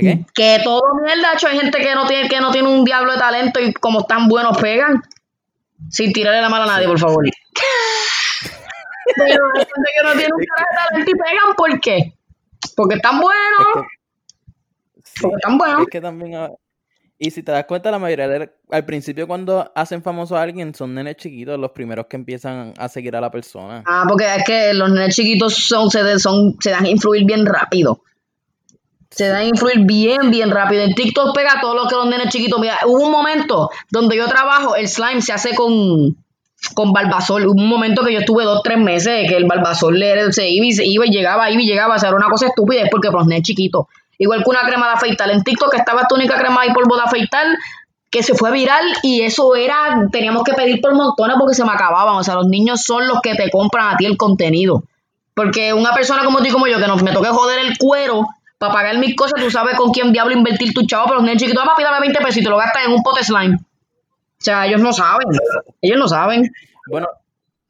qué? 0.02 0.26
Que 0.34 0.62
todo 0.62 0.82
mierda, 1.02 1.32
hecho. 1.32 1.48
Hay 1.48 1.58
gente 1.58 1.78
que 1.78 1.94
no 1.94 2.06
tiene, 2.06 2.28
que 2.28 2.38
no 2.38 2.50
tiene 2.50 2.68
un 2.68 2.84
diablo 2.84 3.12
de 3.12 3.18
talento 3.18 3.60
y 3.60 3.72
como 3.72 4.00
están 4.00 4.28
buenos 4.28 4.58
pegan. 4.58 5.02
Sin 5.90 6.12
tirarle 6.12 6.42
la 6.42 6.50
mala 6.50 6.64
a 6.64 6.68
nadie, 6.68 6.86
por 6.86 6.98
favor. 6.98 7.24
Pero 9.16 9.44
hay 9.54 9.60
gente 9.60 9.90
que 9.96 10.06
no 10.06 10.12
tiene 10.12 10.34
un 10.34 10.40
de 10.40 10.46
talento 10.74 11.10
y 11.10 11.14
pegan, 11.14 11.54
¿por 11.56 11.80
qué? 11.80 12.12
Porque 12.76 12.96
están 12.96 13.20
buenos. 13.20 13.86
porque 15.22 15.36
están 15.36 15.56
buenos. 15.56 15.80
Es 15.82 15.86
que 15.90 16.00
también 16.00 16.50
y 17.18 17.30
si 17.30 17.42
te 17.42 17.50
das 17.50 17.64
cuenta, 17.64 17.90
la 17.90 17.98
mayoría 17.98 18.50
al 18.70 18.84
principio 18.84 19.26
cuando 19.26 19.72
hacen 19.74 20.02
famoso 20.02 20.36
a 20.36 20.42
alguien 20.42 20.74
son 20.74 20.94
nenes 20.94 21.16
chiquitos 21.16 21.58
los 21.58 21.70
primeros 21.70 22.06
que 22.10 22.16
empiezan 22.16 22.74
a 22.76 22.88
seguir 22.90 23.16
a 23.16 23.22
la 23.22 23.30
persona. 23.30 23.82
Ah, 23.86 24.04
porque 24.06 24.26
es 24.26 24.44
que 24.44 24.74
los 24.74 24.90
nenes 24.90 25.14
chiquitos 25.14 25.54
son, 25.54 25.90
se, 25.90 26.18
son, 26.18 26.56
se 26.60 26.70
dan 26.70 26.84
a 26.84 26.88
influir 26.90 27.24
bien 27.24 27.46
rápido. 27.46 28.02
Se 29.10 29.28
da 29.28 29.38
a 29.38 29.44
influir 29.44 29.80
bien, 29.84 30.30
bien 30.30 30.50
rápido. 30.50 30.82
En 30.82 30.94
TikTok 30.94 31.34
pega 31.34 31.60
todo 31.60 31.74
lo 31.74 31.88
que 31.88 31.94
los 31.94 32.06
nenes 32.06 32.28
chiquitos. 32.28 32.60
Mira, 32.60 32.78
hubo 32.86 33.04
un 33.04 33.12
momento 33.12 33.70
donde 33.90 34.16
yo 34.16 34.26
trabajo, 34.26 34.76
el 34.76 34.88
slime 34.88 35.22
se 35.22 35.32
hace 35.32 35.54
con, 35.54 36.16
con 36.74 36.92
Barbasol. 36.92 37.46
Hubo 37.46 37.60
un 37.60 37.68
momento 37.68 38.04
que 38.04 38.12
yo 38.12 38.20
estuve 38.20 38.44
dos, 38.44 38.62
tres 38.62 38.78
meses 38.78 39.28
que 39.28 39.36
el 39.36 39.44
Barbasol 39.44 39.98
le, 39.98 40.32
se 40.32 40.48
iba 40.50 40.66
y, 40.66 40.72
se 40.72 40.84
iba 40.84 41.06
y 41.06 41.10
llegaba, 41.10 41.50
iba 41.50 41.62
y 41.62 41.66
llegaba. 41.66 41.96
O 41.96 41.98
sea, 41.98 42.08
era 42.08 42.16
una 42.16 42.28
cosa 42.28 42.46
estúpida, 42.46 42.82
es 42.82 42.90
porque 42.90 43.08
los 43.10 43.26
nenes 43.26 43.44
chiquitos. 43.44 43.86
Igual 44.18 44.42
que 44.42 44.50
una 44.50 44.62
crema 44.62 44.88
de. 45.00 45.32
En 45.32 45.42
TikTok 45.42 45.74
estaba 45.74 46.02
esta 46.02 46.14
única 46.14 46.38
crema 46.38 46.66
y 46.66 46.72
polvo 46.72 46.96
de 46.96 47.02
afeitar 47.02 47.46
que 48.10 48.22
se 48.22 48.34
fue 48.34 48.50
viral 48.52 48.84
y 49.02 49.22
eso 49.22 49.54
era, 49.56 50.08
teníamos 50.10 50.44
que 50.44 50.54
pedir 50.54 50.80
por 50.80 50.94
montones 50.94 51.36
porque 51.38 51.54
se 51.54 51.64
me 51.64 51.72
acababan. 51.72 52.16
O 52.16 52.24
sea, 52.24 52.34
los 52.34 52.46
niños 52.46 52.82
son 52.82 53.06
los 53.08 53.20
que 53.20 53.34
te 53.34 53.50
compran 53.50 53.94
a 53.94 53.96
ti 53.96 54.06
el 54.06 54.16
contenido. 54.16 54.84
Porque 55.34 55.74
una 55.74 55.92
persona 55.92 56.24
como 56.24 56.38
tú 56.38 56.50
como 56.50 56.66
yo, 56.66 56.78
que 56.78 56.86
no, 56.86 56.96
me 56.96 57.12
toque 57.12 57.28
joder 57.28 57.58
el 57.58 57.76
cuero 57.76 58.26
para 58.58 58.72
pagar 58.72 58.98
mis 58.98 59.14
cosas, 59.14 59.40
tú 59.40 59.50
sabes 59.50 59.76
con 59.76 59.90
quién 59.92 60.12
diablo 60.12 60.34
invertir 60.34 60.72
tu 60.72 60.86
chavo, 60.86 61.04
pero 61.06 61.16
los 61.16 61.24
niños 61.24 61.42
chiquitos, 61.42 61.64
papi, 61.64 61.82
dame 61.82 62.00
20 62.00 62.18
pesos 62.20 62.36
y 62.38 62.42
te 62.44 62.50
lo 62.50 62.56
gastas 62.56 62.86
en 62.86 62.92
un 62.92 63.02
pote 63.02 63.22
slime. 63.22 63.56
O 63.56 64.42
sea, 64.42 64.66
ellos 64.66 64.80
no 64.80 64.92
saben. 64.92 65.28
Ellos 65.80 65.98
no 65.98 66.08
saben. 66.08 66.50
Bueno, 66.90 67.08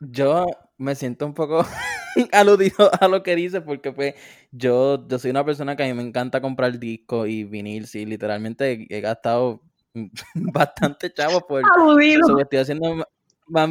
yo 0.00 0.46
me 0.78 0.94
siento 0.94 1.26
un 1.26 1.34
poco 1.34 1.66
aludido 2.32 2.90
a 3.00 3.08
lo 3.08 3.22
que 3.22 3.36
dices 3.36 3.62
porque 3.64 3.92
pues 3.92 4.14
yo, 4.50 5.06
yo 5.08 5.18
soy 5.18 5.30
una 5.30 5.44
persona 5.44 5.76
que 5.76 5.84
a 5.84 5.86
mí 5.86 5.94
me 5.94 6.02
encanta 6.02 6.40
comprar 6.40 6.78
discos 6.78 7.28
y 7.28 7.44
vinil, 7.44 7.86
sí, 7.86 8.04
literalmente 8.04 8.86
he 8.88 9.00
gastado 9.00 9.62
bastante 10.34 11.12
chavo 11.12 11.46
por 11.46 11.62
Aludido. 11.64 12.26
eso, 12.26 12.38
estoy 12.40 12.58
haciendo 12.58 13.06
más, 13.46 13.70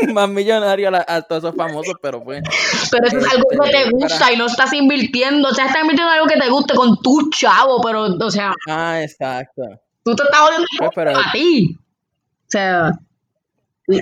más 0.14 0.28
millonario 0.28 0.90
a, 0.94 1.22
todos 1.22 1.44
esos 1.44 1.56
famosos, 1.56 1.94
pero 2.02 2.22
pues 2.22 2.42
Pero 2.90 3.06
eso 3.06 3.18
es 3.18 3.32
algo 3.32 3.44
que 3.50 3.70
te 3.70 3.78
Este, 3.78 3.90
gusta 3.90 4.18
para- 4.18 4.32
y 4.32 4.36
no 4.36 4.46
estás 4.46 4.72
invirtiendo. 4.72 5.48
O 5.48 5.54
sea, 5.54 5.66
estás 5.66 5.82
invirtiendo 5.82 6.12
en 6.12 6.18
algo 6.18 6.26
que 6.28 6.40
te 6.40 6.48
guste 6.50 6.74
con 6.74 6.96
tu 7.02 7.30
chavo, 7.30 7.80
pero, 7.82 8.04
o 8.04 8.30
sea, 8.30 8.52
ah, 8.68 9.00
exacto. 9.02 9.62
tú 10.04 10.14
te 10.16 10.22
estás 10.22 10.40
jodiendo 10.40 10.66
Pues, 10.78 10.90
pero- 10.94 11.18
a 11.18 11.32
ti. 11.32 11.76
O 11.76 12.50
sea, 12.50 12.90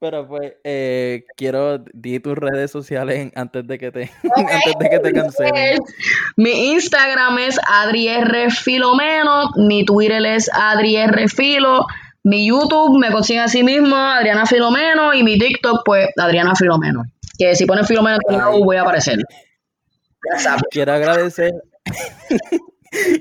Pero 0.00 0.28
pues 0.28 0.52
eh, 0.64 1.24
quiero 1.34 1.78
di 1.78 2.20
tus 2.20 2.36
redes 2.36 2.70
sociales 2.70 3.18
en- 3.20 3.32
antes 3.36 3.66
de 3.66 3.78
que 3.78 3.90
te 3.90 4.10
antes 4.36 4.74
de 4.78 4.90
que 4.90 4.98
te 4.98 5.12
cancelen. 5.12 5.78
Mi 6.36 6.72
Instagram 6.72 7.38
es 7.38 7.58
Adri 7.66 8.08
R. 8.08 8.50
Filomeno, 8.50 9.50
mi 9.56 9.84
Twitter 9.86 10.24
es 10.26 10.50
Adri 10.52 10.96
R. 10.96 11.26
Filo, 11.28 11.86
mi 12.24 12.46
YouTube 12.46 12.98
me 12.98 13.12
consigue 13.12 13.40
así 13.40 13.62
mismo, 13.62 13.96
Adriana 13.96 14.46
Filomeno, 14.46 15.14
y 15.14 15.22
mi 15.22 15.38
TikTok, 15.38 15.82
pues, 15.84 16.08
Adriana 16.16 16.54
Filomeno. 16.56 17.04
Que 17.38 17.54
si 17.54 17.66
ponen 17.66 17.84
Filomeno 17.84 18.18
en 18.28 18.40
voy 18.64 18.76
a 18.76 18.82
aparecer. 18.82 19.18
Ya 19.18 20.38
sabes. 20.38 20.62
Quiero 20.70 20.92
agradecer 20.92 21.52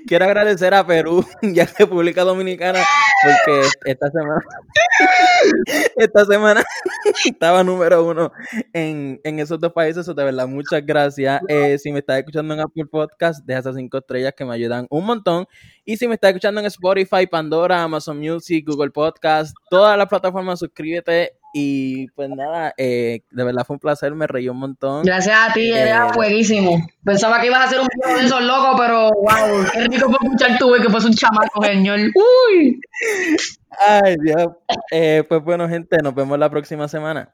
quiero 0.08 0.26
agradecer 0.26 0.74
a 0.74 0.86
Perú 0.86 1.26
y 1.42 1.60
a 1.60 1.66
República 1.66 2.24
Dominicana 2.24 2.80
porque 3.24 3.68
esta 3.86 4.10
semana 4.10 4.42
esta 5.98 6.26
semana 6.26 6.64
estaba 7.26 7.64
número 7.64 8.06
uno 8.06 8.32
en, 8.74 9.20
en 9.24 9.40
esos 9.40 9.60
dos 9.60 9.74
países. 9.74 10.06
De 10.06 10.14
verdad, 10.14 10.48
muchas 10.48 10.86
gracias. 10.86 11.42
Eh, 11.48 11.78
si 11.78 11.92
me 11.92 12.00
estás 12.00 12.20
escuchando 12.20 12.54
en 12.54 12.62
Apple 12.62 12.86
Podcast, 12.86 13.46
deja 13.46 13.60
esas 13.60 13.76
cinco 13.76 13.98
estrellas 13.98 14.34
que 14.36 14.46
me 14.46 14.54
ayudan 14.54 14.88
un 14.90 15.06
montón. 15.06 15.46
Y 15.86 15.98
si 15.98 16.08
me 16.08 16.16
estás 16.16 16.30
escuchando 16.30 16.62
en 16.62 16.68
Spotify, 16.68 17.28
Pandora, 17.30 17.84
Amazon 17.84 18.20
Music, 18.20 18.66
Google 18.68 18.92
Podcast, 18.92 19.56
todas 19.70 19.98
las 19.98 20.08
plataformas, 20.08 20.60
suscríbete. 20.60 21.34
Y 21.56 22.08
pues 22.16 22.30
nada, 22.30 22.74
eh, 22.78 23.22
de 23.30 23.44
verdad 23.44 23.64
fue 23.64 23.76
un 23.76 23.80
placer, 23.80 24.14
me 24.16 24.26
reí 24.26 24.50
un 24.50 24.58
montón. 24.58 25.04
Gracias 25.04 25.38
a 25.38 25.54
ti, 25.54 25.72
era 25.72 26.08
Eh, 26.08 26.14
fueguísimo. 26.14 26.84
Pensaba 27.04 27.40
que 27.40 27.46
ibas 27.48 27.60
a 27.60 27.64
hacer 27.66 27.80
un 27.80 27.88
video 27.94 28.18
de 28.18 28.26
esos 28.26 28.42
locos, 28.42 28.76
pero 28.76 29.12
wow, 29.12 29.66
qué 29.72 29.82
rico 29.84 30.10
fue 30.10 30.18
escuchar 30.24 30.58
tu 30.58 30.74
que 30.74 30.90
fue 30.90 31.06
un 31.06 31.14
chamaco, 31.14 31.64
señor. 31.64 32.00
Uy. 32.00 32.82
Ay, 33.80 34.16
Dios. 34.24 34.48
Eh, 34.92 35.24
pues 35.30 35.44
bueno, 35.44 35.70
gente, 35.70 35.98
nos 36.02 36.16
vemos 36.16 36.40
la 36.40 36.50
próxima 36.50 36.88
semana. 36.88 37.30